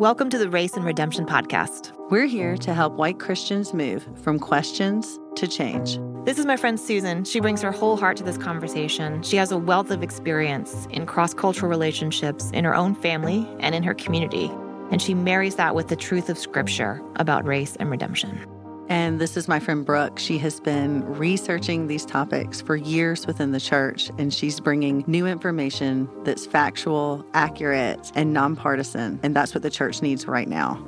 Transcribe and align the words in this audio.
Welcome 0.00 0.28
to 0.30 0.38
the 0.38 0.50
Race 0.50 0.74
and 0.74 0.84
Redemption 0.84 1.24
Podcast. 1.24 1.92
We're 2.10 2.26
here 2.26 2.56
to 2.56 2.74
help 2.74 2.94
white 2.94 3.20
Christians 3.20 3.72
move 3.72 4.04
from 4.16 4.40
questions 4.40 5.20
to 5.36 5.46
change. 5.46 6.00
This 6.24 6.36
is 6.36 6.46
my 6.46 6.56
friend 6.56 6.80
Susan. 6.80 7.22
She 7.22 7.38
brings 7.38 7.62
her 7.62 7.70
whole 7.70 7.96
heart 7.96 8.16
to 8.16 8.24
this 8.24 8.36
conversation. 8.36 9.22
She 9.22 9.36
has 9.36 9.52
a 9.52 9.56
wealth 9.56 9.92
of 9.92 10.02
experience 10.02 10.88
in 10.90 11.06
cross 11.06 11.32
cultural 11.32 11.70
relationships 11.70 12.50
in 12.50 12.64
her 12.64 12.74
own 12.74 12.96
family 12.96 13.48
and 13.60 13.72
in 13.72 13.84
her 13.84 13.94
community. 13.94 14.50
And 14.90 15.00
she 15.00 15.14
marries 15.14 15.54
that 15.54 15.76
with 15.76 15.86
the 15.86 15.96
truth 15.96 16.28
of 16.28 16.38
Scripture 16.38 17.00
about 17.14 17.46
race 17.46 17.76
and 17.76 17.88
redemption. 17.88 18.44
And 18.88 19.20
this 19.20 19.36
is 19.36 19.48
my 19.48 19.60
friend 19.60 19.84
Brooke. 19.84 20.18
She 20.18 20.38
has 20.38 20.60
been 20.60 21.04
researching 21.06 21.86
these 21.86 22.04
topics 22.04 22.60
for 22.60 22.76
years 22.76 23.26
within 23.26 23.52
the 23.52 23.60
church, 23.60 24.10
and 24.18 24.32
she's 24.32 24.60
bringing 24.60 25.04
new 25.06 25.26
information 25.26 26.08
that's 26.24 26.44
factual, 26.46 27.24
accurate, 27.32 28.12
and 28.14 28.32
nonpartisan. 28.32 29.18
And 29.22 29.34
that's 29.34 29.54
what 29.54 29.62
the 29.62 29.70
church 29.70 30.02
needs 30.02 30.26
right 30.26 30.48
now. 30.48 30.84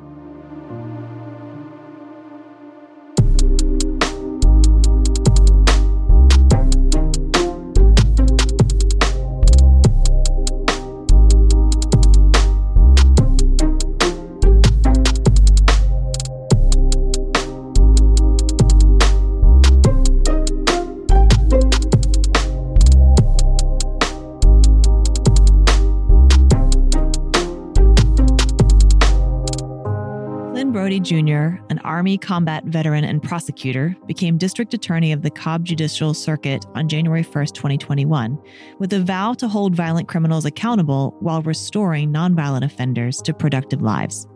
Army 32.07 32.19
combat 32.19 32.62
veteran 32.67 33.03
and 33.03 33.21
prosecutor, 33.21 33.97
became 34.07 34.39
district 34.39 34.73
attorney 34.73 35.11
of 35.11 35.23
the 35.23 35.31
Cobb 35.31 35.65
Judicial 35.65 36.15
Circuit 36.15 36.65
on 36.77 36.89
January 36.89 37.25
1, 37.25 37.47
2021, 37.47 38.39
with 38.79 38.93
a 38.93 39.01
vow 39.01 39.33
to 39.33 39.49
hold 39.49 39.75
violent 39.75 40.07
criminals 40.07 40.45
accountable 40.45 41.17
while 41.19 41.43
restoring 41.43 42.12
nonviolent 42.12 42.62
offenders 42.62 43.21
to 43.23 43.34
productive 43.34 43.83
lives. 43.83 44.29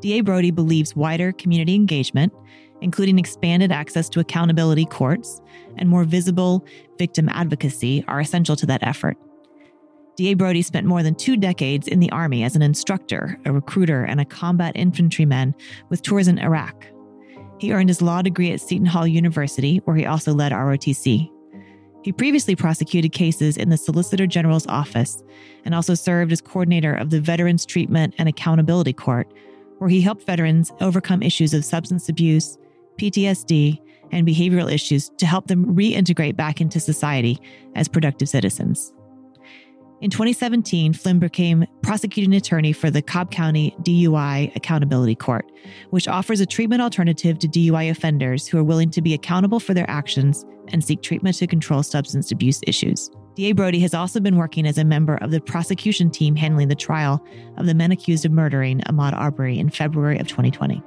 DA 0.00 0.22
Broady 0.22 0.50
believes 0.50 0.96
wider 0.96 1.30
community 1.32 1.74
engagement, 1.74 2.32
including 2.80 3.18
expanded 3.18 3.70
access 3.70 4.08
to 4.08 4.20
accountability 4.20 4.86
courts 4.86 5.42
and 5.76 5.90
more 5.90 6.04
visible 6.04 6.64
victim 6.96 7.28
advocacy, 7.28 8.02
are 8.08 8.20
essential 8.20 8.56
to 8.56 8.64
that 8.64 8.82
effort. 8.82 9.18
D.A. 10.16 10.34
Broady 10.34 10.62
spent 10.62 10.86
more 10.86 11.02
than 11.02 11.16
two 11.16 11.36
decades 11.36 11.88
in 11.88 11.98
the 11.98 12.10
Army 12.12 12.44
as 12.44 12.54
an 12.56 12.62
instructor, 12.62 13.38
a 13.44 13.52
recruiter, 13.52 14.04
and 14.04 14.20
a 14.20 14.24
combat 14.24 14.74
infantryman 14.76 15.54
with 15.90 16.02
tours 16.02 16.28
in 16.28 16.38
Iraq. 16.38 16.86
He 17.64 17.72
earned 17.72 17.88
his 17.88 18.02
law 18.02 18.20
degree 18.20 18.52
at 18.52 18.60
Seton 18.60 18.84
Hall 18.84 19.06
University, 19.06 19.78
where 19.86 19.96
he 19.96 20.04
also 20.04 20.34
led 20.34 20.52
ROTC. 20.52 21.30
He 22.02 22.12
previously 22.12 22.54
prosecuted 22.54 23.12
cases 23.12 23.56
in 23.56 23.70
the 23.70 23.78
Solicitor 23.78 24.26
General's 24.26 24.66
office 24.66 25.22
and 25.64 25.74
also 25.74 25.94
served 25.94 26.30
as 26.30 26.42
coordinator 26.42 26.92
of 26.92 27.08
the 27.08 27.22
Veterans 27.22 27.64
Treatment 27.64 28.14
and 28.18 28.28
Accountability 28.28 28.92
Court, 28.92 29.32
where 29.78 29.88
he 29.88 30.02
helped 30.02 30.26
veterans 30.26 30.72
overcome 30.82 31.22
issues 31.22 31.54
of 31.54 31.64
substance 31.64 32.06
abuse, 32.10 32.58
PTSD, 32.98 33.80
and 34.12 34.28
behavioral 34.28 34.70
issues 34.70 35.08
to 35.16 35.24
help 35.24 35.46
them 35.46 35.74
reintegrate 35.74 36.36
back 36.36 36.60
into 36.60 36.78
society 36.78 37.40
as 37.76 37.88
productive 37.88 38.28
citizens. 38.28 38.92
In 40.04 40.10
2017, 40.10 40.92
Flynn 40.92 41.18
became 41.18 41.64
prosecuting 41.80 42.34
attorney 42.34 42.74
for 42.74 42.90
the 42.90 43.00
Cobb 43.00 43.30
County 43.30 43.74
DUI 43.80 44.54
Accountability 44.54 45.14
Court, 45.14 45.50
which 45.88 46.08
offers 46.08 46.40
a 46.40 46.46
treatment 46.46 46.82
alternative 46.82 47.38
to 47.38 47.48
DUI 47.48 47.90
offenders 47.90 48.46
who 48.46 48.58
are 48.58 48.64
willing 48.64 48.90
to 48.90 49.00
be 49.00 49.14
accountable 49.14 49.58
for 49.58 49.72
their 49.72 49.88
actions 49.88 50.44
and 50.68 50.84
seek 50.84 51.00
treatment 51.00 51.36
to 51.36 51.46
control 51.46 51.82
substance 51.82 52.30
abuse 52.30 52.60
issues. 52.66 53.10
DA 53.34 53.52
Broady 53.52 53.80
has 53.80 53.94
also 53.94 54.20
been 54.20 54.36
working 54.36 54.66
as 54.66 54.76
a 54.76 54.84
member 54.84 55.16
of 55.22 55.30
the 55.30 55.40
prosecution 55.40 56.10
team 56.10 56.36
handling 56.36 56.68
the 56.68 56.74
trial 56.74 57.26
of 57.56 57.64
the 57.64 57.74
men 57.74 57.90
accused 57.90 58.26
of 58.26 58.32
murdering 58.32 58.80
Ahmaud 58.80 59.14
Arbery 59.14 59.58
in 59.58 59.70
February 59.70 60.18
of 60.18 60.28
2020. 60.28 60.82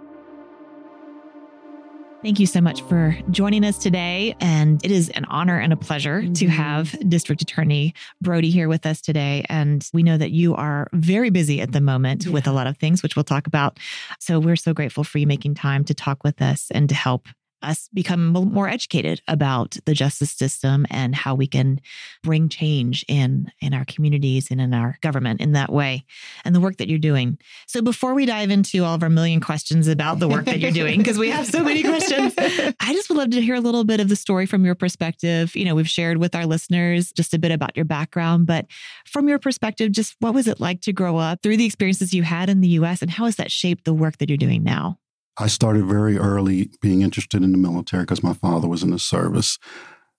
Thank 2.24 2.40
you 2.40 2.48
so 2.48 2.62
much 2.62 2.82
for 2.84 3.16
joining 3.30 3.64
us 3.64 3.78
today. 3.78 4.36
And 4.40 4.84
it 4.84 4.90
is 4.90 5.10
an 5.10 5.26
honor 5.26 5.60
and 5.60 5.72
a 5.72 5.78
pleasure 5.78 6.22
mm-hmm. 6.22 6.34
to 6.34 6.48
have 6.48 6.96
District 7.08 7.42
Attorney 7.44 7.94
Broady 8.24 8.50
here 8.50 8.68
with 8.68 8.88
us 8.88 9.02
today. 9.02 9.46
And 9.50 9.88
we 9.94 10.02
know 10.02 10.18
that 10.18 10.32
you 10.32 10.56
are 10.56 10.88
very 10.94 11.30
busy 11.30 11.62
at 11.62 11.74
the 11.74 11.82
moment 11.82 12.26
yeah. 12.26 12.32
with 12.32 12.48
a 12.48 12.52
lot 12.52 12.66
of 12.66 12.78
things, 12.78 13.04
which 13.04 13.16
we'll 13.16 13.24
talk 13.24 13.46
about. 13.46 13.78
So 14.20 14.40
we're 14.40 14.56
so 14.56 14.74
grateful 14.74 15.04
for 15.04 15.20
you 15.20 15.28
making 15.28 15.56
time 15.56 15.84
to 15.86 15.94
talk 15.94 16.24
with 16.24 16.42
us 16.42 16.72
and 16.72 16.90
to 16.90 16.96
help 16.96 17.28
us 17.62 17.90
become 17.94 18.28
more 18.28 18.70
educated 18.70 19.22
about 19.28 19.78
the 19.86 19.94
justice 19.94 20.32
system 20.32 20.86
and 20.90 21.16
how 21.16 21.36
we 21.36 21.48
can 21.48 21.80
bring 22.24 22.50
change 22.50 23.04
in 23.08 23.52
in 23.62 23.74
our 23.74 23.86
communities 23.86 24.50
and 24.52 24.62
in 24.62 24.74
our 24.74 24.98
government 25.02 25.42
in 25.42 25.54
that 25.54 25.72
way 25.72 26.06
and 26.46 26.56
the 26.56 26.60
work 26.60 26.78
that 26.78 26.88
you're 26.88 27.00
doing. 27.00 27.38
So 27.68 27.82
before 27.82 28.14
we 28.14 28.26
dive 28.26 28.52
into 28.52 28.84
all 28.84 28.96
of 28.96 29.04
our 29.04 29.10
million 29.10 29.40
questions 29.40 29.88
about 29.88 30.20
the 30.20 30.28
work 30.28 30.46
that 30.46 30.60
you're 30.60 30.72
doing 30.72 31.00
because 31.00 31.18
we 31.18 31.30
have 31.30 31.48
so 31.48 31.64
many 31.64 31.84
questions, 31.84 32.34
I 32.38 32.94
just 32.94 33.10
would 33.10 33.18
love 33.18 33.32
to 33.32 33.42
hear 33.42 33.56
a 33.56 33.62
little 33.62 33.84
bit 33.84 34.00
of 34.00 34.10
the 34.10 34.16
story 34.16 34.46
from 34.46 34.66
your 34.66 34.76
perspective. 34.76 35.56
You 35.56 35.66
know, 35.66 35.76
we've 35.76 35.90
shared 35.90 36.18
with 36.18 36.36
our 36.36 36.46
listeners 36.46 37.12
just 37.12 37.34
a 37.34 37.40
bit 37.40 37.52
about 37.52 37.76
your 37.76 37.86
background, 37.86 38.48
but 38.48 38.68
from 39.06 39.28
your 39.28 39.40
perspective 39.40 39.92
just 39.92 40.16
what 40.20 40.34
was 40.34 40.48
it 40.48 40.60
like 40.60 40.82
to 40.82 40.94
grow 40.94 41.18
up 41.18 41.42
through 41.42 41.58
the 41.58 41.66
experiences 41.66 42.14
you 42.14 42.24
had 42.24 42.50
in 42.50 42.62
the 42.62 42.70
US 42.70 43.02
and 43.02 43.12
how 43.12 43.26
has 43.26 43.36
that 43.38 43.52
shaped 43.52 43.86
the 43.86 43.94
work 43.94 44.18
that 44.18 44.30
you're 44.30 44.38
doing 44.38 44.64
now? 44.64 44.98
I 45.38 45.48
started 45.48 45.86
very 45.86 46.18
early 46.18 46.72
being 46.82 47.02
interested 47.02 47.44
in 47.44 47.52
the 47.52 47.58
military 47.58 48.04
because 48.04 48.24
my 48.24 48.34
father 48.34 48.68
was 48.68 48.84
in 48.84 48.92
the 48.92 49.00
service. 49.00 49.58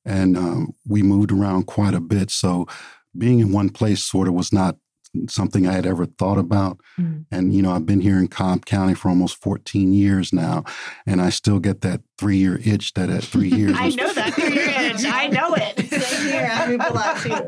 And 0.05 0.37
um, 0.37 0.75
we 0.87 1.03
moved 1.03 1.33
around 1.33 1.67
quite 1.67 1.95
a 1.95 2.01
bit. 2.01 2.31
So 2.31 2.67
being 3.17 3.41
in 3.41 3.53
one 3.53 3.69
place 3.71 4.03
sort 4.03 4.29
of 4.29 4.35
was 4.35 4.53
not 4.53 4.77
something 5.29 5.67
I 5.67 5.73
had 5.73 5.87
ever 5.87 6.07
thought 6.07 6.39
about. 6.39 6.81
Mm. 6.99 7.25
And, 7.31 7.53
you 7.53 7.63
know, 7.63 7.73
I've 7.73 7.87
been 7.87 8.01
here 8.01 8.19
in 8.19 8.29
Cobb 8.29 8.67
County 8.67 8.95
for 8.95 9.09
almost 9.09 9.41
14 9.43 9.93
years 9.93 10.33
now. 10.33 10.65
And 11.07 11.21
I 11.21 11.31
still 11.31 11.59
get 11.59 11.81
that 11.81 12.03
three 12.19 12.37
year 12.37 12.61
itch 12.65 12.95
that 12.95 13.11
at 13.11 13.25
three 13.25 13.49
years. 13.55 13.75
I 13.77 13.89
know 13.91 14.13
that 14.13 14.35
three 14.35 14.55
year 14.55 14.69
itch. 14.79 15.05
I 15.05 15.27
know 15.29 15.55
it. 15.55 15.89
Same 16.03 16.33
here. 16.33 16.49
I'm, 16.53 16.81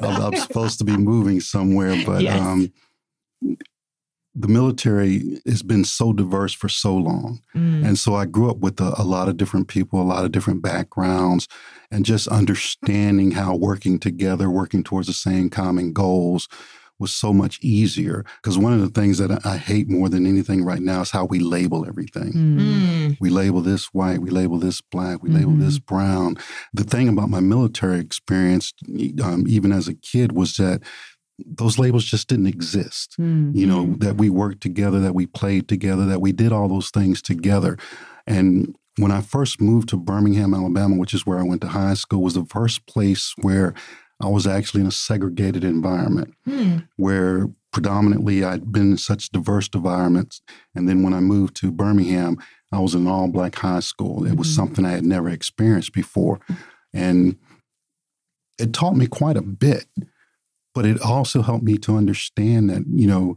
I'm 0.03 0.37
supposed 0.37 0.79
to 0.79 0.85
be 0.85 0.97
moving 0.97 1.41
somewhere, 1.41 2.03
but 2.05 2.23
yes. 2.23 2.41
um, 2.41 2.73
the 4.41 4.49
military 4.49 5.41
has 5.47 5.63
been 5.63 5.85
so 5.85 6.13
diverse 6.13 6.53
for 6.53 6.69
so 6.69 6.95
long. 6.95 7.43
Mm. 7.55 7.87
And 7.87 7.99
so 7.99 8.15
I 8.15 8.25
grew 8.25 8.51
up 8.51 8.59
with 8.59 8.81
a, 8.81 8.95
a, 8.97 9.05
lot 9.05 9.29
of 9.29 9.37
different 9.37 9.69
people, 9.69 10.01
a 10.01 10.03
lot 10.03 10.25
of 10.25 10.33
different 10.33 10.63
backgrounds, 10.63 11.47
and 11.91 12.05
just 12.05 12.27
understanding 12.29 13.33
how 13.33 13.55
working 13.55 13.99
together, 13.99 14.49
working 14.49 14.83
towards 14.83 15.09
the 15.09 15.13
same 15.13 15.51
common 15.51 15.93
goals 15.93 16.49
was 17.01 17.13
so 17.13 17.33
much 17.33 17.59
easier. 17.63 18.25
Because 18.41 18.59
one 18.59 18.73
of 18.73 18.81
the 18.81 19.01
things 19.01 19.19
that 19.19 19.45
I, 19.45 19.57
hate 19.57 19.89
more 19.89 20.09
than 20.09 20.27
anything 20.27 20.65
right 20.65 20.81
now 20.81 21.01
is 21.01 21.11
how 21.11 21.25
we 21.25 21.39
label 21.39 21.87
everything. 21.87 22.33
Mm. 22.33 23.17
We 23.21 23.31
label 23.31 23.61
this 23.63 23.87
white, 23.87 24.21
we 24.21 24.31
label 24.31 24.59
this 24.59 24.81
black, 24.81 25.23
we 25.23 25.31
mm 25.31 25.35
label 25.35 25.53
this 25.53 25.79
mm-hmm. 25.79 25.95
brown. 25.95 26.37
The 26.75 26.85
thing 26.85 27.09
about 27.09 27.31
my 27.31 27.41
military 27.41 28.01
experience, 28.01 28.73
um, 29.23 29.47
even 29.49 29.73
as 29.73 29.89
a 29.89 29.95
kid, 29.95 30.33
was 30.33 30.57
that 30.57 30.83
those 31.47 31.79
labels 31.79 32.05
just 32.05 32.29
didn't 32.29 32.47
exist. 32.47 33.17
Mm-hmm. 33.19 33.57
You 33.57 33.67
know, 33.67 33.95
that 33.99 34.17
we 34.17 34.31
worked 34.31 34.61
together, 34.61 35.01
that 35.01 35.15
we 35.15 35.27
played 35.27 35.69
together, 35.69 36.07
that 36.07 36.21
we 36.21 36.33
did 36.33 36.53
all 36.53 36.69
those 36.69 36.91
things 36.91 37.23
together. 37.23 37.77
And 38.27 38.75
when 38.97 39.11
I 39.11 39.21
first 39.21 39.61
moved 39.61 39.89
to 39.91 39.97
Birmingham, 39.97 40.55
Alabama, 40.55 40.97
which 40.97 41.15
is 41.15 41.27
where 41.27 41.39
I 41.39 41.43
went 41.45 41.61
to 41.63 41.69
high 41.69 41.95
school, 41.95 42.23
was 42.23 42.35
the 42.35 42.45
first 42.45 42.87
place 42.87 43.35
where 43.41 43.75
I 44.21 44.29
was 44.29 44.47
actually 44.47 44.83
in 44.83 44.87
a 44.87 44.93
segregated 44.93 45.65
environment 45.65 46.35
mm. 46.47 46.87
where 46.97 47.49
predominantly 47.73 48.45
I'd 48.45 48.71
been 48.71 48.93
in 48.93 48.97
such 48.99 49.31
diverse 49.31 49.69
environments. 49.73 50.43
And 50.75 50.89
then 50.89 51.03
when 51.03 51.15
I 51.15 51.21
moved 51.21 51.57
to 51.57 51.73
Birmingham, 51.73 52.37
I 52.73 52.81
was 52.81 52.95
in 52.95 53.03
an 53.03 53.09
all 53.09 53.29
black 53.29 53.55
high 53.57 53.81
school. 53.81 54.27
It 54.27 54.37
was 54.37 54.49
mm-hmm. 54.49 54.57
something 54.57 54.85
I 54.85 54.91
had 54.91 55.05
never 55.05 55.29
experienced 55.31 55.93
before. 55.93 56.41
And 56.93 57.37
it 58.59 58.73
taught 58.73 58.97
me 58.97 59.07
quite 59.07 59.37
a 59.37 59.43
bit 59.43 59.87
but 60.75 60.87
it 60.87 61.01
also 61.01 61.43
helped 61.43 61.65
me 61.65 61.79
to 61.79 61.97
understand 61.97 62.71
that, 62.71 62.85
you 62.89 63.07
know, 63.07 63.37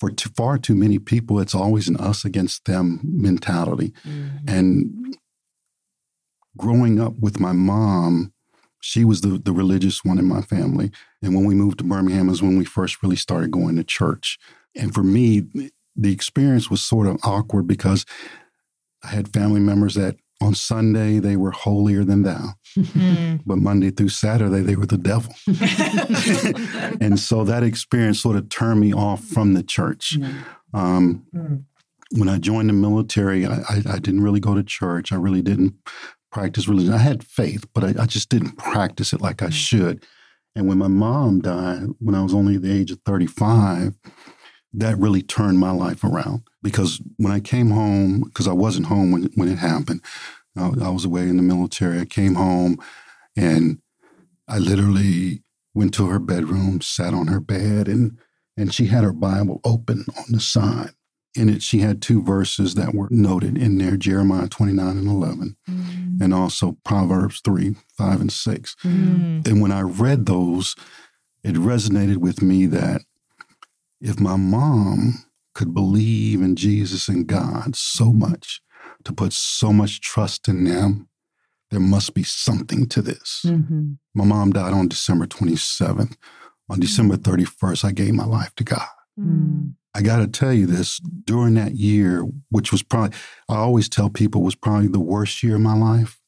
for 0.00 0.10
too, 0.10 0.30
far 0.36 0.58
too 0.58 0.74
many 0.74 0.98
people, 0.98 1.38
it's 1.38 1.54
always 1.54 1.88
an 1.88 1.96
us 1.96 2.24
against 2.24 2.64
them 2.64 3.00
mentality. 3.04 3.92
Mm-hmm. 4.04 4.48
And 4.48 5.16
growing 6.56 7.00
up 7.00 7.14
with 7.20 7.38
my 7.38 7.52
mom, 7.52 8.32
she 8.80 9.04
was 9.04 9.20
the, 9.20 9.38
the 9.38 9.52
religious 9.52 10.04
one 10.04 10.18
in 10.18 10.26
my 10.26 10.42
family. 10.42 10.90
And 11.22 11.36
when 11.36 11.44
we 11.44 11.54
moved 11.54 11.78
to 11.78 11.84
Birmingham 11.84 12.28
is 12.28 12.42
when 12.42 12.58
we 12.58 12.64
first 12.64 13.00
really 13.02 13.16
started 13.16 13.52
going 13.52 13.76
to 13.76 13.84
church. 13.84 14.38
And 14.74 14.92
for 14.92 15.04
me, 15.04 15.44
the 15.94 16.12
experience 16.12 16.68
was 16.68 16.84
sort 16.84 17.06
of 17.06 17.18
awkward 17.22 17.68
because 17.68 18.04
I 19.04 19.08
had 19.08 19.32
family 19.32 19.60
members 19.60 19.94
that 19.94 20.16
on 20.42 20.54
Sunday, 20.54 21.18
they 21.18 21.36
were 21.36 21.52
holier 21.52 22.04
than 22.04 22.22
thou. 22.22 22.54
Mm-hmm. 22.76 23.36
But 23.46 23.58
Monday 23.58 23.90
through 23.90 24.08
Saturday, 24.08 24.60
they 24.60 24.76
were 24.76 24.86
the 24.86 24.98
devil. 24.98 25.34
and 27.00 27.18
so 27.18 27.44
that 27.44 27.62
experience 27.62 28.20
sort 28.20 28.36
of 28.36 28.48
turned 28.48 28.80
me 28.80 28.92
off 28.92 29.22
from 29.22 29.54
the 29.54 29.62
church. 29.62 30.18
Mm-hmm. 30.18 30.76
Um, 30.76 31.26
mm. 31.34 31.64
When 32.12 32.28
I 32.28 32.38
joined 32.38 32.68
the 32.68 32.74
military, 32.74 33.46
I, 33.46 33.60
I, 33.68 33.82
I, 33.88 33.98
didn't 33.98 34.22
really 34.22 34.40
go 34.40 34.54
to 34.54 34.62
church. 34.62 35.12
I 35.12 35.16
really 35.16 35.42
didn't 35.42 35.74
practice 36.30 36.68
religion. 36.68 36.92
I 36.92 36.98
had 36.98 37.24
faith, 37.24 37.64
but 37.74 37.84
I, 37.84 38.02
I 38.02 38.06
just 38.06 38.28
didn't 38.28 38.56
practice 38.56 39.12
it 39.12 39.20
like 39.20 39.42
I 39.42 39.46
mm. 39.46 39.52
should. 39.52 40.04
And 40.54 40.68
when 40.68 40.78
my 40.78 40.88
mom 40.88 41.40
died, 41.40 41.84
when 41.98 42.14
I 42.14 42.22
was 42.22 42.34
only 42.34 42.58
the 42.58 42.72
age 42.72 42.90
of 42.90 43.00
35, 43.06 43.94
that 44.74 44.98
really 44.98 45.22
turned 45.22 45.58
my 45.58 45.70
life 45.70 46.04
around. 46.04 46.42
Because 46.62 47.00
when 47.16 47.32
I 47.32 47.40
came 47.40 47.70
home, 47.70 48.22
because 48.22 48.46
I 48.46 48.52
wasn't 48.52 48.86
home 48.86 49.10
when, 49.10 49.24
when 49.34 49.48
it 49.48 49.58
happened, 49.58 50.00
I, 50.56 50.66
I 50.82 50.88
was 50.90 51.04
away 51.04 51.22
in 51.22 51.36
the 51.36 51.42
military. 51.42 52.00
I 52.00 52.04
came 52.04 52.34
home 52.34 52.78
and 53.36 53.78
I 54.48 54.58
literally 54.58 55.42
went 55.74 55.94
to 55.94 56.08
her 56.08 56.18
bedroom, 56.18 56.80
sat 56.80 57.14
on 57.14 57.28
her 57.28 57.40
bed, 57.40 57.88
and 57.88 58.18
and 58.56 58.72
she 58.74 58.86
had 58.86 59.02
her 59.02 59.14
Bible 59.14 59.60
open 59.64 60.04
on 60.16 60.24
the 60.28 60.40
side. 60.40 60.90
In 61.34 61.48
it, 61.48 61.62
she 61.62 61.78
had 61.78 62.02
two 62.02 62.22
verses 62.22 62.74
that 62.74 62.94
were 62.94 63.08
noted 63.10 63.56
in 63.56 63.78
there 63.78 63.96
Jeremiah 63.96 64.48
29 64.48 64.98
and 64.98 65.08
11, 65.08 65.56
mm. 65.68 66.20
and 66.20 66.34
also 66.34 66.76
Proverbs 66.84 67.40
3, 67.42 67.74
5, 67.96 68.20
and 68.20 68.30
6. 68.30 68.76
Mm. 68.84 69.48
And 69.48 69.62
when 69.62 69.72
I 69.72 69.80
read 69.80 70.26
those, 70.26 70.76
it 71.42 71.54
resonated 71.54 72.18
with 72.18 72.42
me 72.42 72.66
that 72.66 73.00
if 74.02 74.20
my 74.20 74.36
mom 74.36 75.24
could 75.54 75.74
believe 75.74 76.40
in 76.40 76.56
Jesus 76.56 77.08
and 77.08 77.26
God 77.26 77.76
so 77.76 78.12
much, 78.12 78.60
to 79.04 79.12
put 79.12 79.32
so 79.32 79.72
much 79.72 80.00
trust 80.00 80.48
in 80.48 80.64
them, 80.64 81.08
there 81.70 81.80
must 81.80 82.14
be 82.14 82.22
something 82.22 82.86
to 82.88 83.02
this. 83.02 83.42
Mm-hmm. 83.46 83.92
My 84.14 84.24
mom 84.24 84.52
died 84.52 84.74
on 84.74 84.88
December 84.88 85.26
27th. 85.26 86.16
On 86.68 86.78
December 86.78 87.16
31st, 87.16 87.84
I 87.84 87.92
gave 87.92 88.14
my 88.14 88.24
life 88.24 88.54
to 88.56 88.64
God. 88.64 88.86
Mm. 89.18 89.74
I 89.94 90.00
got 90.00 90.18
to 90.18 90.26
tell 90.26 90.52
you 90.52 90.66
this 90.66 90.98
during 91.24 91.54
that 91.54 91.72
year, 91.72 92.24
which 92.50 92.72
was 92.72 92.82
probably, 92.82 93.16
I 93.48 93.56
always 93.56 93.88
tell 93.88 94.08
people 94.08 94.42
was 94.42 94.54
probably 94.54 94.88
the 94.88 95.00
worst 95.00 95.42
year 95.42 95.56
of 95.56 95.60
my 95.60 95.74
life, 95.74 96.20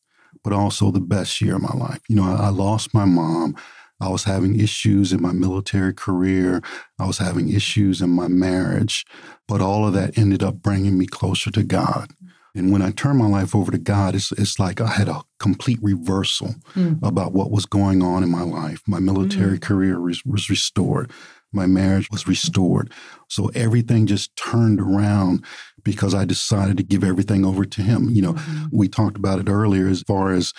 but 0.43 0.53
also 0.53 0.91
the 0.91 1.01
best 1.01 1.41
year 1.41 1.57
of 1.57 1.63
my 1.63 1.73
life. 1.75 2.01
You 2.09 2.17
know, 2.17 2.25
I, 2.25 2.47
I 2.47 2.49
lost 2.49 2.93
my 2.93 3.05
mom. 3.05 3.57
I 4.05 4.09
was 4.09 4.25
having 4.25 4.61
issues 4.61 5.15
in 5.15 5.23
my 5.23 5.33
military 5.33 5.95
career. 5.95 6.63
I 6.99 7.07
was 7.07 7.17
having 7.17 7.49
issues 7.49 8.03
in 8.03 8.11
my 8.11 8.29
marriage, 8.29 9.07
but 9.49 9.63
all 9.63 9.87
of 9.87 9.95
that 9.95 10.19
ended 10.19 10.43
up 10.43 10.57
bringing 10.57 10.99
me 10.99 11.07
closer 11.07 11.51
to 11.53 11.63
God. 11.63 12.11
And 12.55 12.71
when 12.71 12.83
I 12.83 12.91
turned 12.91 13.19
my 13.19 13.27
life 13.27 13.55
over 13.55 13.73
to 13.73 13.79
God, 13.79 14.15
it's, 14.15 14.31
it's 14.33 14.59
like 14.59 14.81
I 14.83 14.89
had 14.89 15.09
a 15.09 15.23
complete 15.41 15.79
reversal 15.83 16.55
mm. 16.75 17.03
about 17.03 17.33
what 17.33 17.51
was 17.51 17.65
going 17.65 18.03
on 18.03 18.23
in 18.23 18.31
my 18.31 18.43
life. 18.43 18.83
My 18.87 19.01
military 19.01 19.57
mm. 19.57 19.63
career 19.63 19.99
was, 19.99 20.23
was 20.25 20.51
restored. 20.51 21.11
My 21.51 21.67
marriage 21.67 22.11
was 22.11 22.29
restored. 22.29 22.93
So 23.29 23.51
everything 23.55 24.07
just 24.07 24.37
turned 24.37 24.81
around 24.81 25.45
because 25.83 26.15
I 26.15 26.27
decided 26.27 26.77
to 26.77 26.83
give 26.83 27.05
everything 27.05 27.45
over 27.45 27.65
to 27.65 27.83
Him. 27.83 28.11
You 28.11 28.23
know, 28.23 28.33
mm-hmm. 28.35 28.67
we 28.71 28.89
talked 28.89 29.17
about 29.17 29.41
it 29.41 29.49
earlier 29.49 29.89
as 29.89 30.03
far 30.03 30.33
as 30.33 30.53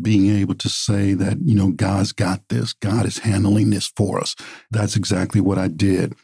being 0.00 0.34
able 0.34 0.54
to 0.54 0.68
say 0.68 1.12
that, 1.14 1.38
you 1.44 1.54
know, 1.54 1.70
God's 1.70 2.12
got 2.12 2.48
this, 2.48 2.72
God 2.72 3.04
is 3.04 3.18
handling 3.18 3.70
this 3.70 3.92
for 3.94 4.20
us. 4.20 4.34
That's 4.70 4.96
exactly 4.96 5.40
what 5.40 5.58
I 5.58 5.68
did. 5.68 6.14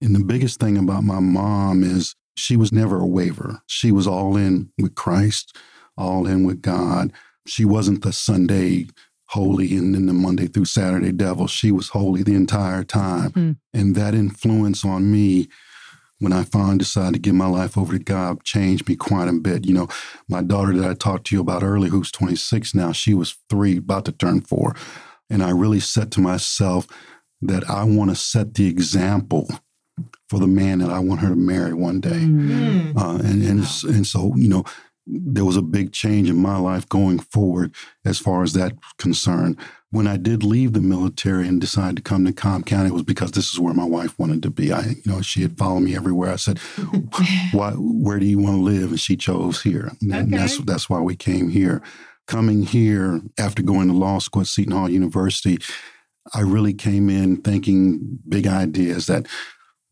And 0.00 0.14
the 0.14 0.24
biggest 0.24 0.60
thing 0.60 0.76
about 0.76 1.04
my 1.04 1.20
mom 1.20 1.82
is 1.82 2.14
she 2.36 2.56
was 2.56 2.70
never 2.70 3.00
a 3.00 3.06
waver. 3.06 3.62
She 3.66 3.90
was 3.90 4.06
all 4.06 4.36
in 4.36 4.70
with 4.78 4.94
Christ, 4.94 5.56
all 5.96 6.26
in 6.26 6.44
with 6.44 6.60
God. 6.60 7.12
She 7.46 7.64
wasn't 7.64 8.02
the 8.02 8.12
Sunday 8.12 8.86
holy 9.28 9.76
and 9.76 9.94
then 9.94 10.06
the 10.06 10.12
Monday 10.12 10.46
through 10.46 10.66
Saturday 10.66 11.12
devil. 11.12 11.46
She 11.46 11.72
was 11.72 11.88
holy 11.88 12.22
the 12.22 12.34
entire 12.34 12.84
time. 12.84 13.30
Mm. 13.32 13.56
And 13.74 13.94
that 13.96 14.14
influence 14.14 14.84
on 14.84 15.10
me 15.10 15.48
when 16.18 16.32
I 16.32 16.44
finally 16.44 16.78
decided 16.78 17.14
to 17.14 17.20
give 17.20 17.34
my 17.34 17.46
life 17.46 17.76
over 17.76 17.92
to 17.92 18.02
God 18.02 18.42
changed 18.44 18.88
me 18.88 18.96
quite 18.96 19.28
a 19.28 19.32
bit. 19.32 19.66
You 19.66 19.74
know, 19.74 19.88
my 20.28 20.42
daughter 20.42 20.72
that 20.76 20.90
I 20.90 20.94
talked 20.94 21.26
to 21.26 21.36
you 21.36 21.40
about 21.40 21.62
earlier, 21.62 21.90
who's 21.90 22.10
26 22.10 22.74
now, 22.74 22.92
she 22.92 23.14
was 23.14 23.36
three, 23.50 23.78
about 23.78 24.04
to 24.06 24.12
turn 24.12 24.40
four. 24.40 24.74
And 25.28 25.42
I 25.42 25.50
really 25.50 25.80
said 25.80 26.10
to 26.12 26.20
myself 26.20 26.86
that 27.42 27.68
I 27.68 27.84
want 27.84 28.10
to 28.10 28.16
set 28.16 28.54
the 28.54 28.68
example 28.68 29.48
for 30.28 30.40
the 30.40 30.46
man 30.46 30.78
that 30.78 30.90
I 30.90 30.98
want 30.98 31.20
her 31.20 31.28
to 31.28 31.36
marry 31.36 31.72
one 31.72 32.00
day. 32.00 32.10
Mm. 32.10 32.96
Uh, 32.96 33.16
and 33.16 33.42
and, 33.42 33.60
wow. 33.60 33.94
and 33.94 34.06
so, 34.06 34.34
you 34.36 34.48
know, 34.48 34.64
there 35.06 35.44
was 35.44 35.56
a 35.56 35.62
big 35.62 35.92
change 35.92 36.28
in 36.28 36.36
my 36.36 36.56
life 36.56 36.88
going 36.88 37.18
forward 37.18 37.74
as 38.04 38.18
far 38.18 38.42
as 38.42 38.52
that 38.54 38.74
concerned. 38.98 39.56
When 39.90 40.06
I 40.06 40.16
did 40.16 40.42
leave 40.42 40.72
the 40.72 40.80
military 40.80 41.46
and 41.46 41.60
decided 41.60 41.96
to 41.96 42.02
come 42.02 42.24
to 42.24 42.32
Cobb 42.32 42.66
County, 42.66 42.88
it 42.88 42.92
was 42.92 43.04
because 43.04 43.30
this 43.30 43.52
is 43.52 43.60
where 43.60 43.72
my 43.72 43.84
wife 43.84 44.18
wanted 44.18 44.42
to 44.42 44.50
be. 44.50 44.72
I, 44.72 44.80
you 44.80 45.02
know, 45.06 45.22
she 45.22 45.42
had 45.42 45.56
followed 45.56 45.80
me 45.80 45.94
everywhere. 45.94 46.32
I 46.32 46.36
said, 46.36 46.58
"Why? 47.52 47.72
Where 47.72 48.18
do 48.18 48.26
you 48.26 48.38
want 48.38 48.56
to 48.56 48.62
live?" 48.62 48.90
And 48.90 49.00
she 49.00 49.16
chose 49.16 49.62
here. 49.62 49.92
And 50.02 50.12
okay. 50.12 50.36
that's 50.36 50.58
that's 50.58 50.90
why 50.90 51.00
we 51.00 51.14
came 51.16 51.48
here. 51.48 51.82
Coming 52.26 52.64
here 52.64 53.20
after 53.38 53.62
going 53.62 53.86
to 53.86 53.94
law 53.94 54.18
school 54.18 54.42
at 54.42 54.48
Seton 54.48 54.72
Hall 54.72 54.90
University, 54.90 55.58
I 56.34 56.40
really 56.40 56.74
came 56.74 57.08
in 57.08 57.36
thinking 57.36 58.18
big 58.28 58.48
ideas 58.48 59.06
that 59.06 59.26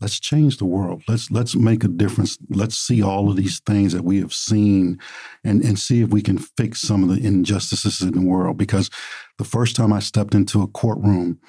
let's 0.04 0.20
change 0.20 0.58
the 0.58 0.66
world. 0.66 1.02
Let's 1.08 1.30
let's 1.30 1.56
make 1.56 1.82
a 1.82 1.88
difference. 1.88 2.36
Let's 2.50 2.76
see 2.76 3.02
all 3.02 3.30
of 3.30 3.36
these 3.36 3.60
things 3.60 3.94
that 3.94 4.04
we 4.04 4.20
have 4.20 4.34
seen 4.34 4.98
and, 5.42 5.64
and 5.64 5.78
see 5.78 6.02
if 6.02 6.10
we 6.10 6.20
can 6.20 6.36
fix 6.36 6.82
some 6.82 7.02
of 7.02 7.08
the 7.08 7.26
injustices 7.26 8.02
in 8.02 8.12
the 8.12 8.20
world. 8.20 8.58
Because 8.58 8.90
the 9.38 9.44
first 9.44 9.74
time 9.74 9.94
I 9.94 10.00
stepped 10.00 10.34
into 10.34 10.60
a 10.60 10.66
courtroom, 10.66 11.40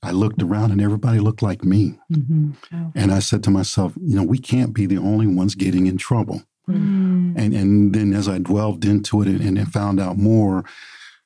I 0.00 0.12
looked 0.12 0.40
around 0.40 0.70
and 0.70 0.80
everybody 0.80 1.18
looked 1.18 1.42
like 1.42 1.64
me. 1.64 1.98
Mm-hmm. 2.12 2.52
Oh. 2.72 2.92
And 2.94 3.10
I 3.10 3.18
said 3.18 3.42
to 3.44 3.50
myself, 3.50 3.94
you 4.00 4.14
know, 4.14 4.22
we 4.22 4.38
can't 4.38 4.72
be 4.72 4.86
the 4.86 4.98
only 4.98 5.26
ones 5.26 5.56
getting 5.56 5.88
in 5.88 5.98
trouble. 5.98 6.44
Mm-hmm. 6.68 7.32
And 7.36 7.52
and 7.52 7.94
then 7.96 8.14
as 8.14 8.28
I 8.28 8.38
dwelled 8.38 8.84
into 8.84 9.22
it 9.22 9.26
and, 9.26 9.58
and 9.58 9.72
found 9.72 9.98
out 9.98 10.18
more, 10.18 10.64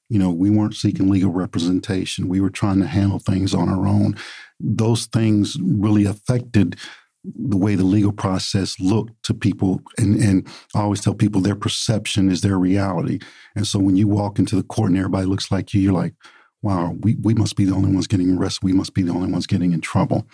you 0.09 0.19
know, 0.19 0.31
we 0.31 0.49
weren't 0.49 0.75
seeking 0.75 1.11
legal 1.11 1.33
representation. 1.33 2.29
We 2.29 2.41
were 2.41 2.49
trying 2.49 2.81
to 2.81 2.87
handle 2.87 3.19
things 3.19 3.55
on 3.55 3.69
our 3.69 3.87
own 3.87 4.17
those 4.61 5.07
things 5.07 5.57
really 5.61 6.05
affected 6.05 6.77
the 7.25 7.57
way 7.57 7.75
the 7.75 7.85
legal 7.85 8.13
process 8.13 8.79
looked 8.81 9.23
to 9.25 9.35
people. 9.35 9.81
And, 9.99 10.17
and 10.17 10.49
I 10.75 10.81
always 10.81 11.01
tell 11.01 11.15
people 11.15 11.41
their 11.41 11.57
perception 11.57 12.31
is 12.31 12.41
their 12.41 12.59
reality. 12.59 13.19
And 13.55 13.67
so 13.67 13.79
when 13.79 13.97
you 13.97 14.09
walk 14.09 14.39
into 14.39 14.57
the 14.57 14.63
court 14.63 14.91
and 14.91 14.99
everybody 14.99 15.27
looks 15.27 15.51
like 15.51 15.75
you, 15.75 15.81
you're 15.81 15.93
like, 15.93 16.15
wow, 16.63 16.97
we, 17.01 17.17
we 17.23 17.35
must 17.35 17.57
be 17.57 17.65
the 17.65 17.75
only 17.75 17.93
ones 17.93 18.07
getting 18.07 18.37
arrested. 18.37 18.65
We 18.65 18.73
must 18.73 18.95
be 18.95 19.03
the 19.03 19.13
only 19.13 19.31
ones 19.31 19.47
getting 19.47 19.73
in 19.73 19.81
trouble. 19.81 20.27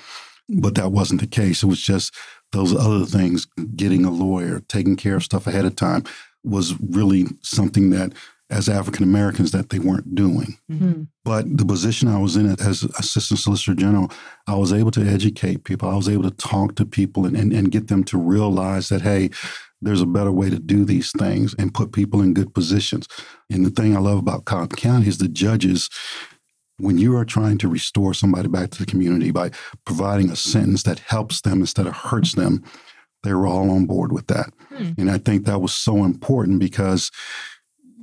But 0.48 0.74
that 0.74 0.92
wasn't 0.92 1.20
the 1.20 1.26
case. 1.26 1.62
It 1.62 1.66
was 1.66 1.80
just 1.80 2.14
those 2.52 2.74
other 2.74 3.06
things, 3.06 3.46
getting 3.76 4.04
a 4.04 4.10
lawyer, 4.10 4.60
taking 4.68 4.96
care 4.96 5.16
of 5.16 5.24
stuff 5.24 5.46
ahead 5.46 5.64
of 5.64 5.76
time 5.76 6.04
was 6.44 6.78
really 6.80 7.26
something 7.40 7.90
that 7.90 8.12
as 8.54 8.68
African 8.68 9.02
Americans 9.02 9.50
that 9.50 9.70
they 9.70 9.80
weren't 9.80 10.14
doing. 10.14 10.56
Mm-hmm. 10.70 11.02
But 11.24 11.44
the 11.56 11.66
position 11.66 12.08
I 12.08 12.18
was 12.18 12.36
in 12.36 12.46
as 12.46 12.84
Assistant 12.98 13.40
Solicitor 13.40 13.74
General, 13.74 14.10
I 14.46 14.54
was 14.54 14.72
able 14.72 14.92
to 14.92 15.04
educate 15.04 15.64
people. 15.64 15.90
I 15.90 15.96
was 15.96 16.08
able 16.08 16.22
to 16.22 16.30
talk 16.30 16.76
to 16.76 16.86
people 16.86 17.26
and, 17.26 17.36
and, 17.36 17.52
and 17.52 17.72
get 17.72 17.88
them 17.88 18.04
to 18.04 18.16
realize 18.16 18.88
that, 18.90 19.02
hey, 19.02 19.30
there's 19.82 20.00
a 20.00 20.06
better 20.06 20.30
way 20.30 20.50
to 20.50 20.58
do 20.58 20.84
these 20.84 21.10
things 21.18 21.54
and 21.58 21.74
put 21.74 21.92
people 21.92 22.22
in 22.22 22.32
good 22.32 22.54
positions. 22.54 23.08
And 23.50 23.66
the 23.66 23.70
thing 23.70 23.96
I 23.96 24.00
love 24.00 24.18
about 24.18 24.44
Cobb 24.44 24.76
County 24.76 25.08
is 25.08 25.18
the 25.18 25.28
judges, 25.28 25.90
when 26.78 26.96
you 26.96 27.16
are 27.16 27.24
trying 27.24 27.58
to 27.58 27.68
restore 27.68 28.14
somebody 28.14 28.48
back 28.48 28.70
to 28.70 28.78
the 28.78 28.86
community 28.86 29.30
by 29.30 29.50
providing 29.84 30.30
a 30.30 30.36
sentence 30.36 30.84
that 30.84 31.00
helps 31.00 31.40
them 31.40 31.60
instead 31.60 31.86
of 31.86 31.94
hurts 31.94 32.34
them, 32.34 32.62
they 33.24 33.34
were 33.34 33.46
all 33.46 33.70
on 33.70 33.86
board 33.86 34.12
with 34.12 34.28
that. 34.28 34.52
Hmm. 34.68 34.90
And 34.96 35.10
I 35.10 35.18
think 35.18 35.44
that 35.44 35.60
was 35.60 35.74
so 35.74 36.04
important 36.04 36.60
because 36.60 37.10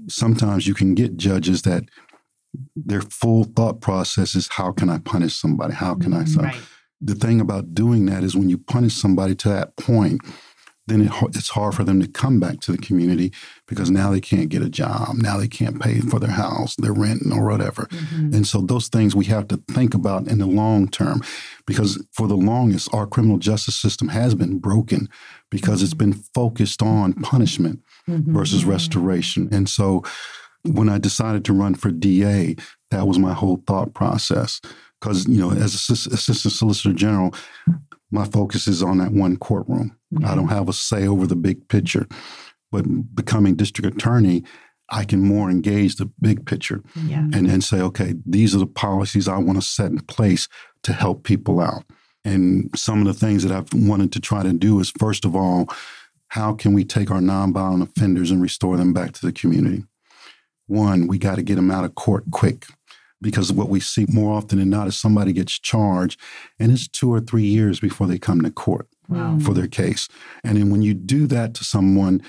sometimes 0.07 0.67
you 0.67 0.73
can 0.73 0.95
get 0.95 1.17
judges 1.17 1.61
that 1.63 1.83
their 2.75 3.01
full 3.01 3.45
thought 3.45 3.81
process 3.81 4.35
is 4.35 4.49
how 4.49 4.71
can 4.71 4.89
I 4.89 4.99
punish 4.99 5.35
somebody? 5.35 5.73
How 5.73 5.95
can 5.95 6.13
I? 6.13 6.25
So 6.25 6.41
right. 6.41 6.59
the 6.99 7.15
thing 7.15 7.39
about 7.39 7.73
doing 7.73 8.05
that 8.07 8.23
is 8.23 8.35
when 8.35 8.49
you 8.49 8.57
punish 8.57 8.93
somebody 8.93 9.35
to 9.35 9.49
that 9.49 9.77
point, 9.77 10.21
then 10.87 11.01
it, 11.01 11.11
it's 11.33 11.49
hard 11.49 11.75
for 11.75 11.83
them 11.83 12.01
to 12.01 12.07
come 12.07 12.39
back 12.39 12.59
to 12.61 12.71
the 12.71 12.77
community 12.77 13.31
because 13.67 13.89
now 13.89 14.11
they 14.11 14.19
can't 14.19 14.49
get 14.49 14.61
a 14.61 14.69
job. 14.69 15.15
Now 15.15 15.37
they 15.37 15.47
can't 15.47 15.81
pay 15.81 15.99
for 16.01 16.19
their 16.19 16.31
house, 16.31 16.75
their 16.75 16.91
rent, 16.91 17.21
or 17.31 17.47
whatever. 17.47 17.83
Mm-hmm. 17.83 18.33
And 18.33 18.47
so 18.47 18.59
those 18.59 18.89
things 18.89 19.15
we 19.15 19.25
have 19.25 19.47
to 19.49 19.57
think 19.69 19.93
about 19.93 20.27
in 20.27 20.39
the 20.39 20.47
long 20.47 20.89
term 20.89 21.21
because 21.65 22.03
for 22.11 22.27
the 22.27 22.35
longest, 22.35 22.93
our 22.93 23.07
criminal 23.07 23.37
justice 23.37 23.75
system 23.75 24.09
has 24.09 24.35
been 24.35 24.57
broken 24.57 25.07
because 25.49 25.77
mm-hmm. 25.77 25.85
it's 25.85 25.93
been 25.93 26.13
focused 26.13 26.81
on 26.81 27.13
punishment 27.13 27.81
mm-hmm. 28.11 28.33
versus 28.33 28.65
restoration. 28.65 29.49
And 29.51 29.69
so 29.69 30.03
when 30.63 30.89
I 30.89 30.97
decided 30.97 31.45
to 31.45 31.53
run 31.53 31.75
for 31.75 31.91
DA, 31.91 32.55
that 32.91 33.07
was 33.07 33.17
my 33.17 33.33
whole 33.33 33.63
thought 33.67 33.93
process. 33.93 34.61
Because, 34.99 35.27
you 35.27 35.39
know, 35.39 35.51
as 35.51 35.73
Assistant 35.73 36.53
Solicitor 36.53 36.93
General, 36.93 37.33
my 38.11 38.25
focus 38.25 38.67
is 38.67 38.83
on 38.83 38.99
that 38.99 39.11
one 39.11 39.37
courtroom. 39.37 39.97
Mm-hmm. 40.13 40.25
I 40.25 40.35
don't 40.35 40.49
have 40.49 40.69
a 40.69 40.73
say 40.73 41.07
over 41.07 41.25
the 41.25 41.35
big 41.35 41.67
picture. 41.69 42.07
But 42.71 42.85
becoming 43.15 43.55
district 43.55 43.95
attorney, 43.95 44.43
I 44.89 45.05
can 45.05 45.21
more 45.21 45.49
engage 45.49 45.95
the 45.95 46.05
big 46.21 46.45
picture 46.45 46.83
yeah. 47.05 47.19
and 47.33 47.49
then 47.49 47.61
say, 47.61 47.79
okay, 47.81 48.13
these 48.25 48.53
are 48.53 48.59
the 48.59 48.67
policies 48.67 49.27
I 49.27 49.37
want 49.37 49.57
to 49.57 49.65
set 49.65 49.91
in 49.91 49.99
place 50.01 50.47
to 50.83 50.93
help 50.93 51.23
people 51.23 51.59
out. 51.61 51.83
And 52.23 52.69
some 52.75 52.99
of 52.99 53.07
the 53.07 53.13
things 53.13 53.43
that 53.43 53.51
I've 53.51 53.73
wanted 53.73 54.11
to 54.11 54.19
try 54.19 54.43
to 54.43 54.53
do 54.53 54.79
is, 54.79 54.91
first 54.99 55.25
of 55.25 55.35
all, 55.35 55.67
how 56.31 56.53
can 56.53 56.71
we 56.71 56.85
take 56.85 57.11
our 57.11 57.19
nonviolent 57.19 57.83
offenders 57.83 58.31
and 58.31 58.41
restore 58.41 58.77
them 58.77 58.93
back 58.93 59.11
to 59.11 59.25
the 59.25 59.33
community? 59.33 59.83
One, 60.65 61.07
we 61.07 61.17
got 61.17 61.35
to 61.35 61.41
get 61.41 61.55
them 61.55 61.69
out 61.69 61.83
of 61.83 61.95
court 61.95 62.23
quick 62.31 62.67
because 63.21 63.51
what 63.51 63.67
we 63.67 63.81
see 63.81 64.05
more 64.07 64.37
often 64.37 64.57
than 64.57 64.69
not 64.69 64.87
is 64.87 64.97
somebody 64.97 65.33
gets 65.33 65.59
charged 65.59 66.17
and 66.57 66.71
it's 66.71 66.87
two 66.87 67.13
or 67.13 67.19
three 67.19 67.43
years 67.43 67.81
before 67.81 68.07
they 68.07 68.17
come 68.17 68.41
to 68.41 68.49
court 68.49 68.87
wow. 69.09 69.39
for 69.39 69.53
their 69.53 69.67
case. 69.67 70.07
And 70.41 70.57
then 70.57 70.69
when 70.69 70.81
you 70.81 70.93
do 70.93 71.27
that 71.27 71.53
to 71.55 71.65
someone, 71.65 72.21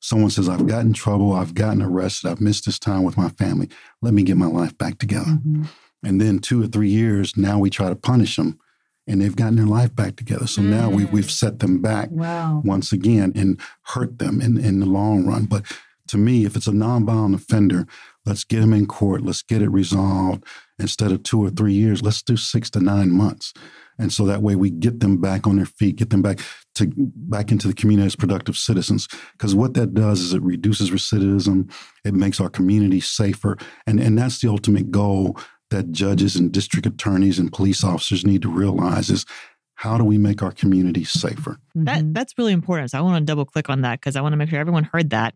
someone 0.00 0.28
says, 0.28 0.50
I've 0.50 0.66
gotten 0.66 0.88
in 0.88 0.92
trouble, 0.92 1.32
I've 1.32 1.54
gotten 1.54 1.80
arrested, 1.80 2.28
I've 2.28 2.42
missed 2.42 2.66
this 2.66 2.78
time 2.78 3.04
with 3.04 3.16
my 3.16 3.30
family, 3.30 3.70
let 4.02 4.12
me 4.12 4.22
get 4.22 4.36
my 4.36 4.48
life 4.48 4.76
back 4.76 4.98
together. 4.98 5.30
Mm-hmm. 5.30 5.64
And 6.04 6.20
then 6.20 6.40
two 6.40 6.62
or 6.62 6.66
three 6.66 6.90
years, 6.90 7.38
now 7.38 7.58
we 7.58 7.70
try 7.70 7.88
to 7.88 7.96
punish 7.96 8.36
them 8.36 8.58
and 9.06 9.20
they've 9.20 9.36
gotten 9.36 9.56
their 9.56 9.66
life 9.66 9.94
back 9.94 10.16
together. 10.16 10.46
So 10.46 10.62
mm. 10.62 10.66
now 10.66 10.90
we, 10.90 11.04
we've 11.06 11.30
set 11.30 11.60
them 11.60 11.80
back 11.80 12.08
wow. 12.10 12.60
once 12.64 12.92
again 12.92 13.32
and 13.34 13.60
hurt 13.82 14.18
them 14.18 14.40
in, 14.40 14.58
in 14.58 14.80
the 14.80 14.86
long 14.86 15.26
run. 15.26 15.46
But 15.46 15.64
to 16.08 16.18
me, 16.18 16.44
if 16.44 16.56
it's 16.56 16.66
a 16.66 16.72
nonviolent 16.72 17.34
offender, 17.34 17.86
let's 18.24 18.44
get 18.44 18.60
them 18.60 18.72
in 18.72 18.86
court, 18.86 19.22
let's 19.22 19.42
get 19.42 19.62
it 19.62 19.70
resolved. 19.70 20.44
Instead 20.78 21.12
of 21.12 21.22
two 21.22 21.42
or 21.42 21.50
three 21.50 21.72
years, 21.72 22.02
let's 22.02 22.22
do 22.22 22.36
six 22.36 22.70
to 22.70 22.80
nine 22.80 23.10
months. 23.10 23.52
And 23.98 24.12
so 24.12 24.26
that 24.26 24.42
way 24.42 24.56
we 24.56 24.70
get 24.70 25.00
them 25.00 25.20
back 25.20 25.46
on 25.46 25.56
their 25.56 25.66
feet, 25.66 25.96
get 25.96 26.10
them 26.10 26.22
back 26.22 26.40
to 26.74 26.92
back 26.96 27.50
into 27.50 27.66
the 27.66 27.74
community 27.74 28.06
as 28.06 28.14
productive 28.14 28.56
citizens. 28.56 29.08
Because 29.32 29.54
what 29.54 29.74
that 29.74 29.94
does 29.94 30.20
is 30.20 30.34
it 30.34 30.42
reduces 30.42 30.90
recidivism, 30.90 31.72
it 32.04 32.12
makes 32.12 32.38
our 32.40 32.50
community 32.50 33.00
safer. 33.00 33.56
And, 33.86 33.98
and 33.98 34.18
that's 34.18 34.40
the 34.40 34.48
ultimate 34.48 34.90
goal 34.90 35.38
that 35.70 35.92
judges 35.92 36.36
and 36.36 36.52
district 36.52 36.86
attorneys 36.86 37.38
and 37.38 37.52
police 37.52 37.82
officers 37.82 38.24
need 38.24 38.42
to 38.42 38.48
realize 38.48 39.10
is 39.10 39.26
how 39.74 39.98
do 39.98 40.04
we 40.04 40.16
make 40.18 40.42
our 40.42 40.52
communities 40.52 41.10
safer? 41.10 41.58
That 41.74 41.98
mm-hmm. 41.98 42.12
that's 42.12 42.36
really 42.38 42.52
important. 42.52 42.90
So 42.90 42.98
I 42.98 43.02
want 43.02 43.20
to 43.20 43.24
double 43.24 43.44
click 43.44 43.68
on 43.68 43.82
that 43.82 44.00
because 44.00 44.16
I 44.16 44.20
want 44.20 44.32
to 44.32 44.36
make 44.36 44.48
sure 44.48 44.58
everyone 44.58 44.84
heard 44.84 45.10
that. 45.10 45.34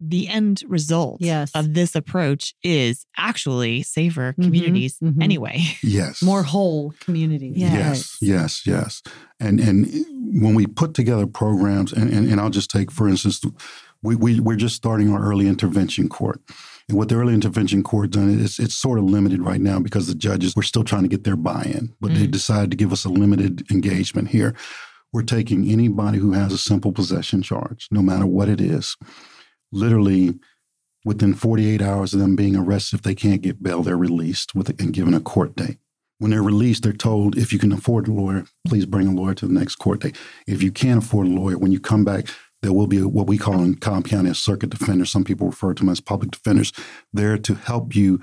The 0.00 0.28
end 0.28 0.62
result 0.66 1.18
yes. 1.20 1.52
of 1.54 1.72
this 1.72 1.94
approach 1.94 2.54
is 2.62 3.06
actually 3.16 3.82
safer 3.84 4.32
mm-hmm. 4.32 4.42
communities 4.42 4.98
mm-hmm. 5.02 5.22
anyway. 5.22 5.62
Yes. 5.82 6.22
More 6.22 6.42
whole 6.42 6.92
communities. 7.00 7.56
Yes. 7.56 8.18
yes, 8.20 8.20
yes, 8.20 8.66
yes. 8.66 9.02
And 9.38 9.60
and 9.60 9.86
when 10.42 10.54
we 10.54 10.66
put 10.66 10.94
together 10.94 11.26
programs, 11.26 11.92
and, 11.92 12.10
and, 12.12 12.28
and 12.28 12.40
I'll 12.40 12.50
just 12.50 12.70
take, 12.70 12.90
for 12.90 13.08
instance, 13.08 13.40
we, 14.02 14.16
we, 14.16 14.40
we're 14.40 14.56
just 14.56 14.76
starting 14.76 15.12
our 15.12 15.22
early 15.22 15.46
intervention 15.46 16.08
court. 16.08 16.40
And 16.88 16.98
what 16.98 17.08
the 17.08 17.14
early 17.14 17.32
intervention 17.32 17.82
court 17.82 18.10
done 18.10 18.28
is 18.28 18.58
it's 18.58 18.74
sort 18.74 18.98
of 18.98 19.06
limited 19.06 19.40
right 19.40 19.60
now 19.60 19.78
because 19.78 20.06
the 20.06 20.14
judges 20.14 20.54
were 20.54 20.62
still 20.62 20.84
trying 20.84 21.02
to 21.02 21.08
get 21.08 21.24
their 21.24 21.36
buy-in, 21.36 21.94
but 22.00 22.10
mm. 22.10 22.16
they 22.16 22.26
decided 22.26 22.70
to 22.70 22.76
give 22.76 22.92
us 22.92 23.04
a 23.04 23.08
limited 23.08 23.70
engagement 23.70 24.28
here. 24.28 24.54
We're 25.12 25.22
taking 25.22 25.70
anybody 25.70 26.18
who 26.18 26.32
has 26.32 26.52
a 26.52 26.58
simple 26.58 26.92
possession 26.92 27.42
charge, 27.42 27.88
no 27.90 28.02
matter 28.02 28.26
what 28.26 28.48
it 28.48 28.60
is, 28.60 28.96
literally 29.72 30.34
within 31.04 31.34
48 31.34 31.82
hours 31.82 32.14
of 32.14 32.20
them 32.20 32.34
being 32.36 32.56
arrested, 32.56 32.96
if 32.96 33.02
they 33.02 33.14
can't 33.14 33.42
get 33.42 33.62
bail, 33.62 33.82
they're 33.82 33.96
released 33.96 34.54
with 34.54 34.68
and 34.80 34.92
given 34.92 35.14
a 35.14 35.20
court 35.20 35.54
date. 35.54 35.78
When 36.18 36.30
they're 36.30 36.42
released, 36.42 36.82
they're 36.82 36.92
told 36.92 37.36
if 37.36 37.52
you 37.52 37.58
can 37.58 37.72
afford 37.72 38.08
a 38.08 38.12
lawyer, 38.12 38.44
please 38.66 38.86
bring 38.86 39.06
a 39.06 39.12
lawyer 39.12 39.34
to 39.34 39.46
the 39.46 39.52
next 39.52 39.76
court 39.76 40.00
date. 40.00 40.16
If 40.46 40.62
you 40.62 40.72
can't 40.72 41.02
afford 41.04 41.26
a 41.26 41.30
lawyer, 41.30 41.58
when 41.58 41.72
you 41.72 41.80
come 41.80 42.04
back, 42.04 42.28
there 42.64 42.72
will 42.72 42.86
be 42.86 43.02
what 43.02 43.26
we 43.26 43.36
call 43.36 43.62
in 43.62 43.74
Cobb 43.74 44.08
County 44.08 44.30
a 44.30 44.34
circuit 44.34 44.70
defender. 44.70 45.04
Some 45.04 45.22
people 45.22 45.48
refer 45.48 45.74
to 45.74 45.82
them 45.82 45.90
as 45.90 46.00
public 46.00 46.30
defenders. 46.30 46.72
There 47.12 47.36
to 47.36 47.54
help 47.54 47.94
you 47.94 48.20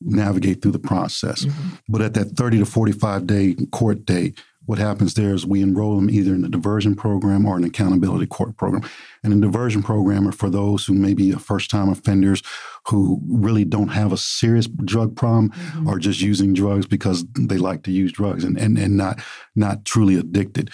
navigate 0.00 0.62
through 0.62 0.72
the 0.72 0.78
process. 0.78 1.44
Mm-hmm. 1.44 1.68
But 1.88 2.00
at 2.00 2.14
that 2.14 2.36
30 2.36 2.60
to 2.60 2.66
45 2.66 3.26
day 3.26 3.56
court 3.72 4.06
date, 4.06 4.40
what 4.66 4.78
happens 4.78 5.14
there 5.14 5.34
is 5.34 5.44
we 5.44 5.60
enroll 5.60 5.96
them 5.96 6.08
either 6.08 6.32
in 6.32 6.44
a 6.44 6.48
diversion 6.48 6.94
program 6.94 7.44
or 7.44 7.56
an 7.56 7.64
accountability 7.64 8.26
court 8.26 8.56
program. 8.56 8.88
And 9.24 9.32
a 9.32 9.46
diversion 9.46 9.82
program 9.82 10.28
are 10.28 10.32
for 10.32 10.48
those 10.48 10.84
who 10.84 10.94
may 10.94 11.12
be 11.12 11.32
first 11.32 11.68
time 11.68 11.88
offenders 11.88 12.42
who 12.86 13.20
really 13.28 13.64
don't 13.64 13.88
have 13.88 14.12
a 14.12 14.16
serious 14.16 14.68
drug 14.68 15.16
problem 15.16 15.50
mm-hmm. 15.50 15.88
or 15.88 15.98
just 15.98 16.20
using 16.20 16.54
drugs 16.54 16.86
because 16.86 17.24
they 17.36 17.58
like 17.58 17.82
to 17.82 17.90
use 17.90 18.12
drugs 18.12 18.44
and, 18.44 18.56
and, 18.56 18.78
and 18.78 18.96
not 18.96 19.20
not 19.56 19.84
truly 19.84 20.14
addicted. 20.14 20.70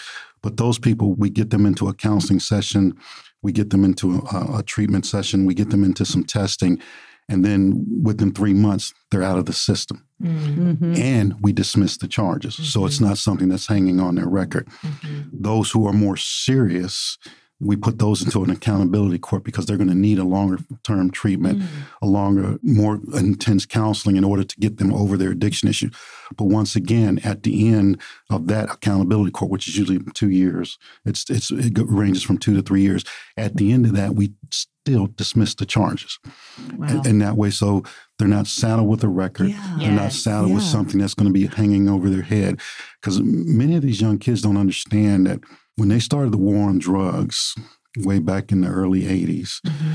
But 0.47 0.59
those 0.59 0.79
people, 0.79 1.13
we 1.15 1.29
get 1.29 1.51
them 1.51 1.67
into 1.67 1.89
a 1.89 1.93
counseling 1.93 2.39
session, 2.39 2.97
we 3.43 3.51
get 3.51 3.71
them 3.71 3.85
into 3.85 4.25
a, 4.31 4.59
a 4.59 4.63
treatment 4.63 5.05
session, 5.05 5.45
we 5.45 5.55
get 5.55 5.71
them 5.71 5.83
into 5.83 6.05
some 6.05 6.23
testing, 6.23 6.81
and 7.29 7.45
then 7.45 7.85
within 8.01 8.33
three 8.33 8.55
months, 8.55 8.95
they're 9.11 9.25
out 9.25 9.39
of 9.39 9.47
the 9.47 9.53
system. 9.53 10.07
Mm-hmm. 10.23 10.95
And 10.95 11.35
we 11.41 11.53
dismiss 11.53 11.97
the 11.97 12.07
charges. 12.07 12.55
Mm-hmm. 12.55 12.63
So 12.63 12.87
it's 12.87 12.99
mm-hmm. 12.99 13.07
not 13.07 13.19
something 13.19 13.49
that's 13.49 13.67
hanging 13.67 13.99
on 13.99 14.15
their 14.15 14.29
record. 14.29 14.69
Mm-hmm. 14.83 15.31
Those 15.33 15.73
who 15.73 15.85
are 15.89 15.93
more 15.93 16.17
serious, 16.17 17.19
we 17.59 17.75
put 17.75 17.99
those 17.99 18.23
into 18.23 18.45
an 18.45 18.51
accountability 18.51 19.19
court 19.19 19.43
because 19.43 19.65
they're 19.65 19.79
going 19.79 19.89
to 19.89 19.95
need 19.95 20.19
a 20.19 20.25
longer 20.25 20.59
term 20.85 21.11
treatment, 21.11 21.61
mm. 21.61 21.67
a 22.03 22.07
longer, 22.07 22.59
more 22.63 23.01
intense 23.15 23.65
counseling 23.65 24.17
in 24.17 24.25
order 24.25 24.45
to 24.45 24.61
get 24.61 24.77
them 24.77 24.93
over 24.93 25.17
their 25.17 25.31
addiction 25.31 25.69
issue. 25.69 25.89
But 26.37 26.45
once 26.45 26.77
again, 26.77 27.19
at 27.25 27.45
the 27.45 27.69
end 27.69 28.01
of 28.29 28.49
that 28.49 28.71
accountability 28.71 29.31
court, 29.31 29.51
which 29.51 29.69
is 29.69 29.79
usually 29.79 30.01
two 30.13 30.29
years, 30.29 30.79
it's, 31.07 31.31
it's 31.31 31.51
it 31.51 31.79
ranges 31.79 32.23
from 32.23 32.37
two 32.37 32.55
to 32.55 32.63
three 32.63 32.83
years. 32.83 33.05
At 33.39 33.57
the 33.57 33.73
end 33.73 33.87
of 33.87 33.95
that, 33.95 34.15
we 34.15 34.35
still 34.51 35.07
dismiss 35.07 35.55
the 35.55 35.67
charges, 35.67 36.19
wow. 36.77 36.89
and, 36.89 37.07
and, 37.07 37.23
that 37.23 37.37
way, 37.37 37.51
so 37.51 37.83
they're 38.19 38.29
not 38.29 38.47
saddled 38.47 38.89
with 38.89 39.03
a 39.03 39.09
record. 39.09 39.49
Yeah. 39.49 39.77
They're 39.79 39.91
yes. 39.91 40.01
not 40.01 40.13
saddled 40.13 40.51
yeah. 40.51 40.55
with 40.57 40.65
something 40.65 41.01
that's 41.01 41.15
going 41.15 41.27
to 41.27 41.33
be 41.33 41.47
hanging 41.47 41.89
over 41.89 42.11
their 42.11 42.23
head. 42.23 42.61
Because 43.01 43.21
many 43.21 43.77
of 43.77 43.83
these 43.83 44.01
young 44.01 44.19
kids 44.19 44.43
don't 44.43 44.57
understand 44.57 45.27
that 45.27 45.41
when 45.77 45.89
they 45.89 45.99
started 45.99 46.33
the 46.33 46.39
war 46.39 46.69
on 46.69 46.79
drugs 46.79 47.55
way 47.99 48.19
back 48.19 48.53
in 48.53 48.63
the 48.63 48.69
early 48.69 49.03
80s, 49.03 49.61
mm-hmm. 49.61 49.93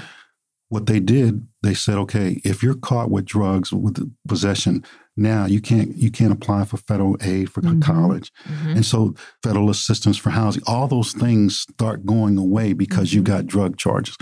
what 0.70 0.86
they 0.86 1.00
did, 1.00 1.48
they 1.62 1.74
said, 1.74 1.98
okay, 1.98 2.42
if 2.44 2.64
you're 2.64 2.76
caught 2.76 3.12
with 3.12 3.26
drugs 3.26 3.72
with 3.74 4.12
possession, 4.28 4.84
now 5.18 5.46
you 5.46 5.60
can't 5.60 5.96
you 5.98 6.10
can't 6.10 6.32
apply 6.32 6.64
for 6.66 6.78
federal 6.78 7.18
aid 7.22 7.52
for 7.52 7.62
mm-hmm. 7.62 7.82
college. 7.82 8.32
Mm-hmm. 8.46 8.70
And 8.70 8.86
so 8.86 9.14
federal 9.44 9.70
assistance 9.70 10.18
for 10.18 10.30
housing, 10.30 10.64
all 10.66 10.88
those 10.88 11.14
things 11.14 11.60
start 11.60 12.06
going 12.06 12.38
away 12.38 12.74
because 12.74 13.14
you 13.14 13.22
mm-hmm. 13.22 13.34
got 13.34 13.48
drug 13.48 13.78
charges. 13.78 14.18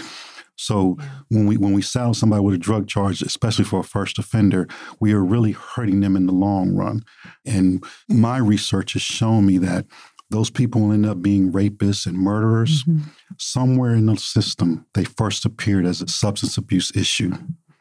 So 0.60 0.98
when 1.30 1.46
we 1.46 1.56
when 1.56 1.72
we 1.72 1.82
saddle 1.82 2.14
somebody 2.14 2.42
with 2.42 2.56
a 2.56 2.58
drug 2.58 2.88
charge, 2.88 3.22
especially 3.22 3.64
for 3.64 3.80
a 3.80 3.84
first 3.84 4.20
offender, 4.20 4.68
we 5.00 5.14
are 5.14 5.24
really 5.24 5.54
hurting 5.54 6.02
them 6.02 6.18
in 6.18 6.26
the 6.26 6.34
long 6.34 6.76
run. 6.76 7.06
And 7.46 7.82
my 8.10 8.38
research 8.38 8.94
has 8.94 9.02
shown 9.02 9.46
me 9.46 9.58
that 9.60 9.86
those 10.30 10.50
people 10.50 10.92
end 10.92 11.06
up 11.06 11.22
being 11.22 11.52
rapists 11.52 12.06
and 12.06 12.18
murderers. 12.18 12.84
Mm-hmm. 12.84 13.10
Somewhere 13.38 13.96
in 13.96 14.06
the 14.06 14.18
system, 14.18 14.86
they 14.94 15.04
first 15.04 15.46
appeared 15.46 15.86
as 15.86 16.02
a 16.02 16.08
substance 16.08 16.58
abuse 16.58 16.96
issue. 16.96 17.34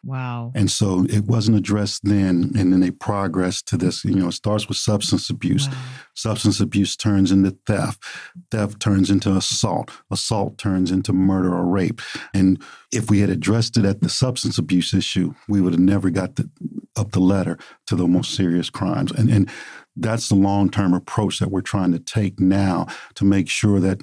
Wow. 0.04 0.52
And 0.54 0.70
so 0.70 1.04
it 1.10 1.24
wasn't 1.24 1.58
addressed 1.58 2.04
then, 2.04 2.52
and 2.56 2.72
then 2.72 2.80
they 2.80 2.90
progressed 2.90 3.66
to 3.68 3.76
this. 3.76 4.04
You 4.04 4.14
know, 4.14 4.28
it 4.28 4.32
starts 4.32 4.68
with 4.68 4.78
substance 4.78 5.28
abuse. 5.28 5.68
Wow. 5.68 5.74
Substance 6.14 6.60
abuse 6.60 6.96
turns 6.96 7.30
into 7.30 7.56
theft. 7.66 8.02
Theft 8.50 8.80
turns 8.80 9.10
into 9.10 9.36
assault. 9.36 9.90
Assault 10.10 10.56
turns 10.56 10.90
into 10.90 11.12
murder 11.12 11.52
or 11.52 11.66
rape. 11.66 12.00
And 12.32 12.62
if 12.92 13.10
we 13.10 13.20
had 13.20 13.28
addressed 13.28 13.76
it 13.76 13.84
at 13.84 14.00
the 14.00 14.08
substance 14.08 14.56
abuse 14.56 14.94
issue, 14.94 15.34
we 15.48 15.60
would 15.60 15.74
have 15.74 15.80
never 15.80 16.10
got 16.10 16.36
the, 16.36 16.48
up 16.96 17.10
the 17.12 17.20
ladder 17.20 17.58
to 17.88 17.96
the 17.96 18.06
most 18.06 18.34
serious 18.34 18.70
crimes. 18.70 19.12
And, 19.12 19.28
and 19.28 19.50
that's 20.00 20.28
the 20.28 20.34
long 20.34 20.70
term 20.70 20.94
approach 20.94 21.38
that 21.38 21.50
we're 21.50 21.60
trying 21.60 21.92
to 21.92 21.98
take 21.98 22.40
now 22.40 22.86
to 23.14 23.24
make 23.24 23.48
sure 23.48 23.80
that 23.80 24.00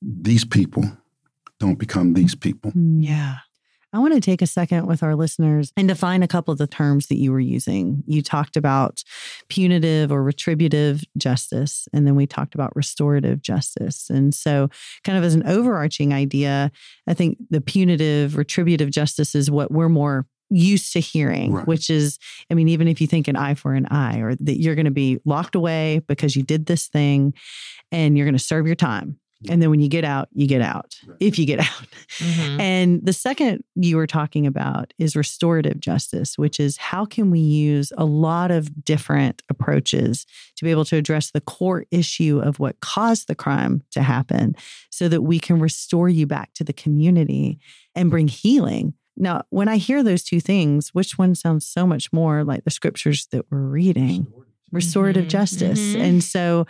these 0.00 0.44
people 0.44 0.84
don't 1.58 1.78
become 1.78 2.14
these 2.14 2.34
people. 2.34 2.70
Hmm. 2.70 3.00
Yeah. 3.00 3.36
I 3.92 3.98
want 4.00 4.12
to 4.12 4.20
take 4.20 4.42
a 4.42 4.46
second 4.46 4.86
with 4.86 5.02
our 5.02 5.16
listeners 5.16 5.72
and 5.74 5.88
define 5.88 6.22
a 6.22 6.28
couple 6.28 6.52
of 6.52 6.58
the 6.58 6.66
terms 6.66 7.06
that 7.06 7.16
you 7.16 7.32
were 7.32 7.40
using. 7.40 8.04
You 8.06 8.20
talked 8.20 8.54
about 8.54 9.02
punitive 9.48 10.12
or 10.12 10.22
retributive 10.22 11.04
justice, 11.16 11.88
and 11.94 12.06
then 12.06 12.14
we 12.14 12.26
talked 12.26 12.54
about 12.54 12.76
restorative 12.76 13.40
justice. 13.40 14.10
And 14.10 14.34
so, 14.34 14.68
kind 15.04 15.16
of 15.16 15.24
as 15.24 15.34
an 15.34 15.46
overarching 15.46 16.12
idea, 16.12 16.70
I 17.06 17.14
think 17.14 17.38
the 17.48 17.62
punitive, 17.62 18.36
retributive 18.36 18.90
justice 18.90 19.34
is 19.34 19.50
what 19.50 19.70
we're 19.70 19.88
more 19.88 20.26
used 20.50 20.92
to 20.92 21.00
hearing, 21.00 21.52
right. 21.52 21.66
which 21.66 21.90
is, 21.90 22.18
I 22.50 22.54
mean, 22.54 22.68
even 22.68 22.88
if 22.88 23.00
you 23.00 23.06
think 23.06 23.28
an 23.28 23.36
eye 23.36 23.54
for 23.54 23.74
an 23.74 23.86
eye, 23.86 24.18
or 24.18 24.34
that 24.36 24.60
you're 24.60 24.74
going 24.74 24.84
to 24.86 24.90
be 24.90 25.18
locked 25.24 25.54
away 25.54 26.00
because 26.06 26.36
you 26.36 26.42
did 26.42 26.66
this 26.66 26.86
thing 26.86 27.34
and 27.92 28.16
you're 28.16 28.26
going 28.26 28.36
to 28.36 28.42
serve 28.42 28.66
your 28.66 28.76
time. 28.76 29.18
And 29.48 29.62
then 29.62 29.70
when 29.70 29.78
you 29.78 29.88
get 29.88 30.04
out, 30.04 30.28
you 30.32 30.48
get 30.48 30.62
out, 30.62 30.96
right. 31.06 31.16
if 31.20 31.38
you 31.38 31.46
get 31.46 31.60
out. 31.60 31.86
Mm-hmm. 32.18 32.60
And 32.60 33.00
the 33.04 33.12
second 33.12 33.62
you 33.76 33.96
were 33.96 34.06
talking 34.06 34.46
about 34.46 34.92
is 34.98 35.14
restorative 35.14 35.78
justice, 35.78 36.36
which 36.36 36.58
is 36.58 36.76
how 36.76 37.04
can 37.04 37.30
we 37.30 37.38
use 37.38 37.92
a 37.96 38.04
lot 38.04 38.50
of 38.50 38.84
different 38.84 39.42
approaches 39.48 40.26
to 40.56 40.64
be 40.64 40.70
able 40.70 40.84
to 40.86 40.96
address 40.96 41.30
the 41.30 41.40
core 41.40 41.84
issue 41.90 42.40
of 42.40 42.58
what 42.58 42.80
caused 42.80 43.28
the 43.28 43.34
crime 43.36 43.82
to 43.92 44.02
happen 44.02 44.56
so 44.90 45.08
that 45.08 45.22
we 45.22 45.38
can 45.38 45.60
restore 45.60 46.08
you 46.08 46.26
back 46.26 46.52
to 46.54 46.64
the 46.64 46.72
community 46.72 47.60
and 47.94 48.10
bring 48.10 48.26
healing 48.26 48.94
now, 49.18 49.42
when 49.50 49.68
I 49.68 49.76
hear 49.76 50.02
those 50.02 50.22
two 50.22 50.40
things, 50.40 50.90
which 50.94 51.18
one 51.18 51.34
sounds 51.34 51.66
so 51.66 51.86
much 51.86 52.12
more 52.12 52.44
like 52.44 52.64
the 52.64 52.70
scriptures 52.70 53.26
that 53.32 53.44
we're 53.50 53.58
reading? 53.58 54.26
restorative 54.72 55.24
mm-hmm. 55.24 55.30
justice. 55.30 55.80
Mm-hmm. 55.80 56.00
And 56.00 56.24
so 56.24 56.66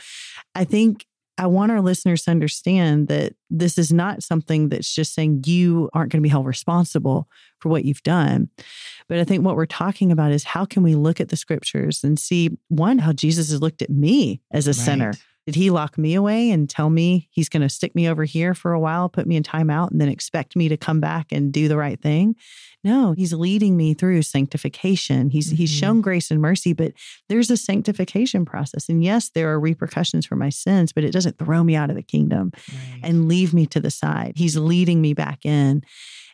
I 0.55 0.65
think 0.65 1.07
I 1.37 1.47
want 1.47 1.71
our 1.71 1.81
listeners 1.81 2.25
to 2.25 2.33
understand 2.33 3.07
that 3.09 3.35
this 3.49 3.79
is 3.79 3.93
not 3.93 4.25
something 4.25 4.71
that's 4.71 4.93
just 4.93 5.15
saying 5.15 5.45
you 5.47 5.89
aren't 5.95 6.11
going 6.11 6.21
to 6.21 6.27
be 6.27 6.29
held 6.29 6.47
responsible 6.47 7.29
for 7.61 7.69
what 7.69 7.85
you've 7.85 8.03
done. 8.03 8.49
But 9.09 9.19
I 9.19 9.25
think 9.25 9.45
what 9.45 9.55
we're 9.55 9.67
talking 9.67 10.11
about 10.11 10.33
is 10.33 10.43
how 10.43 10.65
can 10.65 10.83
we 10.83 10.97
look 10.97 11.21
at 11.21 11.29
the 11.29 11.37
scriptures 11.37 12.03
and 12.03 12.19
see 12.19 12.59
one, 12.69 12.99
how 12.99 13.13
Jesus 13.13 13.51
has 13.51 13.63
looked 13.63 13.83
at 13.83 13.91
me 13.91 14.41
as 14.51 14.67
a 14.67 14.71
right. 14.71 14.77
sinner. 14.77 15.13
Did 15.49 15.55
he 15.55 15.71
lock 15.71 15.97
me 15.97 16.15
away 16.15 16.51
and 16.51 16.69
tell 16.69 16.91
me 16.91 17.27
he's 17.31 17.49
going 17.49 17.63
to 17.63 17.71
stick 17.71 17.95
me 17.95 18.07
over 18.07 18.27
here 18.27 18.53
for 18.53 18.75
a 18.75 18.79
while, 18.79 19.09
put 19.09 19.27
me 19.27 19.35
in 19.35 19.43
timeout, 19.43 19.91
and 19.91 19.99
then 19.99 20.11
expect 20.11 20.55
me 20.57 20.69
to 20.69 20.77
come 20.77 21.01
back 21.01 21.33
and 21.33 21.51
do 21.51 21.69
the 21.69 21.79
right 21.79 21.99
thing? 21.99 22.37
No, 22.85 23.13
he's 23.13 23.33
leading 23.33 23.75
me 23.75 23.95
through 23.95 24.21
sanctification. 24.21 25.31
He's 25.31 25.47
mm-hmm. 25.47 25.57
he's 25.57 25.71
shown 25.71 26.03
grace 26.03 26.31
and 26.31 26.43
mercy, 26.43 26.75
but 26.75 26.93
there's 27.31 27.51
a 27.51 27.57
sanctification 27.57 28.45
process. 28.45 28.91
And 28.91 29.03
yes, 29.03 29.31
there 29.31 29.51
are 29.51 29.59
repercussions 29.59 30.27
for 30.27 30.37
my 30.37 30.51
sins, 30.51 30.93
but 30.93 31.03
it 31.03 31.13
doesn't 31.13 31.39
throw 31.39 31.65
me 31.65 31.75
out 31.75 31.89
of 31.89 31.97
the 31.97 32.03
kingdom 32.03 32.53
right. 32.69 33.01
and 33.03 33.27
leave 33.27 33.55
me 33.55 33.65
to 33.69 33.81
the 33.81 33.91
side. 33.91 34.35
He's 34.37 34.59
leading 34.59 35.01
me 35.01 35.15
back 35.15 35.47
in. 35.47 35.83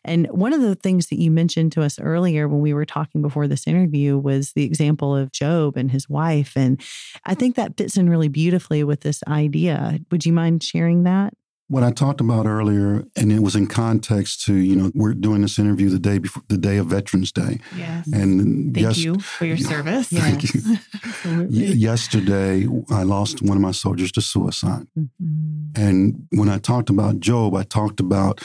And 0.05 0.27
one 0.27 0.53
of 0.53 0.61
the 0.61 0.75
things 0.75 1.09
that 1.09 1.21
you 1.21 1.31
mentioned 1.31 1.73
to 1.73 1.83
us 1.83 1.99
earlier 1.99 2.49
when 2.49 2.61
we 2.61 2.75
were 2.75 2.85
talking 2.85 3.23
before 3.23 3.49
this 3.49 3.67
interview 3.67 4.19
was 4.19 4.53
the 4.53 4.65
example 4.65 5.17
of 5.17 5.33
Job 5.33 5.77
and 5.77 5.91
his 5.91 6.09
wife. 6.09 6.53
And 6.57 6.81
I 7.25 7.35
think 7.35 7.57
that 7.57 7.77
fits 7.77 7.97
in 7.97 8.11
really 8.11 8.29
beautifully 8.29 8.85
with 8.85 9.01
this 9.01 9.23
idea. 9.27 9.99
Would 10.11 10.27
you 10.27 10.33
mind 10.33 10.63
sharing 10.63 11.05
that? 11.05 11.35
What 11.69 11.83
I 11.83 11.93
talked 11.93 12.21
about 12.21 12.45
earlier, 12.45 13.05
and 13.17 13.33
it 13.33 13.41
was 13.41 13.57
in 13.57 13.67
context 13.67 14.45
to, 14.45 14.55
you 14.55 14.77
know, 14.77 14.93
we're 14.95 15.15
doing 15.15 15.41
this 15.41 15.59
interview 15.59 15.89
the 15.89 15.99
day 15.99 16.19
before 16.19 16.43
the 16.49 16.59
day 16.59 16.77
of 16.77 16.89
Veterans 16.89 17.33
Day. 17.33 17.59
Yes. 17.75 18.07
And 18.13 18.75
thank 18.75 18.85
yes, 18.87 18.99
you 18.99 19.19
for 19.19 19.47
your 19.47 19.57
service. 19.73 20.09
Thank 20.09 20.43
yes. 20.43 21.25
you. 21.25 21.39
yesterday, 21.49 22.69
I 22.91 23.05
lost 23.05 23.41
one 23.41 23.57
of 23.57 23.63
my 23.63 23.71
soldiers 23.71 24.13
to 24.13 24.21
suicide. 24.21 24.87
Mm-hmm. 24.97 25.83
And 25.83 26.27
when 26.33 26.51
I 26.51 26.59
talked 26.59 26.91
about 26.91 27.21
Job, 27.21 27.55
I 27.55 27.63
talked 27.63 27.99
about 27.99 28.43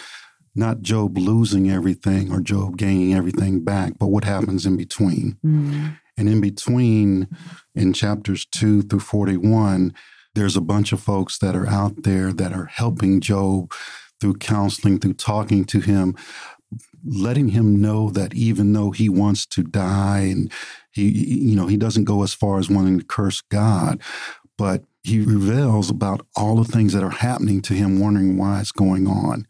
not 0.55 0.81
Job 0.81 1.17
losing 1.17 1.69
everything 1.69 2.31
or 2.31 2.41
Job 2.41 2.77
gaining 2.77 3.13
everything 3.13 3.63
back, 3.63 3.93
but 3.99 4.07
what 4.07 4.23
happens 4.23 4.65
in 4.65 4.77
between. 4.77 5.37
Mm. 5.45 5.97
And 6.17 6.29
in 6.29 6.41
between, 6.41 7.27
in 7.75 7.93
chapters 7.93 8.45
2 8.45 8.83
through 8.83 8.99
41, 8.99 9.93
there's 10.35 10.57
a 10.57 10.61
bunch 10.61 10.91
of 10.91 10.99
folks 10.99 11.37
that 11.39 11.55
are 11.55 11.67
out 11.67 12.03
there 12.03 12.33
that 12.33 12.53
are 12.53 12.65
helping 12.65 13.21
Job 13.21 13.73
through 14.19 14.35
counseling, 14.35 14.99
through 14.99 15.13
talking 15.13 15.63
to 15.65 15.79
him, 15.79 16.15
letting 17.05 17.49
him 17.49 17.81
know 17.81 18.09
that 18.09 18.33
even 18.33 18.73
though 18.73 18.91
he 18.91 19.07
wants 19.07 19.45
to 19.45 19.63
die 19.63 20.19
and 20.19 20.51
he, 20.91 21.09
you 21.09 21.55
know, 21.55 21.67
he 21.67 21.77
doesn't 21.77 22.03
go 22.03 22.23
as 22.23 22.33
far 22.33 22.59
as 22.59 22.69
wanting 22.69 22.99
to 22.99 23.05
curse 23.05 23.41
God, 23.41 24.01
but 24.57 24.83
he 25.03 25.21
reveals 25.21 25.89
about 25.89 26.25
all 26.35 26.57
the 26.57 26.69
things 26.69 26.93
that 26.93 27.03
are 27.03 27.09
happening 27.09 27.61
to 27.61 27.73
him, 27.73 27.99
wondering 27.99 28.37
why 28.37 28.59
it's 28.59 28.73
going 28.73 29.07
on. 29.07 29.47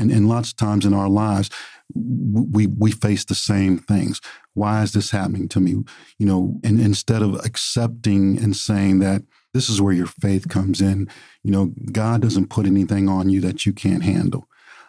And, 0.00 0.10
and 0.10 0.28
lots 0.28 0.50
of 0.50 0.56
times 0.56 0.86
in 0.86 0.94
our 0.94 1.08
lives, 1.08 1.50
we 1.94 2.66
we 2.66 2.90
face 2.90 3.24
the 3.24 3.34
same 3.34 3.78
things. 3.78 4.20
Why 4.54 4.82
is 4.82 4.92
this 4.92 5.10
happening 5.10 5.48
to 5.48 5.60
me? 5.60 5.84
You 6.18 6.26
know, 6.26 6.60
and 6.64 6.80
instead 6.80 7.22
of 7.22 7.34
accepting 7.44 8.38
and 8.38 8.56
saying 8.56 9.00
that 9.00 9.22
this 9.52 9.68
is 9.68 9.80
where 9.80 9.92
your 9.92 10.06
faith 10.06 10.48
comes 10.48 10.80
in, 10.80 11.08
you 11.42 11.50
know, 11.50 11.72
God 11.92 12.22
doesn't 12.22 12.50
put 12.50 12.66
anything 12.66 13.08
on 13.08 13.28
you 13.28 13.40
that 13.42 13.66
you 13.66 13.72
can't 13.72 14.02
handle. 14.02 14.46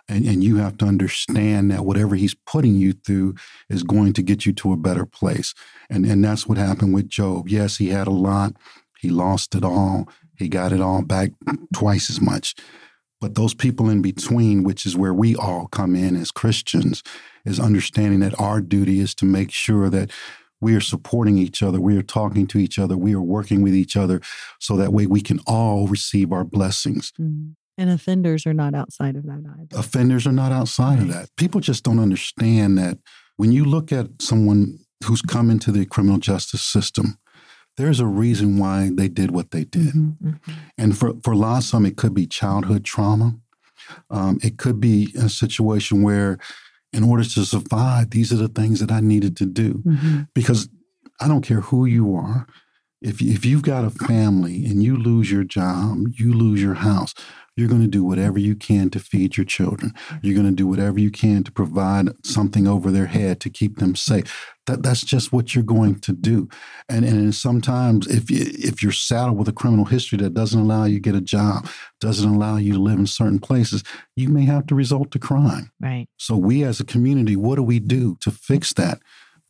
And, 0.07 0.25
and 0.25 0.43
you 0.43 0.57
have 0.57 0.77
to 0.77 0.85
understand 0.85 1.71
that 1.71 1.85
whatever 1.85 2.15
he's 2.15 2.33
putting 2.33 2.75
you 2.75 2.93
through 2.93 3.35
is 3.69 3.83
going 3.83 4.13
to 4.13 4.21
get 4.21 4.45
you 4.45 4.53
to 4.53 4.73
a 4.73 4.77
better 4.77 5.05
place. 5.05 5.53
And 5.89 6.05
and 6.05 6.23
that's 6.23 6.47
what 6.47 6.57
happened 6.57 6.93
with 6.93 7.09
Job. 7.09 7.49
Yes, 7.49 7.77
he 7.77 7.89
had 7.89 8.07
a 8.07 8.11
lot. 8.11 8.53
He 8.99 9.09
lost 9.09 9.55
it 9.55 9.63
all. 9.63 10.07
He 10.37 10.47
got 10.47 10.71
it 10.71 10.81
all 10.81 11.01
back 11.01 11.31
twice 11.73 12.09
as 12.09 12.21
much. 12.21 12.55
But 13.21 13.35
those 13.35 13.53
people 13.53 13.87
in 13.89 14.01
between, 14.01 14.63
which 14.63 14.85
is 14.85 14.97
where 14.97 15.13
we 15.13 15.35
all 15.35 15.67
come 15.67 15.95
in 15.95 16.15
as 16.17 16.31
Christians, 16.31 17.03
is 17.45 17.59
understanding 17.59 18.19
that 18.19 18.37
our 18.39 18.59
duty 18.59 18.99
is 18.99 19.15
to 19.15 19.25
make 19.25 19.51
sure 19.51 19.89
that 19.89 20.11
we 20.59 20.75
are 20.75 20.81
supporting 20.81 21.37
each 21.37 21.63
other, 21.63 21.79
we 21.79 21.97
are 21.97 22.03
talking 22.03 22.47
to 22.47 22.57
each 22.57 22.77
other, 22.77 22.97
we 22.97 23.13
are 23.13 23.21
working 23.21 23.61
with 23.61 23.73
each 23.73 23.95
other, 23.95 24.21
so 24.59 24.75
that 24.75 24.91
way 24.91 25.07
we 25.07 25.21
can 25.21 25.39
all 25.47 25.87
receive 25.87 26.31
our 26.31 26.43
blessings. 26.43 27.13
Mm-hmm. 27.19 27.51
And 27.77 27.89
offenders 27.89 28.45
are 28.45 28.53
not 28.53 28.75
outside 28.75 29.15
of 29.15 29.23
that 29.23 29.43
either. 29.59 29.79
Offenders 29.79 30.27
are 30.27 30.31
not 30.31 30.51
outside 30.51 30.99
right. 30.99 31.01
of 31.01 31.13
that. 31.13 31.29
People 31.37 31.61
just 31.61 31.83
don't 31.83 31.99
understand 31.99 32.77
that 32.77 32.99
when 33.37 33.51
you 33.51 33.65
look 33.65 33.91
at 33.91 34.07
someone 34.21 34.79
who's 35.03 35.21
come 35.21 35.49
into 35.49 35.71
the 35.71 35.85
criminal 35.85 36.19
justice 36.19 36.61
system, 36.61 37.17
there's 37.77 37.99
a 37.99 38.05
reason 38.05 38.57
why 38.57 38.89
they 38.93 39.07
did 39.07 39.31
what 39.31 39.51
they 39.51 39.63
did. 39.63 39.93
Mm-hmm, 39.93 40.29
mm-hmm. 40.29 40.51
And 40.77 40.97
for, 40.97 41.13
for 41.23 41.31
a 41.31 41.37
lot 41.37 41.57
of 41.57 41.63
some, 41.63 41.85
it 41.85 41.97
could 41.97 42.13
be 42.13 42.27
childhood 42.27 42.83
trauma. 42.83 43.35
Um, 44.09 44.39
it 44.43 44.57
could 44.57 44.79
be 44.79 45.13
a 45.17 45.29
situation 45.29 46.03
where, 46.03 46.37
in 46.93 47.03
order 47.03 47.23
to 47.23 47.45
survive, 47.45 48.09
these 48.09 48.31
are 48.31 48.37
the 48.37 48.47
things 48.47 48.79
that 48.79 48.91
I 48.91 48.99
needed 48.99 49.37
to 49.37 49.45
do. 49.45 49.81
Mm-hmm. 49.85 50.21
Because 50.33 50.69
I 51.19 51.27
don't 51.27 51.45
care 51.45 51.61
who 51.61 51.85
you 51.85 52.15
are, 52.15 52.47
if, 53.01 53.21
if 53.21 53.45
you've 53.45 53.63
got 53.63 53.85
a 53.85 53.89
family 53.89 54.65
and 54.65 54.83
you 54.83 54.95
lose 54.95 55.31
your 55.31 55.43
job, 55.43 55.97
you 56.13 56.33
lose 56.33 56.61
your 56.61 56.75
house, 56.75 57.13
you're 57.55 57.67
going 57.67 57.81
to 57.81 57.87
do 57.87 58.03
whatever 58.03 58.39
you 58.39 58.55
can 58.55 58.89
to 58.91 58.99
feed 58.99 59.37
your 59.37 59.45
children. 59.45 59.93
You're 60.21 60.35
going 60.35 60.49
to 60.49 60.55
do 60.55 60.67
whatever 60.67 60.99
you 60.99 61.11
can 61.11 61.43
to 61.43 61.51
provide 61.51 62.09
something 62.25 62.67
over 62.67 62.91
their 62.91 63.07
head 63.07 63.39
to 63.41 63.49
keep 63.49 63.77
them 63.77 63.95
safe. 63.95 64.53
That 64.67 64.83
that's 64.83 65.03
just 65.03 65.33
what 65.33 65.53
you're 65.53 65.63
going 65.63 65.99
to 66.01 66.13
do. 66.13 66.47
And 66.87 67.03
and 67.03 67.33
sometimes 67.35 68.07
if 68.07 68.31
you, 68.31 68.45
if 68.47 68.81
you're 68.81 68.91
saddled 68.91 69.37
with 69.37 69.49
a 69.49 69.53
criminal 69.53 69.85
history 69.85 70.17
that 70.19 70.33
doesn't 70.33 70.59
allow 70.59 70.85
you 70.85 70.95
to 70.95 71.01
get 71.01 71.15
a 71.15 71.21
job, 71.21 71.67
doesn't 71.99 72.29
allow 72.29 72.57
you 72.57 72.73
to 72.73 72.79
live 72.79 72.99
in 72.99 73.07
certain 73.07 73.39
places, 73.39 73.83
you 74.15 74.29
may 74.29 74.45
have 74.45 74.65
to 74.67 74.75
resort 74.75 75.11
to 75.11 75.19
crime. 75.19 75.71
Right. 75.79 76.07
So 76.17 76.37
we 76.37 76.63
as 76.63 76.79
a 76.79 76.85
community, 76.85 77.35
what 77.35 77.55
do 77.55 77.63
we 77.63 77.79
do 77.79 78.17
to 78.21 78.31
fix 78.31 78.73
that? 78.73 79.01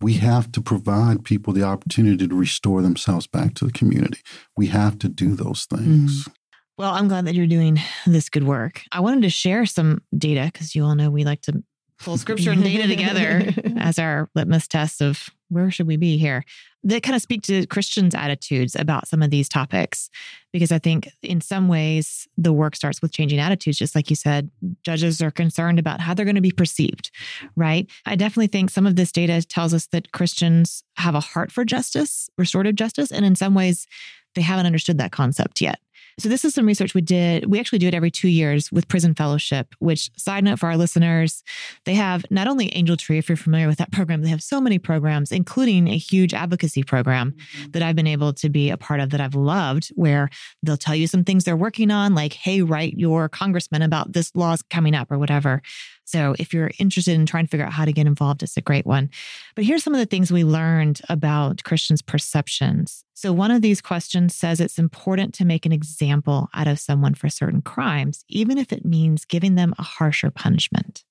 we 0.01 0.13
have 0.13 0.51
to 0.51 0.61
provide 0.61 1.23
people 1.23 1.53
the 1.53 1.63
opportunity 1.63 2.27
to 2.27 2.35
restore 2.35 2.81
themselves 2.81 3.27
back 3.27 3.53
to 3.53 3.65
the 3.65 3.71
community. 3.71 4.19
We 4.57 4.67
have 4.67 4.97
to 4.99 5.07
do 5.07 5.35
those 5.35 5.65
things. 5.65 6.25
Mm. 6.25 6.33
Well, 6.77 6.93
I'm 6.93 7.07
glad 7.07 7.25
that 7.25 7.35
you're 7.35 7.47
doing 7.47 7.79
this 8.07 8.29
good 8.29 8.43
work. 8.43 8.81
I 8.91 9.01
wanted 9.01 9.21
to 9.21 9.29
share 9.29 9.65
some 9.65 10.01
data 10.17 10.49
because 10.51 10.73
you 10.73 10.83
all 10.83 10.95
know 10.95 11.09
we 11.09 11.23
like 11.23 11.41
to 11.43 11.63
pull 11.99 12.17
scripture 12.17 12.51
and 12.51 12.63
data 12.63 12.87
together 12.87 13.53
as 13.77 13.99
our 13.99 14.29
litmus 14.35 14.67
test 14.67 15.01
of 15.01 15.29
where 15.49 15.69
should 15.69 15.87
we 15.87 15.97
be 15.97 16.17
here. 16.17 16.43
That 16.83 17.03
kind 17.03 17.15
of 17.15 17.21
speak 17.21 17.43
to 17.43 17.67
christians 17.67 18.15
attitudes 18.15 18.75
about 18.75 19.07
some 19.07 19.21
of 19.21 19.29
these 19.29 19.47
topics 19.47 20.09
because 20.51 20.71
i 20.71 20.79
think 20.79 21.07
in 21.21 21.39
some 21.39 21.67
ways 21.67 22.27
the 22.37 22.51
work 22.51 22.75
starts 22.75 23.03
with 23.03 23.11
changing 23.13 23.37
attitudes 23.37 23.77
just 23.77 23.93
like 23.93 24.09
you 24.09 24.15
said 24.15 24.49
judges 24.81 25.21
are 25.21 25.29
concerned 25.29 25.77
about 25.77 25.99
how 25.99 26.15
they're 26.15 26.25
going 26.25 26.33
to 26.33 26.41
be 26.41 26.51
perceived 26.51 27.11
right? 27.55 27.87
I 28.07 28.15
definitely 28.15 28.47
think 28.47 28.71
some 28.71 28.87
of 28.87 28.95
this 28.95 29.11
data 29.11 29.43
tells 29.43 29.75
us 29.75 29.85
that 29.87 30.11
christians 30.11 30.83
have 30.97 31.13
a 31.13 31.19
heart 31.19 31.51
for 31.51 31.63
justice 31.63 32.31
restorative 32.35 32.73
justice 32.73 33.11
and 33.11 33.25
in 33.25 33.35
some 33.35 33.53
ways 33.53 33.85
they 34.33 34.41
haven't 34.41 34.65
understood 34.65 34.97
that 34.97 35.11
concept 35.11 35.61
yet 35.61 35.79
so 36.21 36.29
this 36.29 36.45
is 36.45 36.53
some 36.53 36.67
research 36.67 36.93
we 36.93 37.01
did. 37.01 37.47
We 37.47 37.59
actually 37.59 37.79
do 37.79 37.87
it 37.87 37.95
every 37.95 38.11
two 38.11 38.27
years 38.27 38.71
with 38.71 38.87
Prison 38.87 39.15
Fellowship, 39.15 39.73
which 39.79 40.11
side 40.17 40.43
note 40.43 40.59
for 40.59 40.67
our 40.67 40.77
listeners, 40.77 41.43
they 41.85 41.95
have 41.95 42.23
not 42.29 42.47
only 42.47 42.67
Angel 42.75 42.95
Tree, 42.95 43.17
if 43.17 43.27
you're 43.27 43.35
familiar 43.35 43.67
with 43.67 43.79
that 43.79 43.91
program, 43.91 44.21
they 44.21 44.29
have 44.29 44.43
so 44.43 44.61
many 44.61 44.77
programs, 44.77 45.31
including 45.31 45.87
a 45.87 45.97
huge 45.97 46.33
advocacy 46.33 46.83
program 46.83 47.31
mm-hmm. 47.31 47.71
that 47.71 47.81
I've 47.81 47.95
been 47.95 48.05
able 48.05 48.33
to 48.33 48.49
be 48.49 48.69
a 48.69 48.77
part 48.77 48.99
of 48.99 49.09
that 49.09 49.21
I've 49.21 49.33
loved, 49.33 49.89
where 49.95 50.29
they'll 50.61 50.77
tell 50.77 50.95
you 50.95 51.07
some 51.07 51.23
things 51.23 51.43
they're 51.43 51.57
working 51.57 51.89
on, 51.89 52.13
like, 52.13 52.33
hey, 52.33 52.61
write 52.61 52.93
your 52.97 53.27
congressman 53.27 53.81
about 53.81 54.13
this 54.13 54.31
law's 54.35 54.61
coming 54.61 54.93
up 54.93 55.11
or 55.11 55.17
whatever. 55.17 55.63
So 56.11 56.35
if 56.37 56.53
you're 56.53 56.71
interested 56.77 57.15
in 57.15 57.25
trying 57.25 57.45
to 57.45 57.49
figure 57.49 57.65
out 57.65 57.71
how 57.71 57.85
to 57.85 57.93
get 57.93 58.05
involved, 58.05 58.43
it's 58.43 58.57
a 58.57 58.61
great 58.61 58.85
one. 58.85 59.09
But 59.55 59.63
here's 59.63 59.81
some 59.81 59.93
of 59.93 59.99
the 59.99 60.05
things 60.05 60.29
we 60.29 60.43
learned 60.43 60.99
about 61.07 61.63
Christians' 61.63 62.01
perceptions. 62.01 63.05
So 63.13 63.31
one 63.31 63.49
of 63.49 63.61
these 63.61 63.79
questions 63.79 64.35
says 64.35 64.59
it's 64.59 64.77
important 64.77 65.33
to 65.35 65.45
make 65.45 65.65
an 65.65 65.71
example 65.71 66.49
out 66.53 66.67
of 66.67 66.79
someone 66.79 67.13
for 67.13 67.29
certain 67.29 67.61
crimes, 67.61 68.25
even 68.27 68.57
if 68.57 68.73
it 68.73 68.83
means 68.83 69.23
giving 69.23 69.55
them 69.55 69.73
a 69.79 69.83
harsher 69.83 70.29
punishment. 70.29 71.05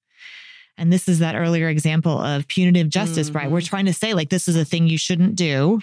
And 0.77 0.93
this 0.93 1.09
is 1.09 1.19
that 1.21 1.35
earlier 1.35 1.69
example 1.69 2.21
of 2.21 2.47
punitive 2.47 2.91
justice, 2.91 3.29
mm-hmm. 3.29 3.39
right? 3.39 3.51
We're 3.51 3.61
mm-hmm. 3.61 3.69
trying 3.69 3.87
to 3.87 3.95
say, 3.95 4.13
like, 4.13 4.29
this 4.29 4.49
is 4.49 4.57
a 4.57 4.67
thing 4.67 4.87
you 4.87 4.99
shouldn't 4.99 5.35
do. 5.35 5.81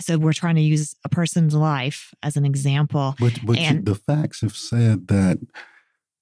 So 0.00 0.18
we're 0.18 0.34
trying 0.34 0.56
to 0.56 0.60
use 0.60 0.94
a 1.04 1.08
person's 1.08 1.54
life 1.54 2.12
as 2.22 2.36
an 2.36 2.44
example. 2.44 3.16
But, 3.18 3.38
but 3.42 3.56
and, 3.56 3.86
the 3.86 3.94
facts 3.94 4.42
have 4.42 4.54
said 4.54 5.08
that 5.08 5.38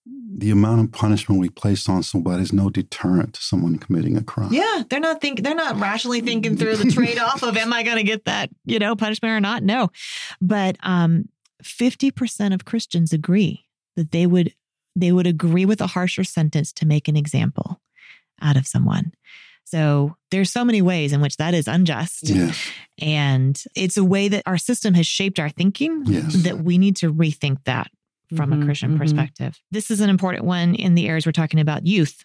the 0.06 0.50
amount 0.50 0.80
of 0.80 0.92
punishment 0.92 1.40
we 1.40 1.48
place 1.48 1.88
on 1.88 2.02
somebody 2.02 2.42
is 2.42 2.52
no 2.52 2.68
deterrent 2.68 3.34
to 3.34 3.42
someone 3.42 3.78
committing 3.78 4.16
a 4.16 4.22
crime. 4.22 4.52
Yeah, 4.52 4.82
they're 4.90 5.00
not 5.00 5.20
think 5.20 5.42
they're 5.42 5.54
not 5.54 5.78
rationally 5.80 6.20
thinking 6.20 6.56
through 6.56 6.76
the 6.76 6.90
trade 6.90 7.18
off 7.18 7.42
of 7.42 7.56
am 7.56 7.72
I 7.72 7.82
going 7.82 7.96
to 7.96 8.02
get 8.02 8.24
that 8.26 8.50
you 8.64 8.78
know 8.78 8.94
punishment 8.96 9.32
or 9.32 9.40
not. 9.40 9.62
No, 9.62 9.90
but 10.40 10.76
um, 10.82 11.28
fifty 11.62 12.10
percent 12.10 12.52
of 12.52 12.64
Christians 12.64 13.12
agree 13.12 13.66
that 13.96 14.10
they 14.10 14.26
would 14.26 14.54
they 14.94 15.10
would 15.12 15.26
agree 15.26 15.64
with 15.64 15.80
a 15.80 15.86
harsher 15.88 16.24
sentence 16.24 16.72
to 16.74 16.86
make 16.86 17.08
an 17.08 17.16
example 17.16 17.80
out 18.42 18.56
of 18.56 18.66
someone. 18.66 19.12
So 19.64 20.16
there's 20.30 20.50
so 20.52 20.64
many 20.64 20.82
ways 20.82 21.12
in 21.12 21.20
which 21.22 21.38
that 21.38 21.54
is 21.54 21.66
unjust. 21.66 22.28
Yes. 22.28 22.60
And 23.00 23.60
it's 23.74 23.96
a 23.96 24.04
way 24.04 24.28
that 24.28 24.42
our 24.46 24.58
system 24.58 24.92
has 24.94 25.06
shaped 25.06 25.38
our 25.38 25.48
thinking 25.48 26.02
Yes. 26.04 26.42
that 26.42 26.58
we 26.58 26.76
need 26.76 26.96
to 26.96 27.12
rethink 27.12 27.64
that 27.64 27.90
from 28.36 28.50
Mhm, 28.50 28.62
a 28.62 28.64
Christian 28.64 28.94
mhm. 28.94 28.98
perspective. 28.98 29.60
This 29.70 29.90
is 29.90 30.00
an 30.00 30.10
important 30.10 30.44
one 30.44 30.74
in 30.74 30.94
the 30.94 31.08
areas 31.08 31.26
we're 31.26 31.32
talking 31.32 31.60
about 31.60 31.86
youth. 31.86 32.24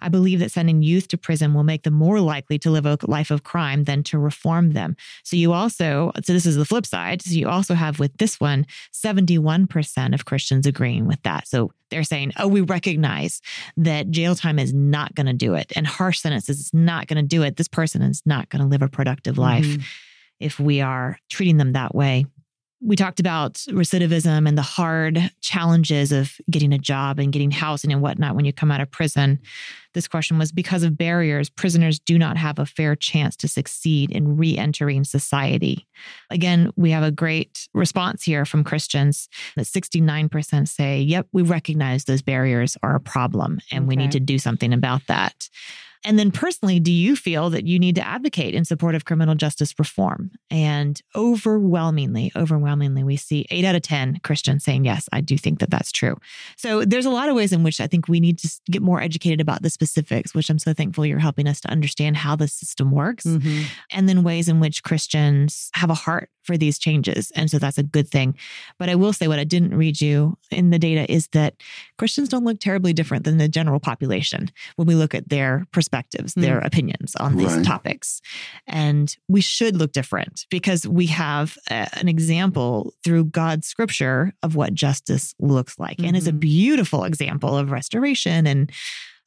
I 0.00 0.08
believe 0.08 0.38
that 0.40 0.50
sending 0.52 0.82
youth 0.82 1.08
to 1.08 1.18
prison 1.18 1.54
will 1.54 1.64
make 1.64 1.82
them 1.82 1.94
more 1.94 2.20
likely 2.20 2.58
to 2.60 2.70
live 2.70 2.86
a 2.86 2.98
life 3.06 3.30
of 3.30 3.42
crime 3.42 3.84
than 3.84 4.02
to 4.04 4.18
reform 4.18 4.72
them. 4.72 4.96
So 5.24 5.36
you 5.36 5.52
also, 5.52 6.12
so 6.24 6.32
this 6.32 6.46
is 6.46 6.56
the 6.56 6.64
flip 6.64 6.86
side. 6.86 7.22
So 7.22 7.32
you 7.32 7.48
also 7.48 7.74
have 7.74 7.98
with 7.98 8.16
this 8.18 8.40
one, 8.40 8.66
71% 8.92 10.14
of 10.14 10.24
Christians 10.24 10.66
agreeing 10.66 11.06
with 11.06 11.22
that. 11.22 11.48
So 11.48 11.72
they're 11.90 12.04
saying, 12.04 12.32
oh, 12.38 12.46
we 12.48 12.60
recognize 12.60 13.40
that 13.76 14.10
jail 14.10 14.34
time 14.34 14.58
is 14.58 14.72
not 14.72 15.14
going 15.14 15.26
to 15.26 15.32
do 15.32 15.54
it 15.54 15.72
and 15.74 15.86
harsh 15.86 16.20
sentences 16.20 16.60
is 16.60 16.70
not 16.72 17.06
going 17.08 17.16
to 17.22 17.26
do 17.28 17.42
it. 17.42 17.56
This 17.56 17.68
person 17.68 18.02
is 18.02 18.22
not 18.24 18.48
going 18.48 18.62
to 18.62 18.68
live 18.68 18.82
a 18.82 18.88
productive 18.88 19.38
life 19.38 19.66
Mhm. 19.66 19.82
if 20.38 20.60
we 20.60 20.80
are 20.80 21.18
treating 21.28 21.56
them 21.56 21.72
that 21.72 21.94
way. 21.94 22.26
We 22.82 22.96
talked 22.96 23.20
about 23.20 23.54
recidivism 23.68 24.48
and 24.48 24.56
the 24.56 24.62
hard 24.62 25.30
challenges 25.42 26.12
of 26.12 26.32
getting 26.50 26.72
a 26.72 26.78
job 26.78 27.18
and 27.18 27.30
getting 27.30 27.50
housing 27.50 27.92
and 27.92 28.00
whatnot 28.00 28.34
when 28.34 28.46
you 28.46 28.54
come 28.54 28.70
out 28.70 28.80
of 28.80 28.90
prison. 28.90 29.38
This 29.92 30.08
question 30.08 30.38
was 30.38 30.50
because 30.50 30.82
of 30.82 30.96
barriers, 30.96 31.50
prisoners 31.50 31.98
do 31.98 32.18
not 32.18 32.38
have 32.38 32.58
a 32.58 32.64
fair 32.64 32.96
chance 32.96 33.36
to 33.36 33.48
succeed 33.48 34.10
in 34.10 34.36
re 34.36 34.56
entering 34.56 35.04
society. 35.04 35.86
Again, 36.30 36.70
we 36.76 36.90
have 36.92 37.02
a 37.02 37.10
great 37.10 37.68
response 37.74 38.22
here 38.22 38.46
from 38.46 38.64
Christians 38.64 39.28
that 39.56 39.66
69% 39.66 40.66
say, 40.66 41.00
yep, 41.00 41.26
we 41.32 41.42
recognize 41.42 42.04
those 42.04 42.22
barriers 42.22 42.78
are 42.82 42.94
a 42.94 43.00
problem 43.00 43.60
and 43.70 43.86
we 43.86 43.96
need 43.96 44.12
to 44.12 44.20
do 44.20 44.38
something 44.38 44.72
about 44.72 45.06
that. 45.08 45.50
And 46.04 46.18
then 46.18 46.30
personally, 46.30 46.80
do 46.80 46.92
you 46.92 47.14
feel 47.14 47.50
that 47.50 47.66
you 47.66 47.78
need 47.78 47.94
to 47.96 48.06
advocate 48.06 48.54
in 48.54 48.64
support 48.64 48.94
of 48.94 49.04
criminal 49.04 49.34
justice 49.34 49.74
reform? 49.78 50.30
And 50.50 51.00
overwhelmingly, 51.14 52.32
overwhelmingly, 52.34 53.04
we 53.04 53.16
see 53.16 53.46
eight 53.50 53.64
out 53.64 53.74
of 53.74 53.82
10 53.82 54.20
Christians 54.22 54.64
saying, 54.64 54.84
yes, 54.84 55.08
I 55.12 55.20
do 55.20 55.36
think 55.36 55.58
that 55.60 55.70
that's 55.70 55.92
true. 55.92 56.16
So 56.56 56.84
there's 56.84 57.06
a 57.06 57.10
lot 57.10 57.28
of 57.28 57.34
ways 57.34 57.52
in 57.52 57.62
which 57.62 57.80
I 57.80 57.86
think 57.86 58.08
we 58.08 58.20
need 58.20 58.38
to 58.38 58.50
get 58.70 58.82
more 58.82 59.00
educated 59.00 59.40
about 59.40 59.62
the 59.62 59.70
specifics, 59.70 60.34
which 60.34 60.48
I'm 60.48 60.58
so 60.58 60.72
thankful 60.72 61.04
you're 61.04 61.18
helping 61.18 61.46
us 61.46 61.60
to 61.62 61.70
understand 61.70 62.16
how 62.16 62.34
the 62.34 62.48
system 62.48 62.90
works. 62.90 63.24
Mhm. 63.24 63.66
And 63.92 64.08
then 64.08 64.22
ways 64.22 64.48
in 64.48 64.58
which 64.60 64.82
Christians 64.82 65.70
have 65.74 65.90
a 65.90 65.94
heart 65.94 66.30
for 66.42 66.56
these 66.56 66.78
changes. 66.78 67.30
And 67.36 67.50
so 67.50 67.58
that's 67.58 67.78
a 67.78 67.82
good 67.82 68.08
thing. 68.08 68.34
But 68.78 68.88
I 68.88 68.94
will 68.94 69.12
say 69.12 69.28
what 69.28 69.38
I 69.38 69.44
didn't 69.44 69.74
read 69.76 70.00
you 70.00 70.38
in 70.50 70.70
the 70.70 70.78
data 70.78 71.10
is 71.12 71.28
that 71.28 71.54
Christians 71.98 72.28
don't 72.30 72.44
look 72.44 72.58
terribly 72.58 72.92
different 72.92 73.24
than 73.24 73.36
the 73.36 73.48
general 73.48 73.78
population 73.78 74.50
when 74.76 74.88
we 74.88 74.94
look 74.94 75.14
at 75.14 75.28
their 75.28 75.66
perspectives, 75.90 76.34
their 76.34 76.58
opinions 76.60 77.16
on 77.16 77.36
these 77.36 77.52
Right. 77.54 77.64
topics. 77.64 78.20
And 78.66 79.14
we 79.28 79.40
should 79.40 79.76
look 79.76 79.92
different 79.92 80.46
because 80.50 80.86
we 80.86 81.06
have 81.06 81.56
a- 81.70 81.88
an 81.98 82.08
example 82.08 82.94
through 83.04 83.24
God's 83.26 83.66
scripture 83.66 84.32
of 84.42 84.54
what 84.54 84.74
justice 84.74 85.34
looks 85.40 85.78
like. 85.78 85.98
And 86.00 86.16
is 86.16 86.28
a 86.28 86.32
Mhm. 86.32 86.40
beautiful 86.40 87.04
example 87.04 87.56
of 87.56 87.70
restoration 87.70 88.46
and 88.46 88.70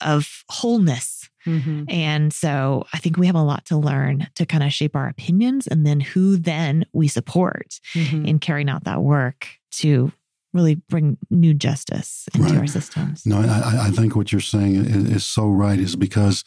of 0.02 0.44
wholeness. 0.50 1.30
Mhm. 1.46 1.86
And 1.90 2.34
so 2.34 2.86
I 2.94 2.98
think 3.00 3.18
we 3.18 3.28
have 3.28 3.36
a 3.36 3.42
lot 3.44 3.66
to 3.66 3.78
learn 3.78 4.28
to 4.36 4.46
kind 4.46 4.64
of 4.64 4.74
shape 4.74 4.96
our 4.96 5.08
opinions 5.08 5.68
and 5.68 5.86
then 5.86 6.00
who 6.00 6.38
then 6.38 6.86
we 6.94 7.08
support 7.08 7.80
Mhm. 7.94 8.26
in 8.28 8.40
carrying 8.40 8.70
out 8.70 8.86
that 8.86 9.02
work 9.02 9.48
to 9.72 10.12
really 10.54 10.76
bring 10.90 11.18
new 11.30 11.54
justice 11.54 12.28
into 12.34 12.48
Right. 12.48 12.58
our 12.60 12.68
systems. 12.68 13.26
No, 13.26 13.40
I, 13.40 13.88
I- 13.88 13.92
think 13.92 14.16
what 14.16 14.32
you're 14.32 14.42
saying 14.42 14.76
is, 14.76 15.10
is 15.10 15.26
so 15.26 15.48
right, 15.50 15.80
is 15.80 15.96
because 15.96 16.44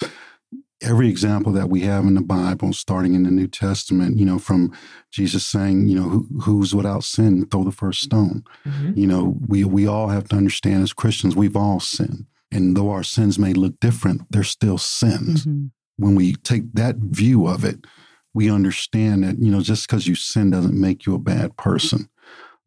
every 0.82 1.08
example 1.08 1.52
that 1.52 1.68
we 1.70 1.80
have 1.80 2.04
in 2.04 2.14
the 2.14 2.20
Bible, 2.20 2.72
starting 2.72 3.14
in 3.14 3.22
the 3.22 3.30
New 3.30 3.46
Testament, 3.48 4.18
you 4.18 4.26
know, 4.26 4.38
from 4.38 4.72
Jesus 5.10 5.44
saying, 5.46 5.88
you 5.88 5.96
know, 5.96 6.08
Who, 6.08 6.28
who's 6.42 6.74
without 6.74 7.02
sin, 7.04 7.46
throw 7.46 7.64
the 7.64 7.72
first 7.72 8.02
stone. 8.02 8.44
Mhm. 8.66 8.96
You 8.96 9.06
know, 9.06 9.36
we, 9.48 9.64
we 9.64 9.86
all 9.86 10.08
have 10.08 10.28
to 10.28 10.36
understand 10.36 10.82
as 10.82 10.92
Christians, 10.92 11.34
we've 11.34 11.56
all 11.56 11.80
sinned. 11.80 12.26
And 12.52 12.76
though 12.76 12.90
our 12.90 13.02
sins 13.02 13.38
may 13.38 13.54
look 13.54 13.80
different, 13.80 14.22
they're 14.30 14.44
still 14.44 14.78
sins. 14.78 15.46
Mhm. 15.46 15.70
When 15.96 16.14
we 16.14 16.34
take 16.34 16.72
that 16.74 16.96
view 16.96 17.46
of 17.46 17.64
it, 17.64 17.86
we 18.34 18.50
understand 18.50 19.24
that, 19.24 19.38
you 19.42 19.50
know, 19.50 19.62
just 19.62 19.88
because 19.88 20.06
you 20.06 20.14
sin 20.14 20.50
doesn't 20.50 20.78
make 20.78 21.06
you 21.06 21.14
a 21.14 21.18
bad 21.18 21.56
person. 21.56 22.10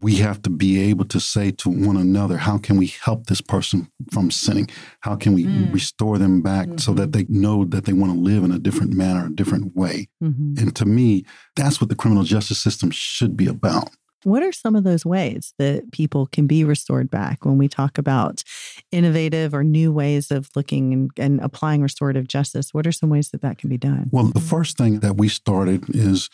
We 0.02 0.16
have 0.18 0.42
to 0.44 0.50
be 0.50 0.80
able 0.80 1.06
to 1.06 1.20
say 1.20 1.52
to 1.52 1.70
one 1.70 1.98
another, 1.98 2.38
how 2.38 2.58
can 2.58 2.78
we 2.78 2.88
help 2.88 3.26
this 3.26 3.42
person 3.42 3.90
from 4.12 4.32
sinning? 4.32 4.70
How 5.02 5.16
can 5.16 5.34
we 5.34 5.44
Mm. 5.44 5.74
restore 5.74 6.18
them 6.18 6.42
back 6.42 6.80
so 6.80 6.94
that 6.94 7.12
they 7.12 7.26
know 7.28 7.66
that 7.66 7.84
they 7.84 7.92
want 7.92 8.14
to 8.14 8.20
live 8.20 8.44
in 8.46 8.52
a 8.52 8.60
different 8.60 8.94
manner, 8.94 9.26
a 9.26 9.30
different 9.30 9.76
way? 9.76 10.08
Mhm. 10.24 10.58
And 10.58 10.74
to 10.78 10.86
me, 10.86 11.26
that's 11.58 11.82
what 11.82 11.90
the 11.90 11.96
criminal 11.96 12.24
justice 12.24 12.60
system 12.60 12.92
should 12.92 13.36
be 13.36 13.48
about. 13.48 13.90
What 14.24 14.44
are 14.44 14.52
some 14.52 14.76
of 14.76 14.84
those 14.84 15.06
ways 15.06 15.54
that 15.60 15.92
people 15.92 16.28
can 16.28 16.46
be 16.48 16.64
restored 16.66 17.10
back 17.10 17.46
when 17.46 17.58
we 17.58 17.68
talk 17.70 17.98
about 17.98 18.44
innovative 18.92 19.54
or 19.54 19.64
new 19.64 19.92
ways 19.94 20.30
of 20.32 20.50
looking 20.56 20.92
and, 20.94 21.12
and 21.18 21.40
applying 21.42 21.82
restorative 21.82 22.28
justice? 22.28 22.74
What 22.74 22.86
are 22.88 22.92
some 22.94 23.10
ways 23.10 23.30
that 23.30 23.42
that 23.42 23.58
can 23.58 23.70
be 23.70 23.78
done? 23.78 24.10
Well, 24.12 24.26
the 24.26 24.42
first 24.42 24.78
thing 24.78 25.00
that 25.00 25.18
we 25.18 25.28
started 25.30 25.86
is 25.90 26.30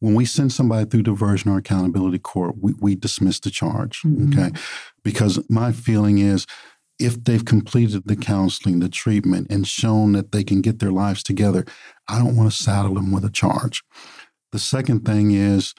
when 0.00 0.14
we 0.14 0.24
send 0.24 0.52
somebody 0.52 0.88
through 0.88 1.02
diversion 1.02 1.50
or 1.50 1.58
accountability 1.58 2.18
court, 2.18 2.54
we, 2.60 2.74
we 2.80 2.94
dismiss 2.94 3.40
the 3.40 3.50
charge. 3.50 4.02
Mhm. 4.02 4.32
Okay. 4.32 4.58
Because 5.02 5.40
my 5.50 5.72
feeling 5.72 6.18
is 6.18 6.46
if 6.98 7.22
they've 7.24 7.44
completed 7.44 8.02
the 8.06 8.16
counseling, 8.16 8.80
the 8.80 8.88
treatment, 8.88 9.46
and 9.50 9.66
shown 9.66 10.12
that 10.12 10.32
they 10.32 10.42
can 10.44 10.60
get 10.60 10.78
their 10.80 10.90
lives 10.92 11.22
together, 11.22 11.64
I 12.08 12.18
don't 12.18 12.36
want 12.36 12.50
to 12.50 12.56
saddle 12.56 12.94
them 12.94 13.12
with 13.12 13.24
a 13.24 13.30
charge. 13.30 13.82
The 14.52 14.58
second 14.58 15.04
thing 15.04 15.30
is 15.32 15.74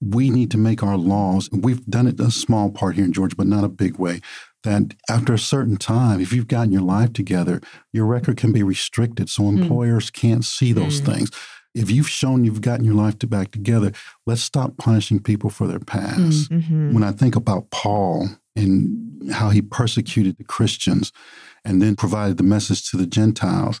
we 0.00 0.30
need 0.30 0.50
to 0.52 0.58
make 0.58 0.82
our 0.82 0.96
laws, 0.96 1.48
we've 1.52 1.84
done 1.86 2.06
it 2.06 2.20
a 2.20 2.30
small 2.30 2.70
part 2.70 2.94
here 2.96 3.04
in 3.04 3.12
Georgia, 3.12 3.34
but 3.36 3.46
not 3.46 3.64
a 3.64 3.68
big 3.68 3.98
way, 3.98 4.20
that 4.62 4.94
after 5.08 5.34
a 5.34 5.38
certain 5.38 5.76
time, 5.76 6.20
if 6.20 6.32
you've 6.32 6.48
gotten 6.48 6.72
your 6.72 6.82
life 6.82 7.12
together, 7.12 7.60
your 7.92 8.06
record 8.06 8.36
can 8.36 8.52
be 8.52 8.62
restricted 8.62 9.28
so 9.28 9.48
employers 9.48 10.10
can't 10.10 10.44
see 10.44 10.72
those 10.72 11.00
Mm. 11.00 11.04
things. 11.06 11.30
If 11.74 11.90
you've 11.90 12.08
shown 12.08 12.44
you've 12.44 12.60
gotten 12.60 12.84
your 12.84 12.94
life 12.94 13.18
to 13.20 13.26
back 13.26 13.50
together, 13.50 13.92
let's 14.26 14.40
stop 14.42 14.76
punishing 14.78 15.20
people 15.20 15.50
for 15.50 15.66
their 15.66 15.78
past. 15.78 16.50
Mhm. 16.50 16.92
When 16.92 17.02
I 17.04 17.12
think 17.12 17.36
about 17.36 17.70
Paul 17.70 18.28
and 18.56 19.30
how 19.32 19.50
he 19.50 19.62
persecuted 19.62 20.36
the 20.38 20.44
Christians 20.44 21.12
and 21.64 21.80
then 21.82 21.94
provided 21.94 22.36
the 22.36 22.42
message 22.42 22.90
to 22.90 22.96
the 22.96 23.06
Gentiles, 23.06 23.80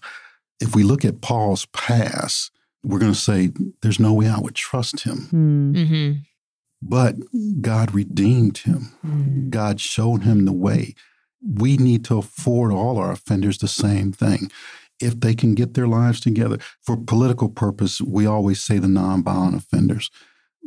if 0.60 0.74
we 0.74 0.82
look 0.82 1.04
at 1.04 1.20
Paul's 1.20 1.66
past, 1.72 2.50
we're 2.84 2.98
going 2.98 3.12
to 3.12 3.18
say, 3.18 3.50
there's 3.82 3.98
no 4.00 4.12
way 4.12 4.28
I 4.28 4.38
would 4.38 4.54
trust 4.54 5.00
him. 5.00 5.18
Hmm. 5.30 5.72
Mhm. 5.74 6.18
But 6.80 7.16
God 7.60 7.92
redeemed 7.92 8.58
him, 8.58 8.90
Mhm. 9.04 9.50
God 9.50 9.80
showed 9.80 10.22
him 10.22 10.44
the 10.44 10.52
way. 10.52 10.94
We 11.42 11.76
need 11.76 12.04
to 12.04 12.18
afford 12.18 12.72
all 12.72 12.98
our 12.98 13.10
offenders 13.12 13.58
the 13.58 13.68
same 13.68 14.12
thing. 14.12 14.50
If 15.00 15.20
they 15.20 15.34
can 15.34 15.54
get 15.54 15.74
their 15.74 15.86
lives 15.86 16.20
together 16.20 16.58
for 16.82 16.96
political 16.96 17.48
purpose, 17.48 18.00
we 18.00 18.26
always 18.26 18.60
say 18.60 18.78
the 18.78 18.88
nonviolent 18.88 19.56
offenders 19.56 20.10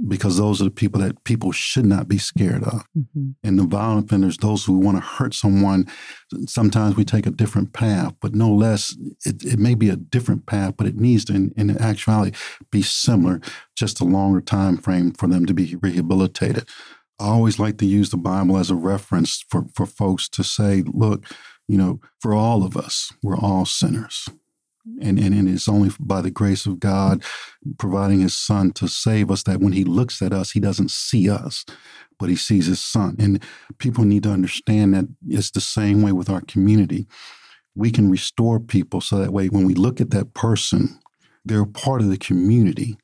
because 0.07 0.37
those 0.37 0.61
are 0.61 0.65
the 0.65 0.71
people 0.71 0.99
that 1.01 1.23
people 1.25 1.51
should 1.51 1.85
not 1.85 2.07
be 2.07 2.17
scared 2.17 2.63
of. 2.63 2.83
Mhm. 2.97 3.35
And 3.43 3.59
the 3.59 3.63
violent 3.67 4.05
offenders, 4.05 4.37
those 4.37 4.65
who 4.65 4.73
want 4.73 4.97
to 4.97 5.01
hurt 5.01 5.33
someone, 5.33 5.85
sometimes 6.47 6.95
we 6.95 7.03
take 7.03 7.27
a 7.27 7.31
different 7.31 7.73
path, 7.73 8.13
but 8.21 8.33
no 8.33 8.51
less, 8.51 8.95
it, 9.25 9.43
it 9.43 9.59
may 9.59 9.75
be 9.75 9.89
a 9.89 9.95
different 9.95 10.45
path, 10.45 10.75
but 10.77 10.87
it 10.87 10.95
needs 10.95 11.25
to, 11.25 11.35
in, 11.35 11.53
in 11.55 11.77
actuality, 11.79 12.35
be 12.71 12.81
similar, 12.81 13.41
just 13.75 13.99
a 13.99 14.05
longer 14.05 14.41
time 14.41 14.77
frame 14.77 15.11
for 15.11 15.27
them 15.27 15.45
to 15.45 15.53
be 15.53 15.75
rehabilitated. 15.81 16.67
I 17.19 17.25
always 17.25 17.59
like 17.59 17.77
to 17.77 17.85
use 17.85 18.09
the 18.09 18.17
Bible 18.17 18.57
as 18.57 18.71
a 18.71 18.75
reference 18.75 19.45
for, 19.49 19.65
for 19.75 19.85
folks 19.85 20.27
to 20.29 20.43
say, 20.43 20.83
look, 20.87 21.25
you 21.71 21.77
know, 21.77 22.01
for 22.19 22.33
all 22.33 22.65
of 22.65 22.75
us, 22.75 23.13
we're 23.23 23.37
all 23.37 23.65
sinners. 23.65 24.27
And, 25.01 25.17
and, 25.17 25.33
and 25.33 25.47
it's 25.47 25.69
only 25.69 25.89
by 26.01 26.19
the 26.19 26.29
grace 26.29 26.65
of 26.65 26.81
God 26.81 27.23
providing 27.79 28.19
his 28.19 28.37
son 28.37 28.71
to 28.73 28.89
save 28.89 29.31
us 29.31 29.43
that 29.43 29.61
when 29.61 29.71
he 29.71 29.85
looks 29.85 30.21
at 30.21 30.33
us, 30.33 30.51
he 30.51 30.59
doesn't 30.59 30.91
see 30.91 31.29
us, 31.29 31.63
but 32.19 32.27
he 32.27 32.35
sees 32.35 32.65
his 32.65 32.81
son. 32.81 33.15
And 33.19 33.41
people 33.77 34.03
need 34.03 34.23
to 34.23 34.31
understand 34.31 34.93
that 34.93 35.05
it's 35.29 35.51
the 35.51 35.61
same 35.61 36.01
way 36.01 36.11
with 36.11 36.29
our 36.29 36.41
community. 36.41 37.07
We 37.73 37.89
can 37.89 38.11
restore 38.11 38.59
people 38.59 38.99
so 38.99 39.19
that 39.19 39.31
way 39.31 39.47
when 39.47 39.65
we 39.65 39.73
look 39.73 40.01
at 40.01 40.09
that 40.09 40.33
person, 40.33 40.99
they're 41.45 41.65
part 41.65 42.01
of 42.01 42.09
the 42.09 42.17
community, 42.17 42.97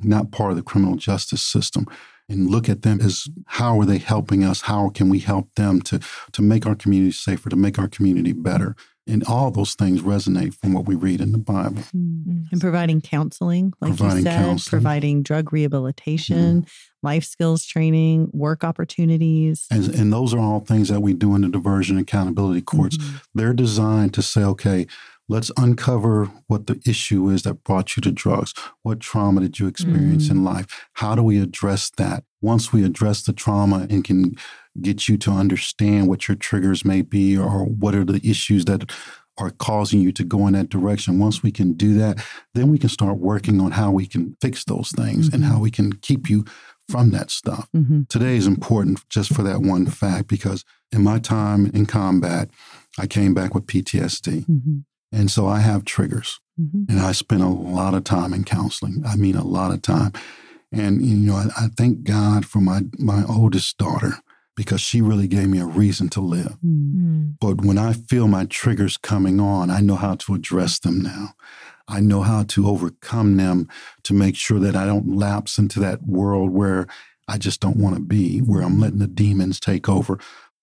not 0.00 0.32
part 0.32 0.50
of 0.50 0.56
the 0.56 0.62
criminal 0.62 0.96
justice 0.96 1.42
system. 1.42 1.86
And 2.28 2.50
look 2.50 2.70
at 2.70 2.82
them 2.82 3.00
as 3.02 3.28
how 3.46 3.78
are 3.80 3.84
they 3.84 3.98
helping 3.98 4.44
us? 4.44 4.62
How 4.62 4.88
can 4.88 5.10
we 5.10 5.18
help 5.18 5.54
them 5.56 5.82
to, 5.82 6.00
to 6.32 6.42
make 6.42 6.64
our 6.66 6.74
community 6.74 7.12
safer, 7.12 7.50
to 7.50 7.56
make 7.56 7.78
our 7.78 7.88
community 7.88 8.32
better? 8.32 8.74
And 9.06 9.22
all 9.24 9.50
those 9.50 9.74
things 9.74 10.00
resonate 10.00 10.54
from 10.54 10.72
what 10.72 10.86
we 10.86 10.94
read 10.94 11.20
in 11.20 11.32
the 11.32 11.38
Bible. 11.38 11.82
Hmm. 11.82 12.44
And 12.50 12.58
providing 12.58 13.02
counseling, 13.02 13.74
like 13.82 13.96
Providing 13.98 14.16
you 14.18 14.22
said, 14.22 14.36
counseling. 14.42 14.70
providing 14.70 15.22
drug 15.22 15.52
rehabilitation, 15.52 16.66
life 17.02 17.24
skills 17.24 17.66
training, 17.66 18.30
work 18.32 18.64
opportunities. 18.64 19.66
And, 19.70 19.94
and 19.94 20.10
those 20.10 20.32
are 20.32 20.40
all 20.40 20.60
things 20.60 20.88
that 20.88 21.00
we 21.00 21.12
do 21.12 21.34
in 21.34 21.42
the 21.42 21.48
diversion 21.50 21.98
accountability 21.98 22.62
courts. 22.62 22.96
Mhm. 22.96 23.22
They're 23.34 23.52
designed 23.52 24.14
to 24.14 24.22
say, 24.22 24.42
okay, 24.42 24.86
Let's 25.28 25.50
uncover 25.56 26.30
what 26.48 26.66
the 26.66 26.80
issue 26.86 27.30
is 27.30 27.42
that 27.42 27.64
brought 27.64 27.96
you 27.96 28.02
to 28.02 28.12
drugs. 28.12 28.52
What 28.82 29.00
trauma 29.00 29.40
did 29.40 29.58
you 29.58 29.66
experience 29.66 30.24
mm-hmm. 30.24 30.38
in 30.38 30.44
life? 30.44 30.86
How 30.94 31.14
do 31.14 31.22
we 31.22 31.40
address 31.40 31.90
that? 31.96 32.24
Once 32.42 32.72
we 32.72 32.84
address 32.84 33.22
the 33.22 33.32
trauma 33.32 33.86
and 33.88 34.04
can 34.04 34.36
get 34.80 35.08
you 35.08 35.16
to 35.18 35.30
understand 35.30 36.08
what 36.08 36.28
your 36.28 36.36
triggers 36.36 36.84
may 36.84 37.00
be 37.00 37.38
or 37.38 37.64
what 37.64 37.94
are 37.94 38.04
the 38.04 38.20
issues 38.28 38.66
that 38.66 38.92
are 39.38 39.50
causing 39.50 40.00
you 40.00 40.12
to 40.12 40.24
go 40.24 40.46
in 40.46 40.52
that 40.52 40.68
direction. 40.68 41.18
Once 41.18 41.42
we 41.42 41.50
can 41.50 41.72
do 41.72 41.94
that, 41.94 42.24
then 42.54 42.70
we 42.70 42.78
can 42.78 42.88
start 42.88 43.18
working 43.18 43.60
on 43.60 43.72
how 43.72 43.90
we 43.90 44.06
can 44.06 44.36
fix 44.40 44.64
those 44.64 44.92
things 44.92 45.26
mm-hmm. 45.26 45.36
and 45.36 45.44
how 45.44 45.58
we 45.58 45.70
can 45.70 45.92
keep 45.94 46.30
you 46.30 46.44
from 46.88 47.10
that 47.10 47.30
stuff. 47.30 47.68
Mm-hmm. 47.74 48.02
Today 48.08 48.36
is 48.36 48.46
important 48.46 49.08
just 49.08 49.34
for 49.34 49.42
that 49.42 49.60
one 49.60 49.86
fact 49.86 50.28
because 50.28 50.64
in 50.92 51.02
my 51.02 51.18
time 51.18 51.66
in 51.66 51.86
combat, 51.86 52.50
I 52.98 53.06
came 53.06 53.34
back 53.34 53.54
with 53.54 53.66
PTSD. 53.66 54.46
Mm-hmm. 54.46 54.78
And 55.14 55.30
so 55.30 55.46
I 55.46 55.60
have 55.60 55.84
triggers. 55.84 56.40
Mm-hmm. 56.60 56.84
And 56.88 57.00
I 57.00 57.12
spent 57.12 57.42
a 57.42 57.48
lot 57.48 57.94
of 57.94 58.04
time 58.04 58.32
in 58.32 58.44
counseling. 58.44 59.02
I 59.06 59.16
mean, 59.16 59.36
a 59.36 59.44
lot 59.44 59.72
of 59.72 59.82
time. 59.82 60.12
And, 60.72 61.04
you 61.04 61.16
know, 61.16 61.34
I, 61.36 61.46
I 61.56 61.68
thank 61.76 62.04
God 62.04 62.46
for 62.46 62.60
my, 62.60 62.82
my 62.98 63.24
oldest 63.28 63.78
daughter 63.78 64.18
because 64.56 64.80
she 64.80 65.00
really 65.00 65.26
gave 65.26 65.48
me 65.48 65.58
a 65.58 65.66
reason 65.66 66.08
to 66.10 66.20
live. 66.20 66.56
Mm-hmm. 66.64 67.30
But 67.40 67.64
when 67.64 67.78
I 67.78 67.92
feel 67.92 68.28
my 68.28 68.44
triggers 68.44 68.96
coming 68.96 69.40
on, 69.40 69.70
I 69.70 69.80
know 69.80 69.96
how 69.96 70.14
to 70.16 70.34
address 70.34 70.78
them 70.78 71.00
now. 71.00 71.34
I 71.88 72.00
know 72.00 72.22
how 72.22 72.44
to 72.44 72.68
overcome 72.68 73.36
them 73.36 73.68
to 74.04 74.14
make 74.14 74.36
sure 74.36 74.58
that 74.60 74.76
I 74.76 74.86
don't 74.86 75.16
lapse 75.16 75.58
into 75.58 75.80
that 75.80 76.06
world 76.06 76.50
where 76.50 76.86
I 77.28 77.38
just 77.38 77.60
don't 77.60 77.76
want 77.76 77.96
to 77.96 78.02
be, 78.02 78.38
where 78.38 78.62
I'm 78.62 78.80
letting 78.80 78.98
the 78.98 79.06
demons 79.06 79.58
take 79.58 79.88
over. 79.88 80.18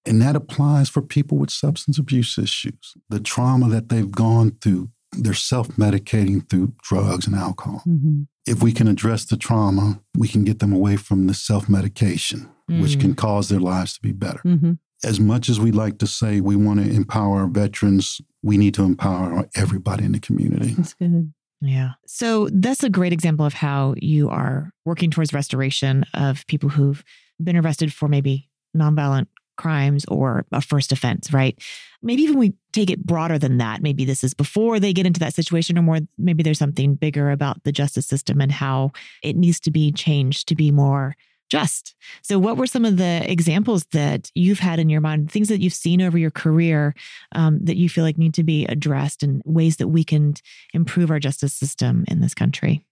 And 0.05 0.21
that 0.21 0.35
applies 0.35 0.89
for 0.89 1.01
people 1.01 1.37
with 1.37 1.51
substance 1.51 1.97
abuse 1.97 2.37
issues. 2.37 2.95
The 3.09 3.19
trauma 3.19 3.69
that 3.69 3.89
they've 3.89 4.11
gone 4.11 4.57
through, 4.61 4.89
they're 5.11 5.33
self 5.33 5.67
medicating 5.69 6.49
through 6.49 6.73
drugs 6.81 7.27
and 7.27 7.35
alcohol. 7.35 7.83
Mm-hmm. 7.87 8.23
If 8.47 8.63
we 8.63 8.71
can 8.71 8.87
address 8.87 9.25
the 9.25 9.37
trauma, 9.37 10.01
we 10.17 10.27
can 10.27 10.43
get 10.43 10.59
them 10.59 10.73
away 10.73 10.95
from 10.95 11.27
the 11.27 11.33
self 11.33 11.69
medication, 11.69 12.49
mm-hmm. 12.69 12.81
which 12.81 12.99
can 12.99 13.13
mm. 13.13 13.17
cause 13.17 13.49
their 13.49 13.59
lives 13.59 13.93
to 13.93 14.01
be 14.01 14.11
better. 14.11 14.41
Mm-hmm. 14.43 14.73
As 15.03 15.19
much 15.19 15.49
as 15.49 15.59
we 15.59 15.71
like 15.71 15.97
to 15.99 16.07
say 16.07 16.41
we 16.41 16.55
want 16.55 16.79
to 16.79 16.89
empower 16.89 17.41
our 17.41 17.47
veterans, 17.47 18.21
we 18.43 18.57
need 18.57 18.73
to 18.75 18.83
empower 18.83 19.47
everybody 19.55 20.05
in 20.05 20.11
the 20.11 20.19
community. 20.19 20.73
That's 20.73 20.93
good. 20.93 21.33
Yeah. 21.61 21.91
So 22.07 22.49
that's 22.51 22.83
a 22.83 22.89
great 22.89 23.13
example 23.13 23.45
of 23.45 23.53
how 23.53 23.93
you 23.97 24.29
are 24.29 24.71
working 24.83 25.11
towards 25.11 25.33
restoration 25.33 26.05
of 26.13 26.45
people 26.47 26.69
who've 26.69 27.03
been 27.41 27.55
arrested 27.55 27.93
for 27.93 28.07
maybe 28.07 28.49
nonviolent 28.75 29.27
crimes 29.61 30.05
or 30.07 30.45
a 30.51 30.61
first 30.61 30.91
offense, 30.91 31.31
right? 31.31 31.57
Maybe 32.01 32.23
even 32.23 32.39
we 32.39 32.53
take 32.73 32.89
it 32.89 33.05
broader 33.05 33.37
than 33.37 33.57
that. 33.59 33.81
Maybe 33.81 34.05
this 34.05 34.23
is 34.23 34.33
before 34.33 34.79
they 34.79 34.91
get 34.91 35.05
into 35.05 35.19
that 35.19 35.35
situation, 35.35 35.77
or 35.77 35.83
more, 35.83 35.99
maybe 36.17 36.41
there's 36.41 36.57
something 36.57 36.95
bigger 36.95 37.29
about 37.29 37.63
the 37.63 37.71
justice 37.71 38.07
system 38.07 38.41
and 38.41 38.51
how 38.51 38.91
it 39.21 39.35
needs 39.35 39.59
to 39.61 39.71
be 39.71 39.91
changed 39.91 40.47
to 40.47 40.55
be 40.55 40.71
more 40.71 41.15
just. 41.51 41.95
So, 42.23 42.39
what 42.39 42.57
were 42.57 42.65
some 42.65 42.85
of 42.85 42.97
the 42.97 43.29
examples 43.29 43.83
that 43.91 44.31
you've 44.33 44.59
had 44.59 44.79
in 44.79 44.89
your 44.89 45.01
mind, 45.01 45.29
things 45.29 45.49
that 45.49 45.61
you've 45.61 45.73
seen 45.73 46.01
over 46.01 46.17
your 46.17 46.31
career 46.31 46.95
um, 47.33 47.59
that 47.65 47.77
you 47.77 47.89
feel 47.89 48.05
like 48.05 48.17
need 48.17 48.33
to 48.35 48.43
be 48.43 48.65
addressed 48.65 49.21
and 49.21 49.41
ways 49.45 49.77
that 49.77 49.89
we 49.89 50.03
can 50.03 50.33
improve 50.73 51.11
our 51.11 51.19
justice 51.19 51.53
system 51.53 52.05
in 52.07 52.21
this 52.21 52.33
country? 52.33 52.85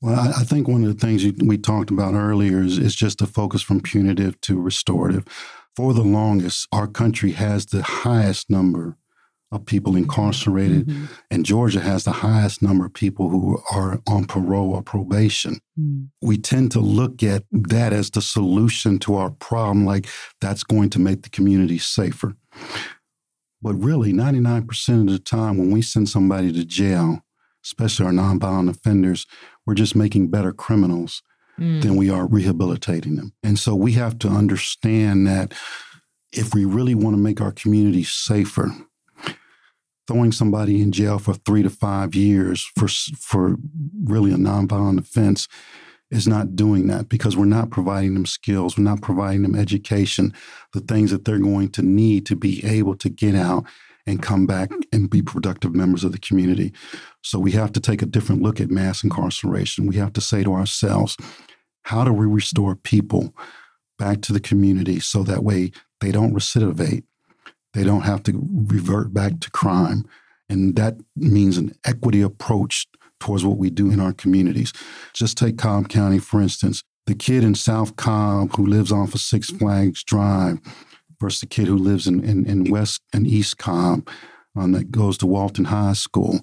Well, 0.00 0.32
I, 0.36 0.44
think 0.44 0.68
one 0.68 0.84
of 0.84 0.88
the 0.88 1.06
things 1.06 1.24
you, 1.24 1.34
we 1.42 1.56
talked 1.56 1.90
about 1.90 2.12
earlier 2.12 2.60
is, 2.60 2.76
is 2.76 2.94
just 2.94 3.18
to 3.20 3.26
focus 3.26 3.62
from 3.62 3.80
punitive 3.80 4.38
to 4.42 4.60
restorative. 4.60 5.24
For 5.76 5.92
the 5.92 6.02
longest, 6.02 6.68
our 6.72 6.86
country 6.86 7.32
has 7.32 7.66
the 7.66 7.82
highest 7.82 8.48
number 8.48 8.96
of 9.50 9.66
people 9.66 9.94
incarcerated, 9.94 10.86
mm-hmm. 10.86 11.04
and 11.30 11.46
Georgia 11.46 11.80
has 11.80 12.04
the 12.04 12.12
highest 12.12 12.60
number 12.60 12.86
of 12.86 12.92
people 12.92 13.28
who 13.28 13.60
are 13.72 14.00
on 14.06 14.24
parole 14.24 14.74
or 14.74 14.82
probation. 14.82 15.58
Mm. 15.78 16.08
We 16.20 16.38
tend 16.38 16.72
to 16.72 16.80
look 16.80 17.22
at 17.22 17.44
that 17.52 17.92
as 17.92 18.10
the 18.10 18.20
solution 18.20 18.98
to 19.00 19.14
our 19.14 19.30
problem, 19.30 19.86
like 19.86 20.08
that's 20.40 20.64
going 20.64 20.90
to 20.90 20.98
make 20.98 21.22
the 21.22 21.30
community 21.30 21.78
safer. 21.78 22.34
But 23.62 23.74
really, 23.74 24.12
99% 24.12 25.00
of 25.00 25.06
the 25.06 25.18
time, 25.18 25.56
when 25.56 25.70
we 25.70 25.82
send 25.82 26.08
somebody 26.08 26.52
to 26.52 26.64
jail, 26.64 27.20
especially 27.64 28.06
our 28.06 28.12
nonviolent 28.12 28.70
offenders, 28.70 29.26
we're 29.66 29.74
just 29.74 29.96
making 29.96 30.28
better 30.28 30.52
criminals 30.52 31.22
mm. 31.58 31.82
than 31.82 31.96
we 31.96 32.10
are 32.10 32.26
rehabilitating 32.26 33.16
them. 33.16 33.32
And 33.42 33.58
so 33.58 33.74
we 33.74 33.92
have 33.92 34.18
to 34.20 34.28
understand 34.28 35.26
that 35.26 35.52
if 36.32 36.54
we 36.54 36.64
really 36.64 36.94
want 36.94 37.14
to 37.14 37.22
make 37.22 37.40
our 37.40 37.52
community 37.52 38.04
safer, 38.04 38.72
throwing 40.06 40.32
somebody 40.32 40.82
in 40.82 40.92
jail 40.92 41.18
for 41.18 41.34
three 41.34 41.62
to 41.62 41.70
five 41.70 42.14
years 42.14 42.70
for 42.76 42.88
for 42.88 43.56
really 44.04 44.32
a 44.32 44.36
nonviolent 44.36 44.98
offense 44.98 45.48
is 46.10 46.28
not 46.28 46.54
doing 46.54 46.86
that 46.86 47.08
because 47.08 47.36
we're 47.36 47.44
not 47.44 47.70
providing 47.70 48.14
them 48.14 48.26
skills, 48.26 48.76
we're 48.76 48.84
not 48.84 49.00
providing 49.00 49.42
them 49.42 49.54
education, 49.54 50.32
the 50.72 50.80
things 50.80 51.10
that 51.10 51.24
they're 51.24 51.38
going 51.38 51.68
to 51.70 51.82
need 51.82 52.26
to 52.26 52.36
be 52.36 52.64
able 52.64 52.94
to 52.94 53.08
get 53.08 53.34
out 53.34 53.64
and 54.06 54.22
come 54.22 54.46
back 54.46 54.70
and 54.92 55.08
be 55.08 55.22
productive 55.22 55.74
members 55.74 56.04
of 56.04 56.12
the 56.12 56.18
community. 56.18 56.72
So 57.22 57.38
we 57.38 57.52
have 57.52 57.72
to 57.72 57.80
take 57.80 58.02
a 58.02 58.06
different 58.06 58.42
look 58.42 58.60
at 58.60 58.70
mass 58.70 59.02
incarceration. 59.02 59.86
We 59.86 59.96
have 59.96 60.12
to 60.14 60.20
say 60.20 60.44
to 60.44 60.52
ourselves, 60.52 61.16
how 61.82 62.04
do 62.04 62.12
we 62.12 62.26
restore 62.26 62.76
people 62.76 63.34
back 63.98 64.20
to 64.22 64.32
the 64.32 64.40
community 64.40 65.00
so 65.00 65.22
that 65.22 65.44
way 65.44 65.72
they 66.00 66.12
don't 66.12 66.34
recidivate? 66.34 67.04
They 67.72 67.84
don't 67.84 68.02
have 68.02 68.22
to 68.24 68.48
revert 68.66 69.12
back 69.12 69.40
to 69.40 69.50
crime. 69.50 70.06
And 70.48 70.76
that 70.76 70.96
means 71.16 71.56
an 71.56 71.72
equity 71.84 72.20
approach 72.20 72.86
towards 73.20 73.44
what 73.44 73.58
we 73.58 73.70
do 73.70 73.90
in 73.90 74.00
our 74.00 74.12
communities. 74.12 74.72
Just 75.14 75.38
take 75.38 75.56
Cobb 75.56 75.88
County, 75.88 76.18
for 76.18 76.40
instance. 76.40 76.82
The 77.06 77.14
kid 77.14 77.44
in 77.44 77.54
South 77.54 77.96
Cobb 77.96 78.54
who 78.56 78.66
lives 78.66 78.92
off 78.92 79.14
of 79.14 79.20
Six 79.20 79.50
Flags 79.50 80.02
Drive 80.04 80.58
the 81.40 81.46
kid 81.46 81.66
who 81.66 81.76
lives 81.76 82.06
in, 82.06 82.22
in, 82.24 82.46
in 82.46 82.70
West 82.70 83.02
and 83.12 83.26
East 83.26 83.58
Cobb 83.58 84.08
um, 84.56 84.72
that 84.72 84.90
goes 84.90 85.18
to 85.18 85.26
Walton 85.26 85.66
High 85.66 85.94
School, 85.94 86.40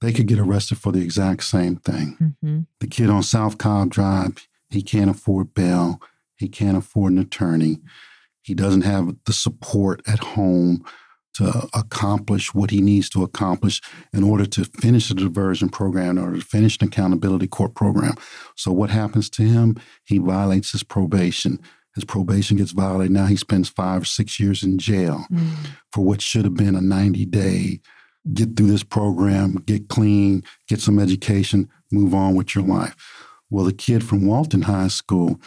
they 0.00 0.12
could 0.12 0.26
get 0.26 0.38
arrested 0.38 0.78
for 0.78 0.92
the 0.92 1.00
exact 1.00 1.44
same 1.44 1.76
thing. 1.76 2.16
Mm-hmm. 2.20 2.60
The 2.80 2.86
kid 2.86 3.10
on 3.10 3.22
South 3.22 3.58
Cobb 3.58 3.90
Drive, 3.90 4.46
he 4.70 4.82
can't 4.82 5.10
afford 5.10 5.54
bail, 5.54 6.00
he 6.36 6.48
can't 6.48 6.76
afford 6.76 7.12
an 7.12 7.18
attorney. 7.18 7.78
He 8.42 8.54
doesn't 8.54 8.82
have 8.82 9.16
the 9.24 9.32
support 9.32 10.02
at 10.06 10.20
home 10.20 10.84
to 11.34 11.68
accomplish 11.74 12.54
what 12.54 12.70
he 12.70 12.80
needs 12.80 13.10
to 13.10 13.22
accomplish 13.22 13.82
in 14.12 14.22
order 14.22 14.46
to 14.46 14.64
finish 14.64 15.08
the 15.08 15.14
diversion 15.14 15.68
program 15.68 16.18
or 16.18 16.34
to 16.34 16.40
finish 16.40 16.78
an 16.80 16.88
accountability 16.88 17.46
court 17.46 17.74
program. 17.74 18.14
So 18.54 18.72
what 18.72 18.88
happens 18.88 19.28
to 19.30 19.42
him? 19.42 19.76
He 20.04 20.16
violates 20.18 20.72
his 20.72 20.82
probation. 20.82 21.60
His 21.96 22.04
probation 22.04 22.58
gets 22.58 22.70
violated. 22.70 23.10
Now 23.10 23.26
he 23.26 23.34
spends 23.34 23.68
five 23.68 24.02
or 24.02 24.04
six 24.04 24.38
years 24.38 24.62
in 24.62 24.78
jail 24.78 25.26
mm. 25.32 25.48
for 25.90 26.04
what 26.04 26.22
should 26.22 26.44
have 26.44 26.54
been 26.54 26.76
a 26.76 26.80
90 26.80 27.26
day 27.26 27.80
get 28.32 28.56
through 28.56 28.68
this 28.68 28.82
program, 28.82 29.62
get 29.66 29.88
clean, 29.88 30.42
get 30.68 30.80
some 30.80 30.98
education, 30.98 31.68
move 31.92 32.14
on 32.14 32.34
with 32.34 32.54
your 32.54 32.64
life. 32.64 32.94
Well, 33.50 33.64
the 33.64 33.72
kid 33.72 34.04
from 34.04 34.26
Walton 34.26 34.62
High 34.62 34.88
School, 34.88 35.40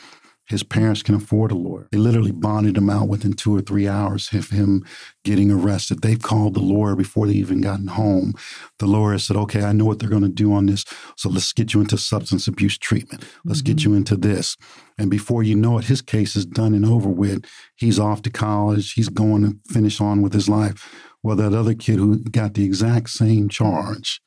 his 0.49 0.63
parents 0.63 1.03
can 1.03 1.13
afford 1.13 1.51
a 1.51 1.55
lawyer. 1.55 1.87
They 1.91 1.99
literally 1.99 2.31
bonded 2.31 2.75
him 2.75 2.89
out 2.89 3.07
within 3.07 3.33
two 3.33 3.55
or 3.55 3.61
three 3.61 3.87
hours 3.87 4.33
of 4.33 4.49
him 4.49 4.83
getting 5.23 5.51
arrested. 5.51 6.01
They've 6.01 6.21
called 6.21 6.55
the 6.55 6.59
lawyer 6.59 6.95
before 6.95 7.27
they 7.27 7.33
even 7.33 7.61
gotten 7.61 7.87
home. 7.87 8.33
The 8.79 8.87
lawyer 8.87 9.19
said, 9.19 9.37
okay, 9.37 9.63
I 9.63 9.73
know 9.73 9.85
what 9.85 9.99
they're 9.99 10.09
going 10.09 10.23
to 10.23 10.29
do 10.29 10.51
on 10.51 10.65
this. 10.65 10.85
So 11.17 11.29
let's 11.29 11.53
get 11.53 11.75
you 11.75 11.81
into 11.81 11.99
substance 11.99 12.47
abuse 12.47 12.79
treatment. 12.79 13.23
Let's 13.45 13.61
mm-hmm. 13.61 13.75
get 13.75 13.83
you 13.83 13.93
into 13.93 14.15
this. 14.15 14.57
And 14.97 15.11
before 15.11 15.43
you 15.43 15.55
know 15.55 15.77
it, 15.77 15.85
his 15.85 16.01
case 16.01 16.35
is 16.35 16.47
done 16.47 16.73
and 16.73 16.85
over 16.85 17.09
with. 17.09 17.45
He's 17.75 17.99
off 17.99 18.23
to 18.23 18.31
college. 18.31 18.93
He's 18.93 19.09
going 19.09 19.43
to 19.43 19.71
finish 19.71 20.01
on 20.01 20.23
with 20.23 20.33
his 20.33 20.49
life. 20.49 20.91
Well, 21.21 21.35
that 21.35 21.53
other 21.53 21.75
kid 21.75 21.99
who 21.99 22.17
got 22.17 22.55
the 22.55 22.65
exact 22.65 23.11
same 23.11 23.49
charge, 23.49 24.19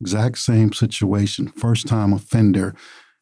exact 0.00 0.38
same 0.38 0.72
situation, 0.72 1.48
first 1.48 1.86
time 1.86 2.12
offender, 2.12 2.74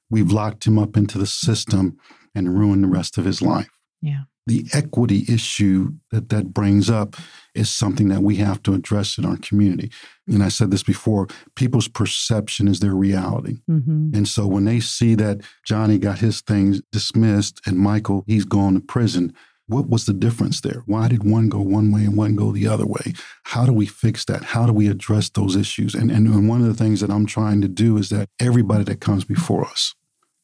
we've 0.09 0.31
locked 0.31 0.67
him 0.67 0.79
up 0.79 0.97
into 0.97 1.19
the 1.19 1.27
system 1.27 1.99
and 2.37 2.57
ruin 2.57 2.83
the 2.83 2.89
rest 2.89 3.19
of 3.19 3.25
his 3.25 3.43
life. 3.43 3.71
Yeah. 4.01 4.25
The 4.47 4.67
equity 4.73 5.25
issue 5.29 5.95
that 6.13 6.29
that 6.29 6.55
brings 6.55 6.89
up 6.89 7.17
is 7.57 7.69
something 7.69 8.09
that 8.09 8.23
we 8.23 8.37
have 8.37 8.63
to 8.63 8.75
address 8.75 9.19
in 9.19 9.25
our 9.25 9.39
community. 9.39 9.91
And 10.29 10.41
I 10.41 10.49
said 10.49 10.71
this 10.71 10.85
before 10.85 11.27
people's 11.57 11.89
perception 11.89 12.69
is 12.69 12.79
their 12.79 12.95
reality. 12.95 13.57
Mm-hmm. 13.69 14.11
And 14.15 14.29
so 14.29 14.47
when 14.47 14.65
they 14.65 14.79
see 14.79 15.17
that 15.17 15.41
Johnny 15.65 15.99
got 15.99 16.19
his 16.21 16.43
things 16.43 16.81
dismissed 16.93 17.61
and 17.67 17.79
Michael, 17.79 18.23
he's 18.29 18.45
gone 18.45 18.75
to 18.75 18.81
prison, 18.81 19.35
what 19.67 19.89
was 19.89 20.07
the 20.07 20.13
difference 20.13 20.61
there? 20.61 20.85
Why 20.87 21.09
did 21.09 21.29
one 21.29 21.49
go 21.49 21.61
one 21.61 21.91
way 21.91 22.05
and 22.05 22.17
one 22.17 22.37
go 22.37 22.53
the 22.53 22.69
other 22.69 22.87
way? 22.87 23.15
How 23.45 23.67
do 23.67 23.73
we 23.73 23.87
fix 23.87 24.25
that? 24.27 24.45
How 24.45 24.65
do 24.67 24.73
we 24.73 24.87
address 24.87 25.29
those 25.29 25.57
issues? 25.57 25.95
And, 25.95 26.09
and 26.11 26.49
one 26.49 26.61
of 26.61 26.69
the 26.69 26.75
things 26.75 27.01
that 27.01 27.11
I'm 27.11 27.27
trying 27.27 27.63
to 27.63 27.69
do 27.69 27.97
is 27.97 28.11
that 28.11 28.29
everybody 28.39 28.85
that 28.85 29.01
comes 29.01 29.25
before 29.25 29.65
us 29.65 29.93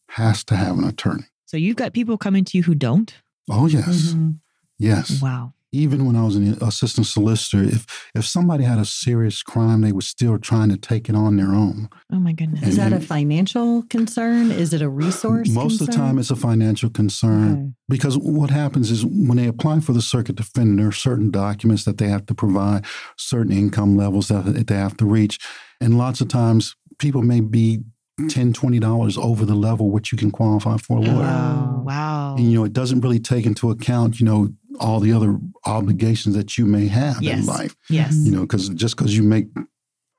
has 0.09 0.43
to 0.45 0.57
have 0.57 0.77
an 0.77 0.85
attorney. 0.85 1.27
So 1.53 1.59
you've 1.59 1.77
got 1.77 1.93
people 1.93 2.17
coming 2.17 2.47
to 2.47 2.57
you 2.57 2.65
who 2.65 2.75
don't? 2.75 3.15
Oh, 3.51 3.67
yes. 3.67 4.15
Mm-hmm. 4.15 4.31
Yes. 4.79 5.21
Wow. 5.21 5.53
even 5.71 6.07
when 6.07 6.17
I 6.17 6.25
was 6.25 6.35
an 6.35 6.57
assistant 6.63 7.07
solicitor, 7.07 7.63
if 7.63 7.87
if 8.15 8.27
somebody 8.27 8.65
had 8.65 8.79
a 8.79 8.87
serious 8.87 9.43
crime, 9.43 9.83
they 9.83 9.93
were 9.93 10.01
still 10.01 10.39
trying 10.39 10.71
to 10.71 10.79
take 10.79 11.11
it 11.11 11.15
on 11.15 11.37
their 11.37 11.53
own. 11.55 11.91
Oh 12.11 12.21
my 12.21 12.33
goodness! 12.33 12.67
Is 12.67 12.77
that 12.77 12.95
a 12.95 13.01
financial 13.01 13.83
concern? 13.91 14.51
Is 14.51 14.73
it 14.73 14.81
a 14.81 14.89
resource? 14.89 15.51
Most 15.51 15.79
concern? 15.79 15.83
of 15.83 15.87
the 15.89 15.93
time, 15.93 16.19
it's 16.19 16.31
a 16.31 16.37
financial 16.37 16.89
concern 16.89 17.53
okay. 17.53 17.73
because 17.87 18.17
what 18.17 18.49
happens 18.49 18.91
is 18.91 19.05
when 19.05 19.37
they 19.37 19.47
apply 19.47 19.81
for 19.81 19.93
the 19.93 20.03
circuit 20.03 20.37
defender, 20.37 20.83
there 20.83 20.89
are 20.89 20.93
certain 20.93 21.31
documents 21.31 21.85
that 21.85 21.99
they 21.99 22.09
have 22.09 22.25
to 22.27 22.35
provide, 22.35 22.87
certain 23.19 23.53
income 23.53 23.95
levels 23.95 24.29
that 24.29 24.67
they 24.67 24.75
have 24.75 24.97
to 24.97 25.05
reach, 25.05 25.39
and 25.83 25.99
lots 25.99 26.23
of 26.23 26.29
times 26.29 26.77
people 26.99 27.23
may 27.23 27.41
be 27.41 27.83
Mm. 28.21 28.31
10 28.31 28.53
$20 28.53 29.19
over 29.19 29.47
the 29.47 29.55
level 29.55 29.91
which 29.91 30.13
you 30.13 30.19
can 30.19 30.31
qualify 30.31 30.77
for 30.77 30.99
a 30.99 31.01
lawyer. 31.01 31.15
Oh, 31.15 31.21
wow. 31.21 31.83
Wow. 31.85 32.37
And, 32.37 32.51
you 32.51 32.59
know, 32.59 32.65
it 32.65 32.73
doesn't 32.73 33.01
really 33.01 33.19
take 33.19 33.47
into 33.47 33.71
account, 33.71 34.21
you 34.21 34.27
know, 34.27 34.51
all 34.79 35.01
the 35.01 35.13
other 35.13 35.39
obligations 35.65 36.35
that 36.35 36.59
you 36.59 36.67
may 36.67 36.89
have 36.89 37.23
yes. 37.23 37.41
in 37.41 37.47
life. 37.47 37.75
Yes. 37.89 38.15
You 38.17 38.33
know, 38.33 38.43
because 38.43 38.69
just 38.71 38.97
because 38.97 39.17
you 39.17 39.23
make 39.23 39.47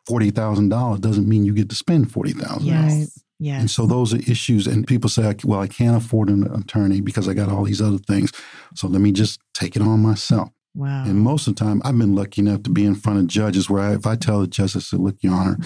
$40,000 0.10 1.02
doesn't 1.02 1.28
mean 1.28 1.46
you 1.46 1.54
get 1.54 1.70
to 1.70 1.76
spend 1.76 2.10
$40,000. 2.10 2.60
Yes. 2.62 3.24
Yes. 3.40 3.60
And 3.60 3.70
so 3.70 3.86
those 3.86 4.14
are 4.14 4.20
issues. 4.20 4.68
And 4.68 4.88
people 4.88 5.10
say, 5.10 5.36
well, 5.44 5.60
I 5.60 5.68
can't 5.68 5.98
afford 5.98 6.30
an 6.30 6.50
attorney 6.54 7.02
because 7.02 7.28
I 7.28 7.34
got 7.34 7.50
all 7.50 7.66
these 7.66 7.82
other 7.82 7.98
things. 7.98 8.32
So 8.74 8.88
let 8.88 9.02
me 9.02 9.12
just 9.12 9.40
take 9.54 9.76
it 9.76 9.82
on 9.82 10.02
myself. 10.02 10.50
Wow. 10.76 11.04
And 11.06 11.20
most 11.20 11.48
of 11.48 11.56
the 11.56 11.64
time, 11.64 11.82
I've 11.84 11.98
been 11.98 12.16
lucky 12.16 12.42
enough 12.42 12.64
to 12.64 12.70
be 12.70 12.86
in 12.86 12.96
front 12.96 13.20
of 13.20 13.28
judges 13.28 13.70
where 13.70 13.82
I, 13.82 13.94
if 13.94 14.08
I 14.08 14.16
tell 14.16 14.40
the 14.40 14.48
judge, 14.48 14.76
I 14.76 14.80
said, 14.80 15.00
look, 15.00 15.18
Your 15.22 15.34
Honor, 15.34 15.58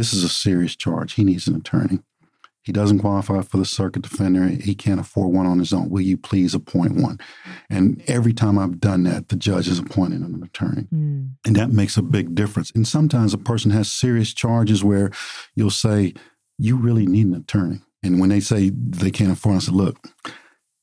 this 0.00 0.14
is 0.14 0.24
a 0.24 0.30
serious 0.30 0.74
charge. 0.74 1.12
He 1.12 1.24
needs 1.24 1.46
an 1.46 1.54
attorney. 1.54 1.98
He 2.62 2.72
doesn't 2.72 3.00
qualify 3.00 3.42
for 3.42 3.58
the 3.58 3.66
circuit 3.66 4.00
defender. 4.00 4.48
He 4.48 4.74
can't 4.74 4.98
afford 4.98 5.34
one 5.34 5.44
on 5.44 5.58
his 5.58 5.74
own. 5.74 5.90
Will 5.90 6.00
you 6.00 6.16
please 6.16 6.54
appoint 6.54 6.96
one? 6.96 7.18
And 7.68 8.02
every 8.06 8.32
time 8.32 8.58
I've 8.58 8.80
done 8.80 9.02
that, 9.02 9.28
the 9.28 9.36
judge 9.36 9.66
has 9.66 9.78
appointed 9.78 10.22
an 10.22 10.42
attorney. 10.42 10.86
Mm. 10.90 11.32
And 11.44 11.56
that 11.56 11.70
makes 11.70 11.98
a 11.98 12.02
big 12.02 12.34
difference. 12.34 12.70
And 12.70 12.88
sometimes 12.88 13.34
a 13.34 13.38
person 13.38 13.72
has 13.72 13.92
serious 13.92 14.32
charges 14.32 14.82
where 14.82 15.10
you'll 15.54 15.68
say, 15.68 16.14
You 16.56 16.76
really 16.76 17.04
need 17.04 17.26
an 17.26 17.34
attorney. 17.34 17.80
And 18.02 18.20
when 18.20 18.30
they 18.30 18.40
say 18.40 18.70
they 18.70 19.10
can't 19.10 19.32
afford, 19.32 19.56
I 19.56 19.58
said, 19.58 19.74
Look, 19.74 19.98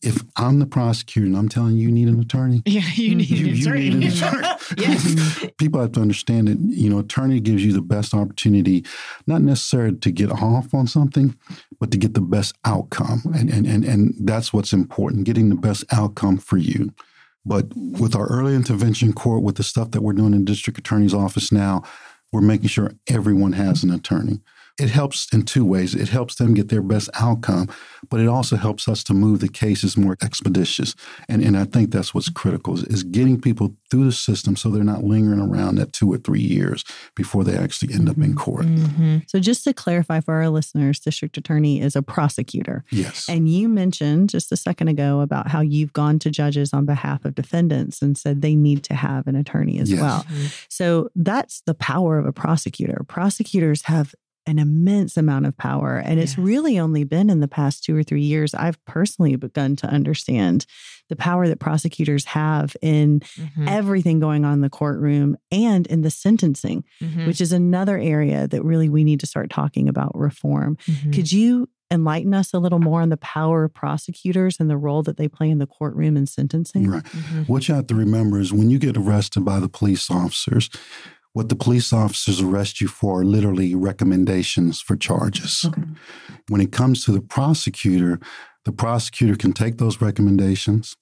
if 0.08 0.24
I'm 0.38 0.60
the 0.60 0.65
prosecutor 0.65 1.28
and 1.28 1.36
I'm 1.36 1.50
telling 1.50 1.76
you 1.76 1.89
you 1.89 1.91
need 1.91 2.08
an 2.08 2.22
attorney, 2.22 2.63
yeah, 2.65 2.82
you 2.93 3.15
need, 3.15 3.30
you, 3.30 3.48
an, 3.48 3.60
attorney. 3.60 3.84
You 3.84 3.93
need 3.96 4.12
an 4.13 4.17
attorney. 4.24 4.48
yes. 4.78 5.46
People 5.58 5.82
have 5.82 5.91
to 5.91 6.02
understand 6.02 6.48
that, 6.48 6.58
you 6.60 6.89
know, 6.89 7.00
attorney 7.00 7.41
gives 7.41 7.65
you 7.65 7.74
the 7.74 7.82
best 7.82 8.13
opportunity, 8.13 8.86
not 9.28 9.41
necessarily 9.41 9.98
to 9.98 10.12
get 10.12 10.32
off 10.32 10.74
on 10.74 10.88
something, 10.88 11.36
but 11.80 11.91
to 11.91 11.98
get 11.98 12.13
the 12.13 12.22
best 12.22 12.56
outcome. 12.63 13.22
And, 13.36 13.50
and, 13.50 13.67
and, 13.67 13.84
and 13.84 14.13
that's 14.22 14.54
what's 14.54 14.72
important, 14.72 15.26
getting 15.26 15.50
the 15.50 15.56
best 15.56 15.84
outcome 15.91 16.38
for 16.38 16.56
you. 16.58 16.93
But 17.46 17.65
with 17.76 18.15
our 18.15 18.28
early 18.28 18.56
intervention 18.56 19.12
court, 19.12 19.43
with 19.43 19.58
the 19.58 19.63
stuff 19.63 19.91
that 19.91 20.02
we're 20.02 20.13
doing 20.13 20.34
in 20.34 20.46
the 20.46 20.52
district 20.52 20.80
attorney's 20.80 21.13
office 21.13 21.52
now, 21.52 21.84
we're 22.32 22.41
making 22.41 22.70
sure 22.70 22.93
everyone 23.08 23.54
has 23.54 23.84
an 23.84 23.91
attorney 23.91 24.39
it 24.80 24.90
helps 24.90 25.28
in 25.34 25.44
two 25.44 25.66
ways. 25.66 25.96
It 25.96 26.10
helps 26.10 26.36
them 26.36 26.54
get 26.54 26.70
their 26.70 26.82
best 26.82 27.10
outcome, 27.16 27.70
but 28.10 28.20
it 28.20 28.28
also 28.28 28.56
helps 28.56 28.88
us 28.88 29.04
to 29.06 29.13
move 29.13 29.40
the 29.40 29.50
cases 29.50 29.98
more 29.98 30.18
expeditious. 30.22 30.96
And, 31.28 31.42
and 31.44 31.58
I 31.58 31.66
think 31.66 31.92
that's 31.92 32.13
what's 32.13 32.30
critical 32.30 32.76
is, 32.76 32.84
is 32.84 33.04
getting 33.04 33.42
people 33.42 33.76
through 33.90 34.06
the 34.06 34.12
system 34.12 34.56
so 34.56 34.70
they're 34.70 34.84
not 34.84 35.04
lingering 35.04 35.40
around 35.40 35.76
that 35.76 35.94
two 35.94 36.12
or 36.13 36.18
three 36.18 36.42
years 36.42 36.84
before 37.16 37.44
they 37.44 37.58
actually 37.58 37.94
end 37.94 38.02
mm-hmm. 38.02 38.12
up 38.12 38.18
in 38.18 38.24
mm-hmm. 38.24 38.38
court. 38.38 38.66
Mm-hmm. 38.66 39.18
So 39.28 39.40
just 39.40 39.63
to 39.63 39.74
clarify 39.74 40.20
for 40.20 40.36
our 40.36 40.50
listeners, 40.50 41.00
district 41.00 41.38
attorney 41.38 41.82
is 41.82 41.96
a 41.96 42.04
prosecutor. 42.04 42.84
Yes. 42.92 43.28
And 43.28 43.50
you 43.50 43.68
mentioned 43.70 44.30
just 44.30 44.52
a 44.52 44.58
second 44.58 44.90
ago 44.90 45.22
about 45.22 45.48
how 45.48 45.62
you've 45.62 45.94
gone 45.94 46.20
to 46.20 46.30
judges 46.30 46.74
on 46.74 46.86
behalf 46.86 47.26
of 47.26 47.34
defendants 47.34 48.02
and 48.02 48.18
said 48.18 48.42
they 48.42 48.56
need 48.56 48.84
to 48.84 48.94
have 48.94 49.26
an 49.28 49.36
attorney 49.36 49.80
as 49.80 49.90
yes. 49.90 50.02
well. 50.02 50.24
Mm-hmm. 50.24 50.46
So 50.70 51.10
that's 51.16 51.62
the 51.62 51.74
power 51.74 52.20
of 52.20 52.26
a 52.26 52.34
prosecutor. 52.34 53.04
Prosecutors 53.08 53.84
have 53.84 54.13
an 54.48 54.58
immense 54.58 55.18
amount 55.18 55.46
of 55.46 55.56
power. 55.58 55.98
And 55.98 56.20
it's 56.20 56.38
really 56.38 56.80
only 56.80 57.04
been 57.04 57.30
in 57.30 57.42
the 57.42 57.48
past 57.48 57.84
two 57.84 57.96
or 57.96 58.02
three 58.02 58.22
years 58.22 58.54
I've 58.54 58.84
personally 58.86 59.36
begun 59.36 59.76
to 59.78 59.88
understand 59.88 60.66
the 61.10 61.16
power 61.16 61.48
that 61.48 61.60
prosecutors 61.60 62.26
have 62.26 62.76
in 62.82 63.20
mm-hmm. 63.20 63.68
everything 63.68 64.20
going 64.20 64.46
on 64.46 64.54
in 64.54 64.62
the 64.62 64.70
courtroom 64.70 65.38
and 65.52 65.86
in 65.88 66.02
the 66.02 66.10
sentencing, 66.10 66.84
mm-hmm. 67.02 67.28
which 67.28 67.42
is 67.42 67.52
another 67.52 67.98
area 67.98 68.48
that 68.48 68.64
really 68.64 68.90
we 68.90 69.04
need 69.04 69.20
to 69.20 69.28
start 69.28 69.50
talking 69.50 69.88
about 69.88 70.18
reform. 70.18 70.78
Mm-hmm. 70.88 71.12
Could 71.12 71.32
you 71.32 71.70
enlighten 71.90 72.34
us 72.34 72.54
a 72.54 72.60
little 72.60 72.80
more 72.80 73.02
on 73.02 73.10
the 73.10 73.18
power 73.18 73.64
of 73.64 73.74
prosecutors 73.74 74.60
and 74.60 74.70
the 74.70 74.78
role 74.78 75.04
that 75.04 75.18
they 75.18 75.28
play 75.28 75.50
in 75.50 75.58
the 75.58 75.68
courtroom 75.68 76.18
and 76.18 76.28
sentencing? 76.28 76.90
Right. 76.90 77.04
Mm-hmm. 77.04 77.44
What 77.44 77.68
you 77.68 77.76
have 77.76 77.88
to 77.88 77.96
remember 77.96 78.40
is 78.40 78.52
when 78.52 78.70
you 78.70 78.80
get 78.80 78.98
arrested 78.98 79.46
by 79.46 79.60
the 79.60 79.70
police 79.70 80.10
officers, 80.12 80.70
what 81.38 81.50
the 81.50 81.56
police 81.56 81.93
officers 81.93 82.41
arrest 82.41 82.82
you 82.82 82.88
for 82.88 83.21
are 83.21 83.23
literally 83.23 83.76
recommendations 83.76 84.82
for 84.82 84.95
charges. 84.95 85.63
Okay. 85.67 85.84
When 86.47 86.62
it 86.62 86.71
comes 86.71 87.06
to 87.06 87.12
the 87.12 87.21
prosecutor, 87.21 88.19
the 88.65 88.71
prosecutor 88.71 89.36
can 89.36 89.54
take 89.54 89.78
those 89.78 90.02
recommendations. 90.02 90.97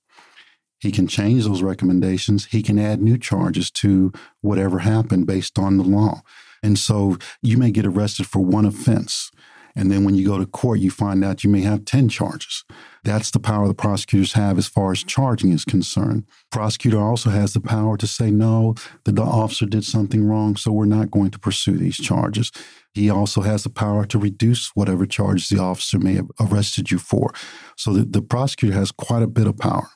He 0.82 0.92
can 0.92 1.08
change 1.08 1.46
those 1.46 1.62
recommendations. 1.62 2.48
He 2.48 2.62
can 2.62 2.78
add 2.78 3.02
new 3.02 3.18
charges 3.18 3.72
to 3.72 4.12
whatever 4.42 4.80
happened 4.80 5.26
based 5.26 5.58
on 5.58 5.78
the 5.78 5.86
law. 5.86 6.22
And 6.62 6.78
so 6.78 7.18
you 7.42 7.58
may 7.58 7.72
get 7.72 7.86
arrested 7.86 8.28
for 8.28 8.44
one 8.44 8.66
offense. 8.66 9.32
And 9.76 9.92
then 9.92 10.06
when 10.06 10.16
you 10.16 10.26
go 10.26 10.38
to 10.38 10.46
court, 10.46 10.80
you 10.80 10.90
find 10.90 11.24
out 11.24 11.44
you 11.44 11.50
may 11.50 11.62
have 11.62 11.86
10 11.86 12.08
charges. 12.10 12.64
That's 13.04 13.30
the 13.30 13.40
power 13.40 13.68
the 13.68 13.74
prosecutors 13.74 14.34
have 14.34 14.58
as 14.58 14.68
far 14.68 14.92
as 14.92 15.04
charging 15.04 15.52
is 15.52 15.66
concerned. 15.66 16.26
Prosecutor 16.52 17.00
also 17.00 17.30
has 17.30 17.54
the 17.54 17.60
power 17.60 17.98
to 17.98 18.08
say, 18.08 18.32
no, 18.32 18.76
the, 19.04 19.22
officer 19.22 19.66
did 19.66 19.84
something 19.84 20.26
wrong, 20.26 20.56
so 20.56 20.72
we're 20.72 20.86
not 20.86 21.12
going 21.12 21.32
to 21.32 21.40
pursue 21.40 21.78
these 21.78 21.98
charges. 21.98 22.52
He 22.94 23.10
also 23.10 23.42
has 23.42 23.64
the 23.64 23.70
power 23.70 24.06
to 24.06 24.18
reduce 24.18 24.72
whatever 24.76 25.06
charges 25.06 25.50
the 25.50 25.60
officer 25.60 26.00
may 26.00 26.14
have 26.14 26.32
arrested 26.40 26.92
you 26.92 26.98
for. 26.98 27.34
So 27.76 27.92
the, 27.92 28.06
the 28.06 28.22
prosecutor 28.22 28.74
has 28.76 28.92
quite 28.92 29.24
a 29.24 29.28
bit 29.28 29.48
of 29.48 29.58
power. 29.58 29.90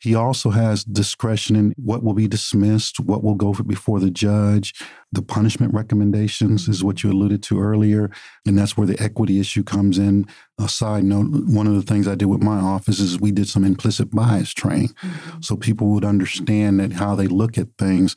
He 0.00 0.14
also 0.14 0.50
has 0.50 0.84
discretion 0.84 1.56
in 1.56 1.74
what 1.76 2.04
will 2.04 2.14
be 2.14 2.28
dismissed, 2.28 3.00
what 3.00 3.24
will 3.24 3.34
go 3.34 3.52
before 3.52 3.98
the 3.98 4.10
judge. 4.10 4.74
The 5.10 5.22
punishment 5.22 5.74
recommendations 5.74 6.68
is 6.68 6.84
what 6.84 7.02
you 7.02 7.10
alluded 7.10 7.42
to 7.44 7.60
earlier. 7.60 8.10
And 8.46 8.56
that's 8.56 8.76
where 8.76 8.86
the 8.86 9.00
equity 9.02 9.40
issue 9.40 9.64
comes 9.64 9.98
in. 9.98 10.26
A 10.60 10.68
side 10.68 11.04
note 11.04 11.26
one 11.30 11.66
of 11.66 11.74
the 11.74 11.82
things 11.82 12.06
I 12.06 12.14
did 12.14 12.26
with 12.26 12.42
my 12.42 12.58
office 12.58 13.00
is 13.00 13.20
we 13.20 13.32
did 13.32 13.48
some 13.48 13.64
implicit 13.64 14.10
bias 14.10 14.52
training 14.52 14.88
mm-hmm. 14.88 15.40
so 15.40 15.56
people 15.56 15.88
would 15.88 16.04
understand 16.04 16.80
that 16.80 16.92
how 16.92 17.14
they 17.14 17.26
look 17.26 17.58
at 17.58 17.68
things. 17.78 18.14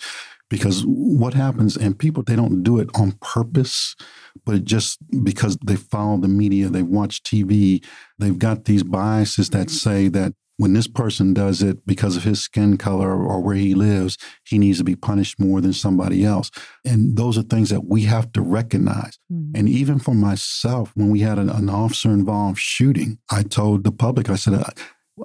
Because 0.49 0.83
what 0.85 1.33
happens, 1.33 1.77
and 1.77 1.97
people, 1.97 2.23
they 2.23 2.35
don't 2.35 2.61
do 2.61 2.77
it 2.79 2.89
on 2.93 3.13
purpose, 3.21 3.95
but 4.45 4.65
just 4.65 4.99
because 5.23 5.57
they 5.65 5.77
follow 5.77 6.17
the 6.17 6.27
media, 6.27 6.67
they 6.67 6.83
watch 6.83 7.23
TV, 7.23 7.81
they've 8.19 8.37
got 8.37 8.65
these 8.65 8.83
biases 8.83 9.49
that 9.51 9.69
say 9.69 10.09
that 10.09 10.33
when 10.61 10.73
this 10.73 10.87
person 10.87 11.33
does 11.33 11.63
it 11.63 11.87
because 11.87 12.15
of 12.15 12.23
his 12.23 12.39
skin 12.39 12.77
color 12.77 13.11
or 13.11 13.41
where 13.41 13.55
he 13.55 13.73
lives, 13.73 14.15
he 14.43 14.59
needs 14.59 14.77
to 14.77 14.83
be 14.83 14.95
punished 14.95 15.39
more 15.39 15.59
than 15.59 15.73
somebody 15.73 16.23
else. 16.23 16.51
And 16.85 17.17
those 17.17 17.35
are 17.35 17.41
things 17.41 17.71
that 17.71 17.85
we 17.85 18.03
have 18.03 18.31
to 18.33 18.43
recognize. 18.43 19.17
Mm-hmm. 19.33 19.57
And 19.57 19.67
even 19.67 19.97
for 19.97 20.13
myself, 20.13 20.91
when 20.93 21.09
we 21.09 21.21
had 21.21 21.39
an, 21.39 21.49
an 21.49 21.67
officer 21.67 22.11
involved 22.11 22.59
shooting, 22.59 23.17
I 23.31 23.41
told 23.41 23.83
the 23.83 23.91
public, 23.91 24.29
I 24.29 24.35
said, 24.35 24.63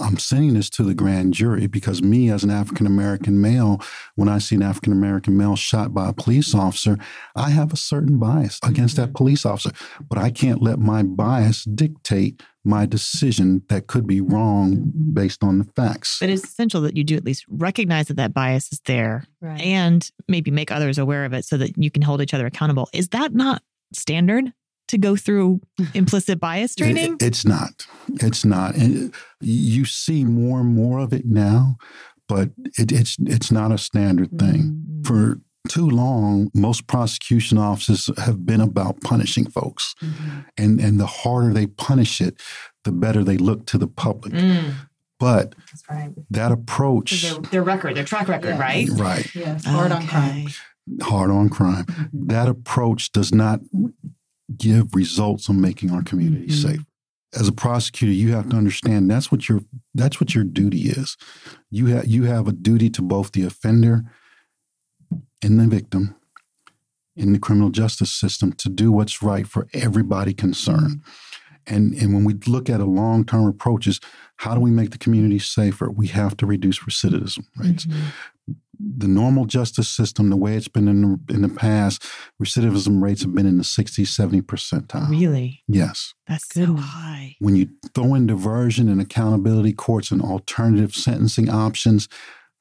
I'm 0.00 0.18
sending 0.18 0.54
this 0.54 0.68
to 0.70 0.82
the 0.82 0.94
grand 0.94 1.34
jury 1.34 1.66
because 1.66 2.02
me, 2.02 2.30
as 2.30 2.44
an 2.44 2.50
African 2.50 2.86
American 2.86 3.40
male, 3.40 3.80
when 4.14 4.28
I 4.28 4.38
see 4.38 4.56
an 4.56 4.62
African 4.62 4.92
American 4.92 5.36
male 5.36 5.56
shot 5.56 5.94
by 5.94 6.08
a 6.08 6.12
police 6.12 6.54
officer, 6.54 6.98
I 7.34 7.50
have 7.50 7.72
a 7.72 7.76
certain 7.76 8.18
bias 8.18 8.58
against 8.62 8.96
that 8.96 9.08
mm-hmm. 9.08 9.16
police 9.16 9.46
officer. 9.46 9.70
But 10.08 10.18
I 10.18 10.30
can't 10.30 10.62
let 10.62 10.78
my 10.78 11.02
bias 11.02 11.64
dictate 11.64 12.42
my 12.64 12.84
decision 12.84 13.62
that 13.68 13.86
could 13.86 14.06
be 14.06 14.20
wrong 14.20 14.76
mm-hmm. 14.76 15.12
based 15.12 15.44
on 15.44 15.58
the 15.58 15.64
facts. 15.76 16.18
But 16.20 16.30
it's 16.30 16.44
essential 16.44 16.80
that 16.82 16.96
you 16.96 17.04
do 17.04 17.16
at 17.16 17.24
least 17.24 17.44
recognize 17.48 18.08
that 18.08 18.16
that 18.16 18.34
bias 18.34 18.72
is 18.72 18.80
there 18.86 19.24
right. 19.40 19.60
and 19.60 20.08
maybe 20.28 20.50
make 20.50 20.72
others 20.72 20.98
aware 20.98 21.24
of 21.24 21.32
it 21.32 21.44
so 21.44 21.56
that 21.58 21.78
you 21.78 21.90
can 21.90 22.02
hold 22.02 22.20
each 22.20 22.34
other 22.34 22.46
accountable. 22.46 22.88
Is 22.92 23.08
that 23.08 23.34
not 23.34 23.62
standard? 23.92 24.52
To 24.88 24.98
go 24.98 25.16
through 25.16 25.60
implicit 25.94 26.40
bias 26.40 26.74
training? 26.74 27.14
It, 27.14 27.22
it's 27.22 27.44
not. 27.44 27.86
It's 28.14 28.44
not. 28.44 28.76
And 28.76 29.14
you 29.40 29.84
see 29.84 30.24
more 30.24 30.60
and 30.60 30.74
more 30.74 30.98
of 30.98 31.12
it 31.12 31.26
now, 31.26 31.76
but 32.28 32.50
it, 32.78 32.92
it's 32.92 33.16
it's 33.20 33.50
not 33.50 33.72
a 33.72 33.78
standard 33.78 34.38
thing. 34.38 34.62
Mm-hmm. 34.62 35.02
For 35.02 35.40
too 35.68 35.88
long, 35.88 36.50
most 36.54 36.86
prosecution 36.86 37.58
offices 37.58 38.10
have 38.18 38.46
been 38.46 38.60
about 38.60 39.00
punishing 39.00 39.46
folks, 39.50 39.94
mm-hmm. 40.02 40.40
and 40.56 40.80
and 40.80 41.00
the 41.00 41.06
harder 41.06 41.52
they 41.52 41.66
punish 41.66 42.20
it, 42.20 42.40
the 42.84 42.92
better 42.92 43.24
they 43.24 43.36
look 43.36 43.66
to 43.66 43.78
the 43.78 43.88
public. 43.88 44.32
Mm. 44.32 44.74
But 45.18 45.54
right. 45.88 46.12
that 46.30 46.52
approach, 46.52 47.22
their, 47.22 47.40
their, 47.40 47.62
record, 47.62 47.96
their 47.96 48.04
track 48.04 48.28
record, 48.28 48.50
yeah. 48.50 48.60
right? 48.60 48.88
Right. 48.90 49.34
Yes. 49.34 49.64
Hard 49.64 49.90
okay. 49.90 50.02
on 50.02 50.06
crime. 50.06 50.46
Hard 51.00 51.30
on 51.30 51.48
crime. 51.48 51.84
Mm-hmm. 51.86 52.26
That 52.26 52.48
approach 52.48 53.12
does 53.12 53.32
not 53.32 53.60
give 54.56 54.94
results 54.94 55.48
on 55.48 55.60
making 55.60 55.90
our 55.90 56.02
community 56.02 56.46
mm-hmm. 56.46 56.68
safe. 56.68 56.80
As 57.38 57.48
a 57.48 57.52
prosecutor, 57.52 58.12
you 58.12 58.32
have 58.32 58.48
to 58.50 58.56
understand 58.56 59.10
that's 59.10 59.30
what 59.30 59.48
you're 59.48 59.60
that's 59.94 60.20
what 60.20 60.34
your 60.34 60.44
duty 60.44 60.88
is. 60.88 61.16
You 61.70 61.86
have 61.86 62.06
you 62.06 62.24
have 62.24 62.48
a 62.48 62.52
duty 62.52 62.88
to 62.90 63.02
both 63.02 63.32
the 63.32 63.44
offender 63.44 64.04
and 65.42 65.60
the 65.60 65.66
victim 65.66 66.14
in 67.16 67.32
the 67.32 67.38
criminal 67.38 67.70
justice 67.70 68.12
system 68.12 68.52
to 68.52 68.68
do 68.68 68.92
what's 68.92 69.22
right 69.22 69.46
for 69.46 69.66
everybody 69.72 70.34
concerned. 70.34 71.02
And, 71.66 71.94
and 71.94 72.14
when 72.14 72.24
we 72.24 72.34
look 72.46 72.70
at 72.70 72.80
a 72.80 72.84
long 72.84 73.24
term 73.24 73.46
approach, 73.46 73.86
is 73.86 74.00
how 74.36 74.54
do 74.54 74.60
we 74.60 74.70
make 74.70 74.90
the 74.90 74.98
community 74.98 75.38
safer? 75.38 75.90
We 75.90 76.06
have 76.08 76.36
to 76.36 76.46
reduce 76.46 76.80
recidivism 76.80 77.44
rates. 77.56 77.86
Mm-hmm. 77.86 78.06
The 78.78 79.08
normal 79.08 79.44
justice 79.44 79.88
system, 79.88 80.30
the 80.30 80.36
way 80.36 80.54
it's 80.54 80.68
been 80.68 80.88
in 80.88 81.02
the, 81.02 81.34
in 81.34 81.42
the 81.42 81.48
past, 81.48 82.02
recidivism 82.42 83.02
rates 83.02 83.22
have 83.22 83.34
been 83.34 83.46
in 83.46 83.58
the 83.58 83.64
60, 83.64 84.04
70 84.04 84.42
percentile. 84.42 85.08
Really? 85.08 85.62
Yes. 85.68 86.14
That's 86.26 86.46
Good. 86.46 86.66
so 86.66 86.76
high. 86.76 87.36
When 87.38 87.56
you 87.56 87.68
throw 87.94 88.14
in 88.14 88.26
diversion 88.26 88.88
and 88.88 89.00
accountability 89.00 89.72
courts 89.72 90.10
and 90.10 90.22
alternative 90.22 90.94
sentencing 90.94 91.48
options, 91.48 92.08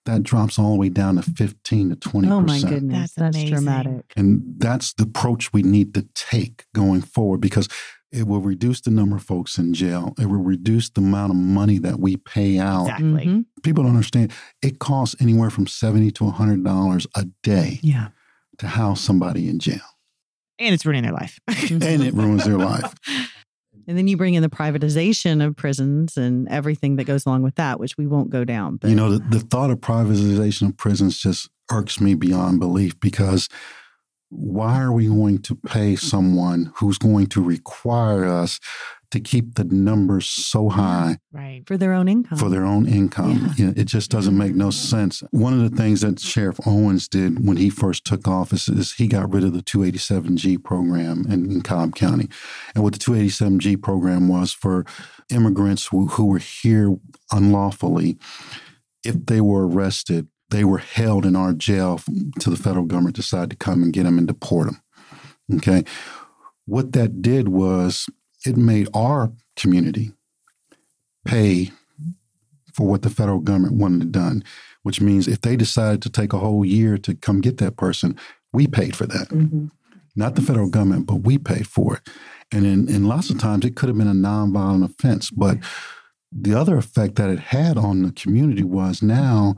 that 0.05 0.23
drops 0.23 0.57
all 0.59 0.71
the 0.71 0.77
way 0.77 0.89
down 0.89 1.15
to 1.15 1.23
15 1.23 1.89
to 1.89 1.95
20 1.95 2.29
Oh 2.29 2.41
my 2.41 2.61
goodness. 2.61 3.13
That's, 3.13 3.35
that's 3.37 3.49
dramatic. 3.49 4.13
And 4.15 4.43
that's 4.57 4.93
the 4.93 5.03
approach 5.03 5.51
we 5.51 5.63
need 5.63 5.93
to 5.95 6.07
take 6.13 6.65
going 6.73 7.01
forward 7.01 7.41
because 7.41 7.67
it 8.15 8.27
will 8.27 8.39
reduce 8.39 8.81
the 8.81 8.91
number 8.91 9.17
of 9.17 9.23
folks 9.23 9.57
in 9.57 9.73
jail. 9.73 10.13
It 10.17 10.27
will 10.27 10.41
reduce 10.41 10.89
the 10.89 11.01
amount 11.01 11.31
of 11.31 11.37
money 11.37 11.79
that 11.79 11.99
we 11.99 12.15
pay 12.15 12.57
out. 12.59 12.83
Exactly. 12.83 13.25
Mm-hmm. 13.25 13.41
People 13.63 13.83
don't 13.83 13.93
understand. 13.93 14.31
It 14.61 14.79
costs 14.79 15.15
anywhere 15.19 15.49
from 15.49 15.67
70 15.67 16.11
to 16.11 16.23
$100 16.23 17.07
a 17.15 17.25
day 17.43 17.79
yeah. 17.83 18.09
to 18.59 18.67
house 18.67 19.01
somebody 19.01 19.49
in 19.49 19.59
jail. 19.59 19.81
And 20.57 20.73
it's 20.73 20.85
ruining 20.85 21.03
their 21.03 21.11
life. 21.11 21.39
and 21.47 21.83
it 21.83 22.13
ruins 22.13 22.45
their 22.45 22.57
life. 22.57 22.93
And 23.87 23.95
then 23.95 24.07
you 24.07 24.17
bring 24.17 24.33
in 24.33 24.41
the 24.41 24.49
privatization 24.49 25.45
of 25.45 25.55
prisons 25.55 26.17
and 26.17 26.49
everything 26.49 26.95
that 26.95 27.03
goes 27.03 27.23
along 27.27 27.43
with 27.43 27.53
that, 27.55 27.79
which 27.79 27.97
we 27.99 28.07
won't 28.07 28.31
go 28.31 28.43
down. 28.43 28.77
But 28.77 28.89
you 28.89 28.95
know, 28.95 29.11
the, 29.11 29.19
the 29.19 29.41
thought 29.41 29.69
of 29.69 29.79
privatization 29.79 30.69
of 30.69 30.77
prisons 30.77 31.19
just 31.19 31.51
irks 31.71 32.01
me 32.01 32.15
beyond 32.15 32.59
belief 32.59 32.99
because 32.99 33.47
why 34.29 34.81
are 34.81 34.91
we 34.91 35.07
going 35.07 35.39
to 35.39 35.55
pay 35.55 35.95
someone 35.95 36.71
who's 36.75 36.97
going 36.97 37.27
to 37.27 37.43
require 37.43 38.25
us 38.25 38.59
to 39.11 39.19
keep 39.19 39.55
the 39.55 39.63
numbers 39.63 40.27
so 40.27 40.67
high 40.67 41.17
right 41.31 41.63
for 41.67 41.77
their 41.77 41.93
own 41.93 42.07
income. 42.07 42.37
for 42.37 42.49
their 42.49 42.65
own 42.65 42.87
income? 42.87 43.53
Yeah. 43.57 43.71
It 43.75 43.85
just 43.85 44.09
doesn't 44.11 44.37
make 44.37 44.55
no 44.55 44.71
sense. 44.71 45.23
One 45.31 45.53
of 45.53 45.59
the 45.59 45.75
things 45.75 46.01
that 46.01 46.19
sheriff 46.19 46.59
owens 46.65 47.07
did 47.07 47.45
when 47.47 47.57
he 47.57 47.69
first 47.69 48.03
took 48.03 48.27
office 48.27 48.67
is 48.67 48.93
he 48.93 49.07
got 49.07 49.31
rid 49.31 49.43
of 49.43 49.53
the 49.53 49.61
287g 49.61 50.63
program 50.63 51.25
in, 51.29 51.51
in 51.51 51.61
cobb 51.61 51.95
county. 51.95 52.27
And 52.73 52.83
what 52.83 52.93
the 52.93 52.99
287g 52.99 53.81
program 53.81 54.27
was 54.27 54.51
for 54.51 54.85
immigrants 55.29 55.87
who, 55.87 56.07
who 56.07 56.25
were 56.25 56.39
here 56.39 56.95
unlawfully 57.31 58.17
if 59.03 59.25
they 59.27 59.39
were 59.39 59.67
arrested 59.67 60.27
they 60.55 60.63
were 60.63 60.77
held 60.77 61.25
in 61.25 61.35
our 61.35 61.51
jail 61.51 61.99
until 62.07 62.53
the 62.53 62.63
federal 62.63 62.85
government 62.85 63.17
decided 63.17 63.49
to 63.49 63.57
come 63.57 63.83
and 63.83 63.91
get 63.91 64.03
them 64.03 64.17
and 64.17 64.25
deport 64.25 64.67
them. 64.67 64.81
Okay. 65.55 65.83
What 66.65 66.93
that 66.93 67.21
did 67.21 67.49
was 67.49 68.07
it 68.45 68.55
made 68.55 68.87
our 68.93 69.33
community 69.57 70.13
pay 71.25 71.71
for 72.73 72.87
what 72.87 73.01
the 73.01 73.09
federal 73.09 73.39
government 73.39 73.73
wanted 73.73 74.13
done, 74.13 74.45
which 74.83 75.01
means 75.01 75.27
if 75.27 75.41
they 75.41 75.57
decided 75.57 76.01
to 76.03 76.09
take 76.09 76.31
a 76.31 76.39
whole 76.39 76.63
year 76.63 76.97
to 76.99 77.13
come 77.15 77.41
get 77.41 77.57
that 77.57 77.75
person, 77.75 78.17
we 78.53 78.65
paid 78.65 78.95
for 78.95 79.05
that. 79.07 79.27
Mm-hmm. 79.27 79.67
Not 80.15 80.35
the 80.35 80.41
federal 80.41 80.69
government, 80.69 81.05
but 81.05 81.15
we 81.15 81.37
paid 81.37 81.67
for 81.67 81.97
it. 81.97 82.09
And 82.53 82.65
in, 82.65 82.87
in 82.87 83.09
lots 83.09 83.29
of 83.29 83.39
times, 83.39 83.65
it 83.65 83.75
could 83.75 83.89
have 83.89 83.97
been 83.97 84.07
a 84.07 84.13
nonviolent 84.13 84.85
offense. 84.85 85.29
But 85.31 85.57
the 86.31 86.53
other 86.53 86.77
effect 86.77 87.15
that 87.15 87.29
it 87.29 87.39
had 87.39 87.77
on 87.77 88.03
the 88.03 88.11
community 88.11 88.63
was 88.63 89.01
now 89.01 89.55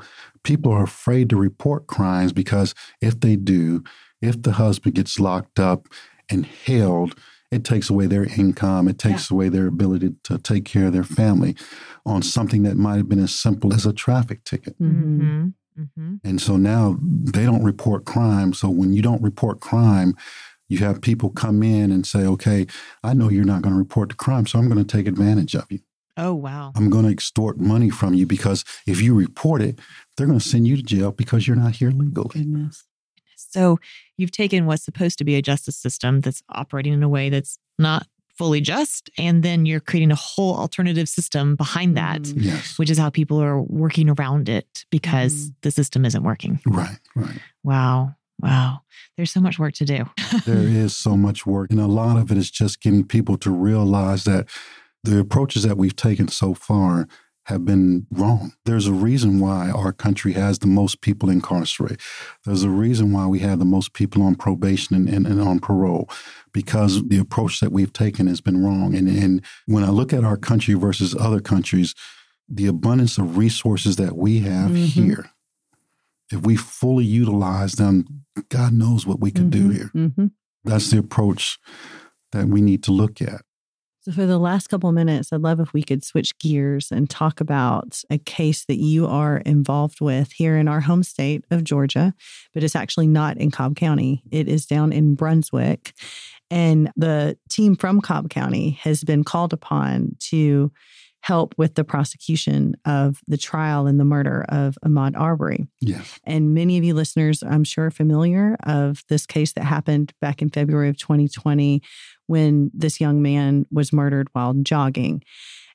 people 0.48 0.72
are 0.72 0.84
afraid 0.84 1.30
to 1.30 1.36
report 1.36 1.88
crimes 1.88 2.32
because 2.32 2.74
if 3.02 3.20
they 3.20 3.36
do, 3.36 3.84
if 4.22 4.42
the 4.42 4.54
husband 4.54 4.96
gets 4.96 5.20
locked 5.20 5.60
up 5.60 5.88
and 6.30 6.46
held, 6.46 7.20
it 7.52 7.66
takes 7.66 7.90
away 7.90 8.06
their 8.08 8.24
income. 8.24 8.88
It 8.88 8.98
takes 8.98 9.30
yeah. 9.30 9.36
away 9.36 9.50
their 9.50 9.68
ability 9.68 10.16
to 10.24 10.38
take 10.38 10.64
care 10.64 10.88
of 10.88 10.94
their 10.94 11.04
family 11.04 11.56
on 12.06 12.22
something 12.22 12.64
that 12.64 12.78
might 12.78 12.96
have 12.96 13.10
been 13.10 13.22
as 13.22 13.38
simple 13.38 13.74
as 13.74 13.86
a 13.86 13.92
traffic 13.92 14.46
ticket. 14.46 14.82
Mm-hmm. 14.82 15.48
Mm-hmm. 15.78 16.16
And 16.24 16.42
so 16.42 16.56
now 16.56 16.98
they 17.02 17.44
don't 17.44 17.64
report 17.64 18.06
crime. 18.06 18.54
So 18.54 18.70
when 18.70 18.94
you 18.94 19.02
don't 19.02 19.22
report 19.22 19.60
crime, 19.60 20.16
you 20.70 20.78
have 20.80 21.02
people 21.02 21.30
come 21.30 21.62
in 21.62 21.92
and 21.92 22.08
say, 22.08 22.26
okay, 22.26 22.68
I 23.04 23.14
know 23.14 23.30
you're 23.30 23.44
not 23.44 23.64
going 23.64 23.76
to 23.76 23.80
report 23.80 24.10
the 24.10 24.16
crime, 24.16 24.48
so 24.48 24.60
I'm 24.60 24.70
going 24.70 24.84
to 24.84 24.98
take 24.98 25.08
advantage 25.08 25.56
of 25.56 25.70
you. 25.70 25.80
Oh, 26.18 26.34
wow. 26.34 26.72
I'm 26.76 26.90
going 26.90 27.06
to 27.06 27.12
extort 27.12 27.60
money 27.60 27.92
from 27.92 28.16
you 28.16 28.26
because 28.26 28.66
if 28.88 29.02
you 29.02 29.14
report 29.14 29.62
it, 29.62 29.80
they're 30.18 30.28
going 30.28 30.40
to 30.40 30.48
send 30.48 30.68
you 30.68 30.76
to 30.76 30.84
jail 30.84 31.12
because 31.12 31.48
you're 31.48 31.56
not 31.56 31.76
here 31.76 31.92
legally. 31.92 32.30
Goodness. 32.34 32.84
So 33.36 33.80
you've 34.18 34.32
taken 34.32 34.66
what's 34.66 34.84
supposed 34.84 35.20
to 35.20 35.24
be 35.24 35.36
a 35.36 35.42
justice 35.42 35.78
system 35.78 36.22
that's 36.22 36.42
operating 36.50 36.94
in 36.94 37.04
a 37.04 37.10
way 37.10 37.30
that's 37.30 37.60
not 37.78 38.08
fully 38.36 38.62
just, 38.62 39.10
and 39.18 39.42
then 39.42 39.66
you're 39.66 39.80
creating 39.80 40.12
a 40.12 40.16
whole 40.16 40.56
alternative 40.56 41.10
system 41.10 41.56
behind 41.56 41.98
that, 41.98 42.22
mm. 42.22 42.34
yes. 42.38 42.78
which 42.78 42.90
is 42.90 42.98
how 42.98 43.10
people 43.10 43.42
are 43.42 43.62
working 43.62 44.10
around 44.10 44.48
it 44.48 44.86
because 44.92 45.50
mm. 45.50 45.54
the 45.62 45.72
system 45.72 46.06
isn't 46.06 46.24
working. 46.24 46.60
Right, 46.66 47.00
right. 47.16 47.40
Wow. 47.64 48.16
Wow. 48.40 48.82
There's 49.16 49.32
so 49.32 49.42
much 49.42 49.58
work 49.58 49.74
to 49.76 49.86
do. 49.86 50.06
there 50.46 50.58
is 50.58 50.96
so 50.96 51.18
much 51.18 51.46
work. 51.46 51.72
And 51.72 51.80
a 51.80 51.88
lot 51.88 52.18
of 52.18 52.32
it 52.32 52.38
is 52.38 52.52
just 52.52 52.82
getting 52.82 53.04
people 53.04 53.38
to 53.40 53.50
realize 53.50 54.26
that 54.26 54.48
the 55.04 55.20
approaches 55.20 55.64
that 55.64 55.78
we've 55.78 55.96
taken 55.96 56.28
so 56.28 56.54
far 56.54 57.08
have 57.48 57.64
been 57.64 58.06
wrong. 58.12 58.52
There's 58.66 58.88
a 58.88 58.94
reason 58.94 59.40
why 59.40 59.72
our 59.72 59.94
country 59.94 60.34
has 60.34 60.60
the 60.60 60.68
most 60.68 61.00
people 61.00 61.30
incarcerated. 61.30 62.02
There's 62.44 62.64
a 62.64 62.70
reason 62.70 63.14
why 63.14 63.26
we 63.28 63.40
have 63.40 63.60
the 63.60 63.66
most 63.66 63.94
people 63.94 64.22
on 64.22 64.36
probation 64.36 64.98
and, 64.98 65.08
and, 65.08 65.26
and, 65.26 65.40
on 65.40 65.62
parole 65.62 66.10
because 66.52 67.08
the 67.08 67.18
approach 67.18 67.62
that 67.62 67.72
we've 67.72 67.94
taken 67.94 68.28
has 68.28 68.42
been 68.42 68.62
wrong. 68.66 68.94
And, 68.96 69.08
and 69.08 69.42
when 69.66 69.86
I 69.86 69.90
look 69.92 70.12
at 70.12 70.26
our 70.26 70.36
country 70.36 70.74
versus 70.74 71.16
other 71.16 71.40
countries, 71.40 71.96
the 72.50 72.68
abundance 72.68 73.18
of 73.18 73.38
resources 73.38 73.96
that 73.96 74.18
we 74.18 74.40
have 74.40 74.72
mm-hmm. 74.72 75.02
here, 75.02 75.32
if 76.30 76.46
we 76.46 76.58
fully 76.58 77.06
utilize 77.06 77.74
them, 77.74 78.26
God 78.50 78.74
knows 78.74 79.08
what 79.08 79.22
we 79.22 79.32
could 79.32 79.52
mm-hmm. 79.52 79.70
do 79.70 79.74
here. 79.74 79.92
Mm-hmm. 79.96 80.26
That's 80.66 80.92
the 80.92 81.00
approach 81.00 81.60
that 82.34 82.48
we 82.48 82.60
need 82.60 82.84
to 82.84 82.92
look 82.92 83.22
at. 83.22 83.42
So, 84.08 84.14
for 84.14 84.26
the 84.26 84.38
last 84.38 84.70
couple 84.70 84.90
minutes, 84.94 85.34
I'd 85.34 85.42
love 85.42 85.60
if 85.60 85.74
we 85.74 85.84
could 85.84 86.02
switch 86.02 86.40
gears 86.40 86.94
and 86.94 87.10
talk 87.10 87.42
about 87.42 88.02
a 88.10 88.18
case 88.18 88.64
that 88.66 88.78
you 88.78 89.06
are 89.06 89.38
involved 89.40 90.00
with 90.00 90.32
here 90.32 90.56
in 90.56 90.70
our 90.70 90.80
home 90.80 91.04
state 91.04 91.44
of 91.52 91.66
Georgia, 91.66 92.14
but 92.54 92.64
it's 92.64 92.76
actually 92.76 93.08
not 93.08 93.36
in 93.36 93.52
Cobb 93.52 93.76
County. 93.76 94.24
It 94.32 94.48
is 94.48 94.66
down 94.66 94.94
in 94.94 95.16
Brunswick. 95.16 95.94
And 96.50 96.90
the 96.96 97.38
team 97.50 97.76
from 97.76 98.00
Cobb 98.00 98.30
County 98.30 98.80
has 98.82 99.04
been 99.04 99.26
called 99.26 99.52
upon 99.52 100.16
to 100.30 100.72
help 101.22 101.54
with 101.58 101.76
the 101.76 101.84
prosecution 101.84 102.76
of 102.86 103.20
the 103.28 103.36
trial 103.36 103.88
and 103.88 104.00
the 104.00 104.06
murder 104.06 104.46
of 104.48 104.78
Ahmaud 104.86 105.18
Arbery. 105.18 105.68
Yes. 105.82 106.18
And 106.24 106.54
many 106.54 106.78
of 106.78 106.86
you 106.86 106.94
listeners, 106.94 107.44
I'm 107.44 107.66
sure, 107.66 107.88
are 107.88 107.92
familiar 107.92 108.56
of 108.64 109.04
this 109.10 109.26
case 109.26 109.52
that 109.54 109.66
happened 109.66 110.14
back 110.22 110.42
in 110.42 110.50
February 110.50 110.88
of 110.88 110.98
2020 110.98 111.82
when 112.28 112.72
this 112.74 113.02
young 113.02 113.22
man 113.22 113.66
was 113.72 113.92
murdered 113.92 114.30
while 114.34 114.54
jogging. 114.54 115.24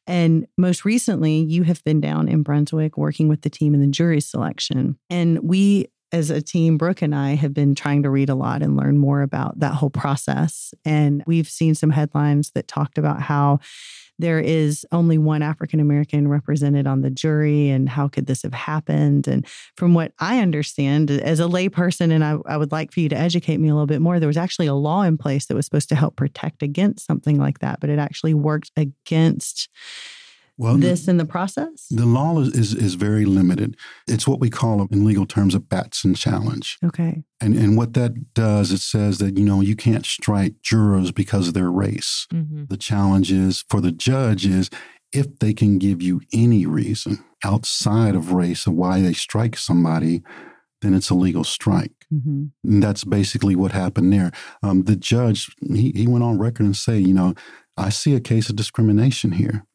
And 0.07 0.47
most 0.59 0.85
recently, 0.85 1.43
you 1.43 1.63
have 1.65 1.83
been 1.85 2.01
down 2.01 2.29
in 2.29 2.43
Brunswick 2.43 2.97
working 2.97 3.29
with 3.29 3.43
the 3.43 3.51
team 3.51 3.75
in 3.75 3.81
the 3.81 3.87
jury 3.87 4.21
selection. 4.21 4.99
And 5.11 5.41
we, 5.43 5.87
as 6.11 6.31
a 6.31 6.43
team, 6.43 6.77
Brooke 6.77 7.03
and 7.03 7.15
I 7.15 7.35
have 7.35 7.55
been 7.55 7.75
trying 7.75 8.03
to 8.03 8.11
read 8.11 8.29
a 8.29 8.35
lot 8.35 8.63
and 8.63 8.77
learn 8.77 8.99
more 8.99 9.23
about 9.23 9.61
that 9.61 9.75
whole 9.75 9.91
process. 9.91 10.75
And 10.85 11.23
we've 11.27 11.49
seen 11.49 11.75
some 11.75 11.91
headlines 11.91 12.51
that 12.55 12.69
talked 12.69 12.99
about 12.99 13.23
how 13.23 13.61
there 14.23 14.41
is 14.41 14.87
only 14.93 15.19
one 15.19 15.43
African 15.43 15.81
American 15.81 16.29
represented 16.29 16.87
on 16.87 17.03
the 17.03 17.11
jury, 17.11 17.69
and 17.69 17.89
how 17.89 18.09
could 18.09 18.27
this 18.27 18.43
have 18.43 18.55
happened? 18.55 19.27
And 19.27 19.45
from 19.77 19.95
what 19.95 20.13
I 20.21 20.39
understand, 20.39 21.11
as 21.11 21.41
a 21.41 21.45
layperson, 21.45 22.13
and 22.13 22.25
I, 22.25 22.37
I 22.47 22.57
would 22.57 22.73
like 22.73 22.93
for 22.93 23.01
you 23.01 23.09
to 23.09 23.19
educate 23.19 23.59
me 23.59 23.69
a 23.69 23.75
little 23.75 23.87
bit 23.87 24.01
more, 24.01 24.21
there 24.21 24.29
was 24.29 24.37
actually 24.37 24.69
a 24.69 24.75
law 24.75 25.03
in 25.03 25.19
place 25.19 25.47
that 25.47 25.57
was 25.57 25.67
supposed 25.67 25.89
to 25.89 25.97
help 25.97 26.17
protect 26.17 26.63
against 26.63 27.05
something 27.05 27.39
like 27.39 27.59
that, 27.59 27.81
but 27.81 27.91
it 27.91 27.99
actually 27.99 28.33
worked 28.33 28.71
against 28.77 29.69
well, 30.59 30.77
this 30.77 31.09
in 31.09 31.17
the 31.17 31.25
process? 31.25 31.87
The 31.91 32.07
law 32.07 32.39
is, 32.41 32.49
is, 32.55 32.75
is 32.75 32.95
very 32.95 33.25
limited. 33.25 33.77
It's 34.07 34.29
what 34.29 34.41
we 34.41 34.51
call 34.51 34.87
in 34.91 35.05
legal 35.05 35.27
terms 35.27 35.55
a 35.55 35.61
Batson 35.61 36.15
challenge. 36.15 36.79
Okay. 36.85 37.25
And 37.41 37.55
and 37.57 37.77
what 37.77 37.95
that 37.95 38.35
does, 38.35 38.71
it 38.71 38.81
says 38.81 39.19
that 39.19 39.39
you 39.39 39.45
know 39.45 39.61
you 39.61 39.77
can't 39.77 40.07
strike 40.07 40.55
jurors 40.63 41.11
because 41.11 41.49
of 41.49 41.55
their 41.55 41.71
race. 41.71 42.27
Mm-hmm. 42.33 42.65
The 42.69 42.77
challenge 42.77 43.33
is 43.33 43.65
for 43.69 43.81
the 43.81 43.93
judge 43.93 44.47
is 44.47 44.71
if 45.13 45.39
they 45.39 45.53
can 45.53 45.79
give 45.79 46.01
you 46.01 46.21
any 46.33 46.67
reason 46.67 47.25
outside 47.45 48.15
of 48.15 48.33
race 48.33 48.67
of 48.67 48.75
why 48.75 49.01
they 49.01 49.13
strike 49.13 49.57
somebody, 49.57 50.23
then 50.81 50.95
it's 50.95 51.11
a 51.11 51.15
legal 51.15 51.45
strike. 51.45 52.07
Mm-hmm. 52.13 52.45
And 52.65 52.83
that's 52.83 53.05
basically 53.05 53.57
what 53.57 53.73
happened 53.73 54.13
there. 54.13 54.33
Um, 54.63 54.85
the 54.85 54.97
judge 54.97 55.55
he, 55.61 55.93
he 55.95 56.07
went 56.07 56.25
on 56.25 56.39
record 56.39 56.67
and 56.67 56.77
say, 56.77 56.99
you 56.99 57.15
know, 57.15 57.35
I 57.77 57.89
see 57.89 58.15
a 58.15 58.21
case 58.21 58.51
of 58.51 58.57
discrimination 58.57 59.33
here 59.33 59.67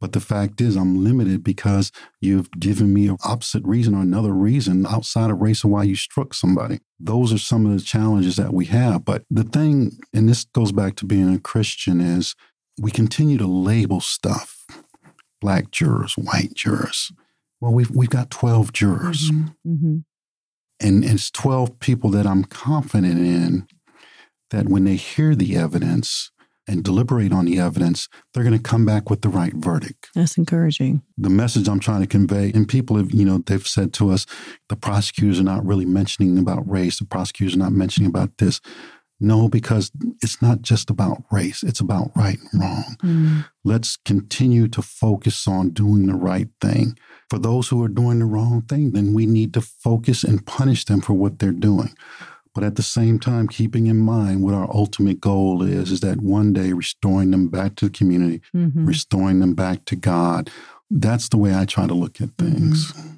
But 0.00 0.12
the 0.12 0.20
fact 0.20 0.60
is, 0.60 0.76
I'm 0.76 1.04
limited 1.04 1.44
because 1.44 1.92
you've 2.20 2.50
given 2.52 2.94
me 2.94 3.08
an 3.08 3.18
opposite 3.22 3.62
reason 3.64 3.94
or 3.94 4.00
another 4.00 4.32
reason 4.32 4.86
outside 4.86 5.30
of 5.30 5.40
race 5.40 5.62
of 5.62 5.70
why 5.70 5.82
you 5.82 5.94
struck 5.94 6.32
somebody. 6.32 6.80
Those 6.98 7.32
are 7.32 7.38
some 7.38 7.66
of 7.66 7.72
the 7.72 7.84
challenges 7.84 8.36
that 8.36 8.54
we 8.54 8.64
have. 8.66 9.04
But 9.04 9.24
the 9.30 9.44
thing, 9.44 9.98
and 10.14 10.28
this 10.28 10.44
goes 10.44 10.72
back 10.72 10.96
to 10.96 11.04
being 11.04 11.34
a 11.34 11.38
Christian, 11.38 12.00
is 12.00 12.34
we 12.78 12.90
continue 12.90 13.36
to 13.38 13.46
label 13.46 14.00
stuff 14.00 14.64
black 15.40 15.70
jurors, 15.70 16.14
white 16.16 16.54
jurors. 16.54 17.12
Well, 17.60 17.72
we've, 17.72 17.90
we've 17.90 18.10
got 18.10 18.30
12 18.30 18.72
jurors. 18.72 19.30
Mm-hmm. 19.30 19.72
Mm-hmm. 19.72 19.96
And 20.82 21.04
it's 21.04 21.30
12 21.30 21.78
people 21.78 22.10
that 22.10 22.26
I'm 22.26 22.44
confident 22.44 23.18
in 23.18 23.66
that 24.50 24.68
when 24.68 24.84
they 24.84 24.96
hear 24.96 25.34
the 25.34 25.56
evidence, 25.56 26.30
and 26.70 26.84
deliberate 26.84 27.32
on 27.32 27.46
the 27.46 27.58
evidence, 27.58 28.08
they're 28.32 28.44
going 28.44 28.56
to 28.56 28.62
come 28.62 28.86
back 28.86 29.10
with 29.10 29.22
the 29.22 29.28
right 29.28 29.52
verdict. 29.54 30.08
That's 30.14 30.38
encouraging. 30.38 31.02
The 31.18 31.28
message 31.28 31.68
I'm 31.68 31.80
trying 31.80 32.02
to 32.02 32.06
convey, 32.06 32.52
and 32.54 32.68
people 32.68 32.96
have, 32.96 33.10
you 33.12 33.24
know, 33.24 33.38
they've 33.38 33.66
said 33.66 33.92
to 33.94 34.10
us, 34.10 34.24
the 34.68 34.76
prosecutors 34.76 35.40
are 35.40 35.44
not 35.44 35.66
really 35.66 35.84
mentioning 35.84 36.38
about 36.38 36.68
race, 36.70 36.98
the 36.98 37.04
prosecutors 37.04 37.56
are 37.56 37.58
not 37.58 37.72
mentioning 37.72 38.08
about 38.08 38.38
this. 38.38 38.60
No, 39.22 39.50
because 39.50 39.90
it's 40.22 40.40
not 40.40 40.62
just 40.62 40.88
about 40.88 41.24
race, 41.30 41.62
it's 41.62 41.80
about 41.80 42.10
right 42.16 42.38
and 42.52 42.62
wrong. 42.62 42.96
Mm. 43.02 43.46
Let's 43.64 43.98
continue 43.98 44.66
to 44.68 44.80
focus 44.80 45.46
on 45.46 45.70
doing 45.70 46.06
the 46.06 46.14
right 46.14 46.48
thing. 46.62 46.96
For 47.28 47.38
those 47.38 47.68
who 47.68 47.84
are 47.84 47.88
doing 47.88 48.20
the 48.20 48.24
wrong 48.24 48.62
thing, 48.62 48.92
then 48.92 49.12
we 49.12 49.26
need 49.26 49.52
to 49.54 49.60
focus 49.60 50.24
and 50.24 50.46
punish 50.46 50.86
them 50.86 51.02
for 51.02 51.12
what 51.12 51.38
they're 51.38 51.52
doing 51.52 51.94
but 52.54 52.64
at 52.64 52.76
the 52.76 52.82
same 52.82 53.18
time 53.18 53.48
keeping 53.48 53.86
in 53.86 53.98
mind 53.98 54.42
what 54.42 54.54
our 54.54 54.68
ultimate 54.74 55.20
goal 55.20 55.62
is 55.62 55.90
is 55.90 56.00
that 56.00 56.20
one 56.20 56.52
day 56.52 56.72
restoring 56.72 57.30
them 57.30 57.48
back 57.48 57.74
to 57.76 57.86
the 57.86 57.90
community 57.90 58.40
mm-hmm. 58.54 58.84
restoring 58.84 59.40
them 59.40 59.54
back 59.54 59.84
to 59.84 59.96
god 59.96 60.50
that's 60.90 61.28
the 61.28 61.36
way 61.36 61.54
i 61.54 61.64
try 61.64 61.86
to 61.86 61.94
look 61.94 62.20
at 62.20 62.30
things 62.38 62.92
mm-hmm. 62.92 63.16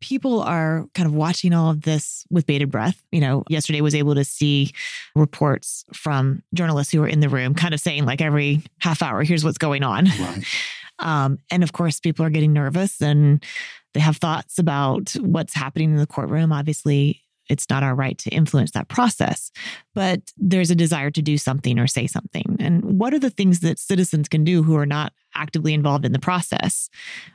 people 0.00 0.40
are 0.40 0.86
kind 0.94 1.06
of 1.06 1.14
watching 1.14 1.52
all 1.52 1.70
of 1.70 1.82
this 1.82 2.24
with 2.30 2.46
bated 2.46 2.70
breath 2.70 3.02
you 3.10 3.20
know 3.20 3.44
yesterday 3.48 3.80
was 3.80 3.94
able 3.94 4.14
to 4.14 4.24
see 4.24 4.70
reports 5.14 5.84
from 5.92 6.42
journalists 6.54 6.92
who 6.92 7.00
were 7.00 7.08
in 7.08 7.20
the 7.20 7.28
room 7.28 7.54
kind 7.54 7.74
of 7.74 7.80
saying 7.80 8.04
like 8.04 8.20
every 8.20 8.62
half 8.78 9.02
hour 9.02 9.22
here's 9.22 9.44
what's 9.44 9.58
going 9.58 9.82
on 9.82 10.06
right. 10.06 10.44
um, 10.98 11.38
and 11.50 11.62
of 11.62 11.72
course 11.72 12.00
people 12.00 12.24
are 12.24 12.30
getting 12.30 12.52
nervous 12.52 13.00
and 13.00 13.44
they 13.92 14.00
have 14.00 14.18
thoughts 14.18 14.58
about 14.58 15.10
what's 15.20 15.54
happening 15.54 15.90
in 15.90 15.96
the 15.96 16.06
courtroom 16.06 16.52
obviously 16.52 17.22
it's 17.50 17.68
not 17.68 17.82
our 17.82 17.94
right 17.94 18.16
to 18.18 18.30
influence 18.30 18.70
that 18.72 18.88
process, 18.88 19.50
but 19.94 20.20
there's 20.36 20.70
a 20.70 20.74
desire 20.74 21.10
to 21.10 21.22
do 21.22 21.36
something 21.36 21.78
or 21.78 21.86
say 21.86 22.06
something. 22.06 22.56
And 22.60 22.98
what 22.98 23.12
are 23.12 23.18
the 23.18 23.30
things 23.30 23.60
that 23.60 23.78
citizens 23.78 24.28
can 24.28 24.44
do 24.44 24.62
who 24.62 24.76
are 24.76 24.86
not 24.86 25.12
actively 25.34 25.74
involved 25.74 26.04
in 26.04 26.12
the 26.12 26.18
process 26.18 26.88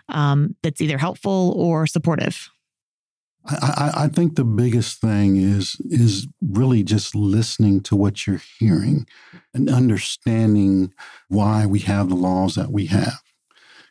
um, 0.09 0.55
that's 0.63 0.81
either 0.81 0.97
helpful 0.97 1.53
or 1.57 1.85
supportive? 1.85 2.49
I, 3.47 3.91
I, 3.95 4.07
think 4.07 4.35
the 4.35 4.43
biggest 4.43 4.99
thing 4.99 5.37
is 5.37 5.75
is 5.85 6.27
really 6.41 6.81
just 6.81 7.13
listening 7.13 7.79
to 7.81 7.95
what 7.95 8.25
you're 8.25 8.41
hearing 8.59 9.05
and 9.53 9.69
understanding 9.69 10.91
why 11.27 11.67
we 11.67 11.79
have 11.81 12.09
the 12.09 12.15
laws 12.15 12.55
that 12.55 12.71
we 12.71 12.87
have. 12.87 13.21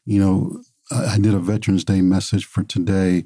You 0.05 0.19
know, 0.19 0.63
I 0.91 1.19
did 1.19 1.35
a 1.35 1.39
Veterans 1.39 1.85
Day 1.85 2.01
message 2.01 2.47
for 2.47 2.65
today, 2.65 3.25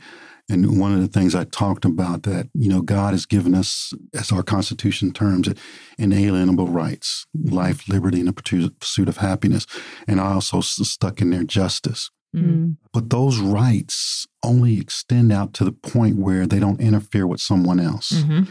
and 0.49 0.81
one 0.81 0.95
of 0.95 1.01
the 1.01 1.09
things 1.09 1.35
I 1.35 1.45
talked 1.45 1.85
about 1.85 2.23
that, 2.23 2.49
you 2.55 2.69
know, 2.71 2.81
God 2.81 3.13
has 3.13 3.27
given 3.27 3.55
us, 3.55 3.93
as 4.15 4.33
our 4.33 4.43
Constitution 4.43 5.13
terms 5.13 5.47
it, 5.47 5.59
inalienable 5.99 6.69
rights, 6.69 7.27
life, 7.35 7.89
liberty, 7.89 8.21
and 8.21 8.29
the 8.29 8.73
pursuit 8.81 9.09
of 9.09 9.19
happiness. 9.19 9.67
And 10.07 10.21
I 10.21 10.33
also 10.33 10.61
stuck 10.61 11.21
in 11.21 11.31
there 11.31 11.45
justice. 11.45 12.11
Mm. 12.35 12.77
But 12.93 13.11
those 13.11 13.39
rights 13.39 14.27
only 14.43 14.79
extend 14.79 15.33
out 15.33 15.53
to 15.55 15.65
the 15.65 15.73
point 15.73 16.19
where 16.19 16.47
they 16.47 16.59
don't 16.59 16.81
interfere 16.81 17.27
with 17.27 17.41
someone 17.41 17.81
else, 17.81 18.13
mm-hmm. 18.13 18.45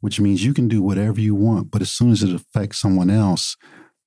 which 0.00 0.20
means 0.20 0.44
you 0.44 0.54
can 0.54 0.68
do 0.68 0.82
whatever 0.82 1.20
you 1.20 1.34
want, 1.34 1.70
but 1.70 1.82
as 1.82 1.90
soon 1.90 2.10
as 2.10 2.22
it 2.22 2.34
affects 2.34 2.78
someone 2.78 3.10
else, 3.10 3.56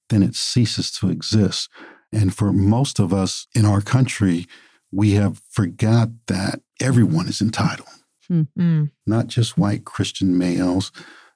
then 0.10 0.24
it 0.24 0.36
ceases 0.36 0.92
to 0.92 1.10
exist. 1.10 1.70
And 2.12 2.34
for 2.34 2.54
most 2.54 3.00
of 3.00 3.14
us 3.14 3.48
in 3.54 3.66
our 3.66 3.82
country, 3.82 4.48
we 4.92 5.12
have 5.12 5.42
forgot 5.50 6.10
that 6.28 6.62
everyone 6.82 7.28
is 7.28 7.42
entitled, 7.42 7.90
mm-hmm. 8.32 8.86
not 9.06 9.28
just 9.28 9.58
white 9.58 9.86
Christian 9.86 10.38
males, 10.38 10.92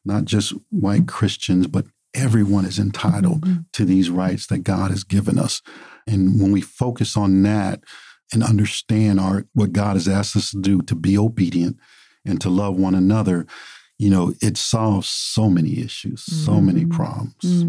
not 0.05 0.25
just 0.25 0.53
white 0.69 1.07
Christians, 1.07 1.67
but 1.67 1.85
everyone 2.13 2.65
is 2.65 2.79
entitled 2.79 3.41
mm-hmm. 3.41 3.61
to 3.73 3.85
these 3.85 4.09
rights 4.09 4.47
that 4.47 4.59
God 4.59 4.91
has 4.91 5.03
given 5.03 5.39
us. 5.39 5.61
And 6.07 6.41
when 6.41 6.51
we 6.51 6.61
focus 6.61 7.15
on 7.15 7.43
that 7.43 7.83
and 8.33 8.43
understand 8.43 9.19
our 9.19 9.45
what 9.53 9.71
God 9.71 9.95
has 9.95 10.07
asked 10.07 10.35
us 10.35 10.51
to 10.51 10.61
do 10.61 10.81
to 10.83 10.95
be 10.95 11.17
obedient 11.17 11.77
and 12.25 12.39
to 12.41 12.49
love 12.49 12.75
one 12.75 12.95
another, 12.95 13.45
you 13.97 14.09
know, 14.09 14.33
it 14.41 14.57
solves 14.57 15.07
so 15.07 15.49
many 15.49 15.79
issues, 15.79 16.25
mm-hmm. 16.25 16.45
so 16.45 16.61
many 16.61 16.81
mm-hmm. 16.81 16.95
problems. 16.95 17.65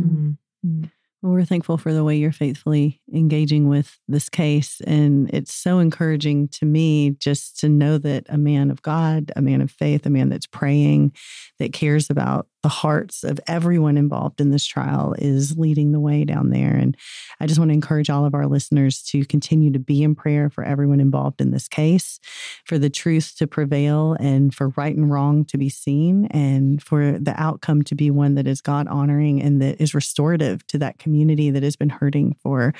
Well, 1.23 1.33
we're 1.35 1.45
thankful 1.45 1.79
for 1.79 1.93
the 1.93 2.03
way 2.03 2.16
you're 2.16 2.33
faithfully 2.33 3.01
engaging 3.14 3.68
with 3.68 3.97
this 4.09 4.29
case. 4.29 4.81
And 4.89 5.31
it's 5.33 5.55
so 5.55 5.79
encouraging 5.79 6.49
to 6.49 6.66
me 6.66 7.11
just 7.11 7.61
to 7.61 7.68
know 7.68 7.97
that 7.99 8.27
a 8.29 8.37
man 8.37 8.73
of 8.73 8.83
God, 8.83 9.31
a 9.37 9.43
man 9.43 9.61
of 9.61 9.70
faith, 9.70 10.05
a 10.05 10.11
man 10.11 10.31
that's 10.31 10.49
praying, 10.49 11.12
that 11.61 11.73
cares 11.73 12.11
about 12.11 12.49
the 12.63 12.69
hearts 12.69 13.25
of 13.25 13.41
everyone 13.47 13.97
involved 13.97 14.41
in 14.41 14.51
this 14.51 14.65
trial 14.65 15.15
is 15.19 15.59
leading 15.59 15.93
the 15.93 16.01
way 16.01 16.25
down 16.25 16.51
there. 16.51 16.75
And 16.75 16.97
I 17.41 17.47
just 17.47 17.59
want 17.59 17.71
to 17.71 17.75
encourage 17.75 18.09
all 18.09 18.25
of 18.25 18.35
our 18.35 18.47
listeners 18.47 19.03
to 19.05 19.25
continue 19.25 19.73
to 19.73 19.79
be 19.79 20.03
in 20.03 20.15
prayer 20.15 20.49
for 20.49 20.63
everyone 20.63 21.01
involved 21.01 21.41
in 21.41 21.51
this 21.51 21.69
case, 21.69 22.21
for 22.65 22.79
the 22.79 22.91
truth 22.91 23.35
to 23.39 23.47
prevail 23.47 24.17
and 24.21 24.55
for 24.55 24.69
right 24.77 24.97
and 24.97 25.11
wrong 25.11 25.45
to 25.47 25.59
be 25.59 25.69
seen, 25.69 26.27
and 26.27 26.83
for 26.83 27.19
the 27.19 27.35
outcome 27.37 27.83
to 27.83 27.95
be 27.95 28.11
one 28.11 28.35
that 28.37 28.47
is 28.47 28.61
God 28.61 28.87
honoring 28.87 29.43
and 29.43 29.61
that 29.61 29.81
is 29.81 29.95
restorative 29.95 30.67
to 30.69 30.79
that 30.79 30.99
community 30.99 31.51
that 31.51 31.63
has 31.63 31.77
been 31.77 31.91
hurting 31.91 32.37
for 32.43 32.73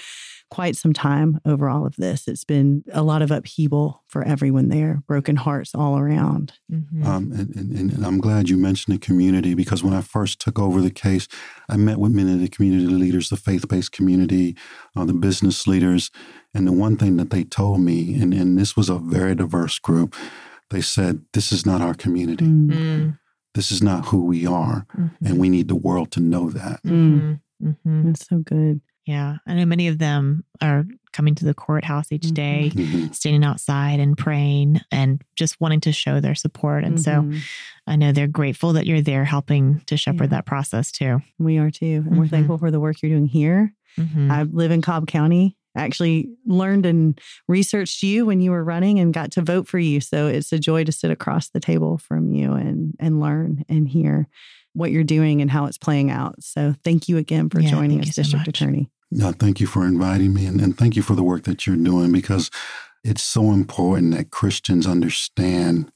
quite 0.53 0.77
some 0.77 0.93
time 0.93 1.41
over 1.47 1.67
all 1.67 1.87
of 1.87 1.97
this. 1.97 2.29
It's 2.29 2.45
been 2.45 2.85
a 2.93 3.03
lot 3.03 3.23
of 3.23 3.31
upheaval 3.31 4.05
for 4.07 4.23
everyone 4.23 4.69
there, 4.69 5.03
broken 5.07 5.35
hearts 5.35 5.75
all 5.75 5.99
around. 5.99 6.53
Mm-hmm. 6.71 7.07
Um, 7.07 7.33
and, 7.33 7.57
and, 7.57 7.91
and, 7.91 8.05
I'm 8.05 8.19
glad 8.21 8.51
you 8.51 8.59
mentioned 8.59 8.95
the 8.95 9.01
community 9.01 9.55
because 9.55 9.83
when 9.83 9.95
I 9.95 10.03
first 10.03 10.43
took 10.43 10.59
over 10.59 10.83
the 10.83 10.91
case, 10.91 11.27
I 11.71 11.79
met 11.79 11.97
with 11.97 12.13
many 12.13 12.35
of 12.35 12.41
the 12.41 12.51
community 12.51 12.85
leaders, 12.85 13.31
the 13.31 13.39
faith 13.39 13.67
based 13.67 13.93
community, 13.93 14.55
uh, 14.95 15.07
the 15.07 15.15
business 15.15 15.67
leaders. 15.67 16.11
And 16.53 16.67
the 16.67 16.73
one 16.73 16.99
thing 16.99 17.17
that 17.17 17.31
they 17.31 17.45
told 17.45 17.81
me, 17.81 18.21
and, 18.21 18.35
and 18.35 18.59
this 18.59 18.77
was 18.77 18.91
a 18.91 18.99
very 18.99 19.35
diverse 19.35 19.79
group, 19.79 20.15
they 20.69 20.83
said, 20.83 21.25
This 21.33 21.51
is 21.51 21.65
not 21.65 21.81
our 21.81 21.95
community. 21.95 22.45
Mm-hmm. 22.45 23.11
This 23.55 23.73
is 23.73 23.83
not 23.83 24.07
who 24.07 24.27
we 24.27 24.47
are. 24.47 24.87
Mm-hmm. 24.99 25.27
And 25.27 25.39
we 25.39 25.49
need 25.49 25.69
the 25.69 25.77
world 25.77 26.11
to 26.13 26.21
know 26.21 26.51
that. 26.51 26.83
Mm-hmm. 26.83 27.67
Mm-hmm. 27.67 28.07
That's 28.07 28.27
so 28.27 28.41
good. 28.41 28.83
Yeah. 29.05 29.39
I 29.47 29.55
know 29.55 29.67
many 29.67 29.89
of 29.89 29.99
them 29.99 30.45
are 30.61 30.85
coming 31.13 31.35
to 31.35 31.45
the 31.45 31.55
courthouse 31.55 32.13
each 32.13 32.31
day, 32.31 32.71
mm-hmm. 32.73 33.13
standing 33.13 33.45
outside 33.45 34.01
and 34.01 34.17
praying 34.17 34.81
and 34.91 35.23
just 35.37 35.61
wanting 35.61 35.81
to 35.81 35.93
show 35.93 36.21
their 36.21 36.35
support. 36.35 36.85
And 36.85 36.99
mm-hmm. 36.99 37.33
so 37.33 37.41
I 37.87 37.97
know 37.97 38.13
they're 38.13 38.29
grateful 38.29 38.75
that 38.75 38.87
you're 38.87 39.03
there 39.03 39.25
helping 39.25 39.81
to 39.87 39.97
shepherd 39.97 40.31
yeah. 40.31 40.37
that 40.37 40.47
process 40.47 40.93
too. 40.93 41.21
We 41.39 41.59
are 41.59 41.71
too. 41.71 41.87
And 41.87 42.05
mm-hmm. 42.05 42.19
we're 42.19 42.29
thankful 42.29 42.59
for 42.59 42.71
the 42.71 42.81
work 42.81 43.03
you're 43.03 43.11
doing 43.11 43.27
here. 43.27 43.75
Mm-hmm. 43.99 44.31
I 44.31 44.45
live 44.45 44.71
in 44.71 44.83
Cobb 44.83 45.07
County. 45.07 45.57
I 45.75 45.83
actually 45.83 46.31
learned 46.47 46.87
and 46.87 47.21
researched 47.49 48.03
you 48.03 48.27
when 48.27 48.41
you 48.41 48.51
were 48.51 48.65
running 48.65 48.99
and 48.99 49.15
got 49.15 49.33
to 49.33 49.43
vote 49.43 49.67
for 49.67 49.79
you. 49.79 50.01
So 50.01 50.27
it's 50.27 50.53
a 50.53 50.59
joy 50.59 50.85
to 50.85 50.93
sit 50.93 51.11
across 51.11 51.49
the 51.51 51.61
table 51.61 51.99
from 51.99 52.33
you 52.33 52.53
and 52.53 52.95
and 52.99 53.21
learn 53.21 53.65
and 53.69 53.89
hear 53.89 54.29
what 54.75 54.91
you're 54.91 55.05
doing 55.05 55.43
and 55.43 55.51
how 55.51 55.67
it's 55.67 55.79
playing 55.79 56.11
out. 56.11 56.43
So 56.43 56.75
thank 56.85 57.09
you 57.09 57.19
again 57.19 57.51
for 57.51 57.61
yeah, 57.61 57.71
joining 57.71 58.01
us, 58.01 58.15
District 58.15 58.45
so 58.45 58.49
Attorney. 58.49 58.91
No, 59.11 59.33
thank 59.33 59.61
you 59.61 59.67
for 59.67 59.87
inviting 59.87 60.33
me 60.33 60.47
and, 60.47 60.61
and 60.61 60.77
thank 60.77 60.97
you 60.97 61.03
for 61.03 61.15
the 61.15 61.23
work 61.23 61.45
that 61.45 61.67
you're 61.67 61.77
doing 61.77 62.13
because 62.13 62.51
it's 63.05 63.23
so 63.23 63.53
important 63.53 64.15
that 64.15 64.31
Christians 64.31 64.87
understand 64.87 65.93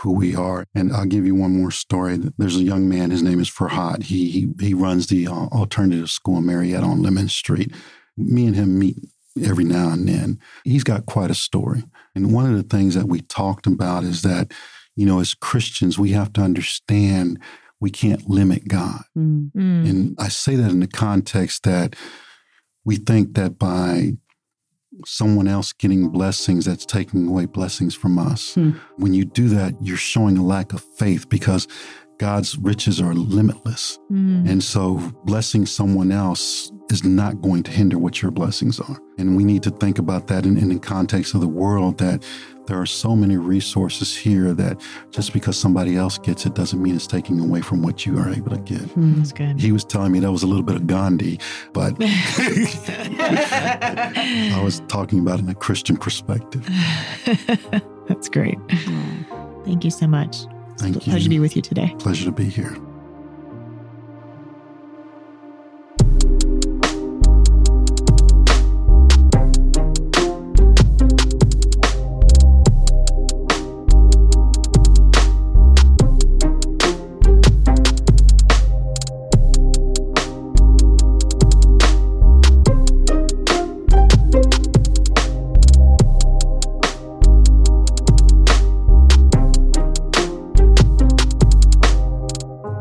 who 0.00 0.12
we 0.12 0.34
are. 0.34 0.64
And 0.74 0.92
I'll 0.92 1.06
give 1.06 1.26
you 1.26 1.34
one 1.34 1.56
more 1.56 1.70
story. 1.70 2.18
There's 2.38 2.56
a 2.56 2.62
young 2.62 2.88
man, 2.88 3.10
his 3.10 3.22
name 3.22 3.40
is 3.40 3.50
Farhad. 3.50 4.04
He, 4.04 4.30
he, 4.30 4.48
he 4.60 4.74
runs 4.74 5.06
the 5.06 5.26
uh, 5.26 5.32
alternative 5.32 6.10
school 6.10 6.38
in 6.38 6.46
Marietta 6.46 6.84
on 6.84 7.02
Lemon 7.02 7.28
Street. 7.28 7.74
Me 8.16 8.46
and 8.46 8.56
him 8.56 8.78
meet 8.78 8.96
every 9.44 9.64
now 9.64 9.90
and 9.90 10.08
then. 10.08 10.38
He's 10.64 10.84
got 10.84 11.06
quite 11.06 11.30
a 11.30 11.34
story. 11.34 11.84
And 12.14 12.32
one 12.32 12.50
of 12.50 12.56
the 12.56 12.76
things 12.76 12.94
that 12.94 13.08
we 13.08 13.20
talked 13.20 13.66
about 13.66 14.04
is 14.04 14.22
that, 14.22 14.52
you 14.94 15.04
know, 15.04 15.20
as 15.20 15.34
Christians, 15.34 15.98
we 15.98 16.12
have 16.12 16.32
to 16.34 16.40
understand 16.40 17.38
we 17.80 17.90
can't 17.90 18.28
limit 18.28 18.68
God. 18.68 19.02
Mm. 19.16 19.52
mm. 19.52 19.90
And 19.90 20.16
I 20.18 20.28
say 20.28 20.56
that 20.56 20.70
in 20.70 20.80
the 20.80 20.86
context 20.86 21.64
that 21.64 21.94
we 22.84 22.96
think 22.96 23.34
that 23.34 23.58
by 23.58 24.12
someone 25.04 25.46
else 25.46 25.72
getting 25.72 26.08
blessings, 26.08 26.64
that's 26.64 26.86
taking 26.86 27.28
away 27.28 27.44
blessings 27.44 27.94
from 27.94 28.18
us. 28.18 28.54
Mm. 28.54 28.80
When 28.96 29.12
you 29.12 29.24
do 29.24 29.48
that, 29.50 29.74
you're 29.82 29.96
showing 29.96 30.38
a 30.38 30.44
lack 30.44 30.72
of 30.72 30.80
faith 30.80 31.28
because 31.28 31.68
God's 32.18 32.56
riches 32.58 33.00
are 33.00 33.14
limitless. 33.14 33.98
Mm. 34.10 34.48
And 34.48 34.64
so 34.64 34.96
blessing 35.24 35.66
someone 35.66 36.10
else 36.12 36.72
is 36.90 37.04
not 37.04 37.42
going 37.42 37.62
to 37.64 37.70
hinder 37.70 37.98
what 37.98 38.22
your 38.22 38.30
blessings 38.30 38.80
are. 38.80 38.98
And 39.18 39.36
we 39.36 39.44
need 39.44 39.62
to 39.64 39.70
think 39.70 39.98
about 39.98 40.28
that 40.28 40.46
in, 40.46 40.56
in 40.56 40.68
the 40.68 40.78
context 40.78 41.34
of 41.34 41.40
the 41.40 41.48
world 41.48 41.98
that 41.98 42.24
there 42.66 42.80
are 42.80 42.86
so 42.86 43.14
many 43.14 43.36
resources 43.36 44.16
here 44.16 44.52
that 44.54 44.80
just 45.10 45.32
because 45.32 45.56
somebody 45.58 45.96
else 45.96 46.18
gets 46.18 46.46
it 46.46 46.54
doesn't 46.54 46.82
mean 46.82 46.96
it's 46.96 47.06
taking 47.06 47.38
away 47.38 47.60
from 47.60 47.82
what 47.82 48.06
you 48.06 48.18
are 48.18 48.28
able 48.30 48.50
to 48.50 48.58
get. 48.58 48.82
Mm, 48.96 49.16
that's 49.16 49.32
good. 49.32 49.60
He 49.60 49.72
was 49.72 49.84
telling 49.84 50.12
me 50.12 50.20
that 50.20 50.32
was 50.32 50.42
a 50.42 50.46
little 50.46 50.62
bit 50.64 50.76
of 50.76 50.86
Gandhi, 50.86 51.38
but 51.72 51.94
I 52.00 52.50
was 54.62 54.80
talking 54.88 55.20
about 55.20 55.38
it 55.38 55.42
in 55.42 55.48
a 55.48 55.54
Christian 55.54 55.96
perspective. 55.96 56.68
that's 58.08 58.28
great. 58.28 58.58
Thank 59.64 59.84
you 59.84 59.90
so 59.90 60.06
much. 60.06 60.46
Thank 60.78 60.94
you. 61.06 61.12
Pleasure 61.12 61.24
to 61.24 61.30
be 61.30 61.40
with 61.40 61.56
you 61.56 61.62
today. 61.62 61.94
Pleasure 61.98 62.26
to 62.26 62.32
be 62.32 62.48
here. 62.48 62.76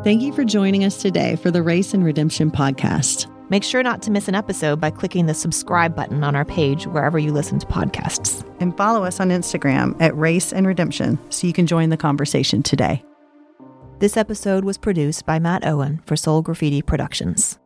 Thank 0.06 0.22
you 0.22 0.34
for 0.34 0.46
joining 0.46 0.84
us 0.84 1.02
today 1.02 1.36
for 1.36 1.50
the 1.50 1.64
Race 1.64 1.96
and 1.96 2.06
Redemption 2.06 2.52
podcast. 2.52 3.26
Make 3.50 3.64
sure 3.64 3.82
not 3.82 4.04
to 4.04 4.12
miss 4.12 4.28
an 4.28 4.36
episode 4.36 4.80
by 4.80 4.92
clicking 4.92 5.26
the 5.26 5.34
subscribe 5.34 5.96
button 5.96 6.24
on 6.24 6.36
our 6.36 6.46
page 6.46 6.86
wherever 6.86 7.18
you 7.18 7.34
listen 7.34 7.58
to 7.58 7.66
podcasts. 7.66 8.48
And 8.60 8.78
follow 8.78 9.04
us 9.04 9.20
on 9.20 9.30
Instagram 9.30 10.00
at 10.00 10.16
Race 10.16 10.54
and 10.54 10.68
Redemption 10.68 11.18
so 11.32 11.48
you 11.48 11.54
can 11.54 11.66
join 11.66 11.90
the 11.90 11.98
conversation 11.98 12.62
today. 12.62 13.04
This 13.98 14.16
episode 14.16 14.64
was 14.64 14.78
produced 14.78 15.26
by 15.26 15.40
Matt 15.40 15.66
Owen 15.66 16.00
for 16.06 16.16
Soul 16.16 16.44
Graffiti 16.44 16.84
Productions. 16.84 17.58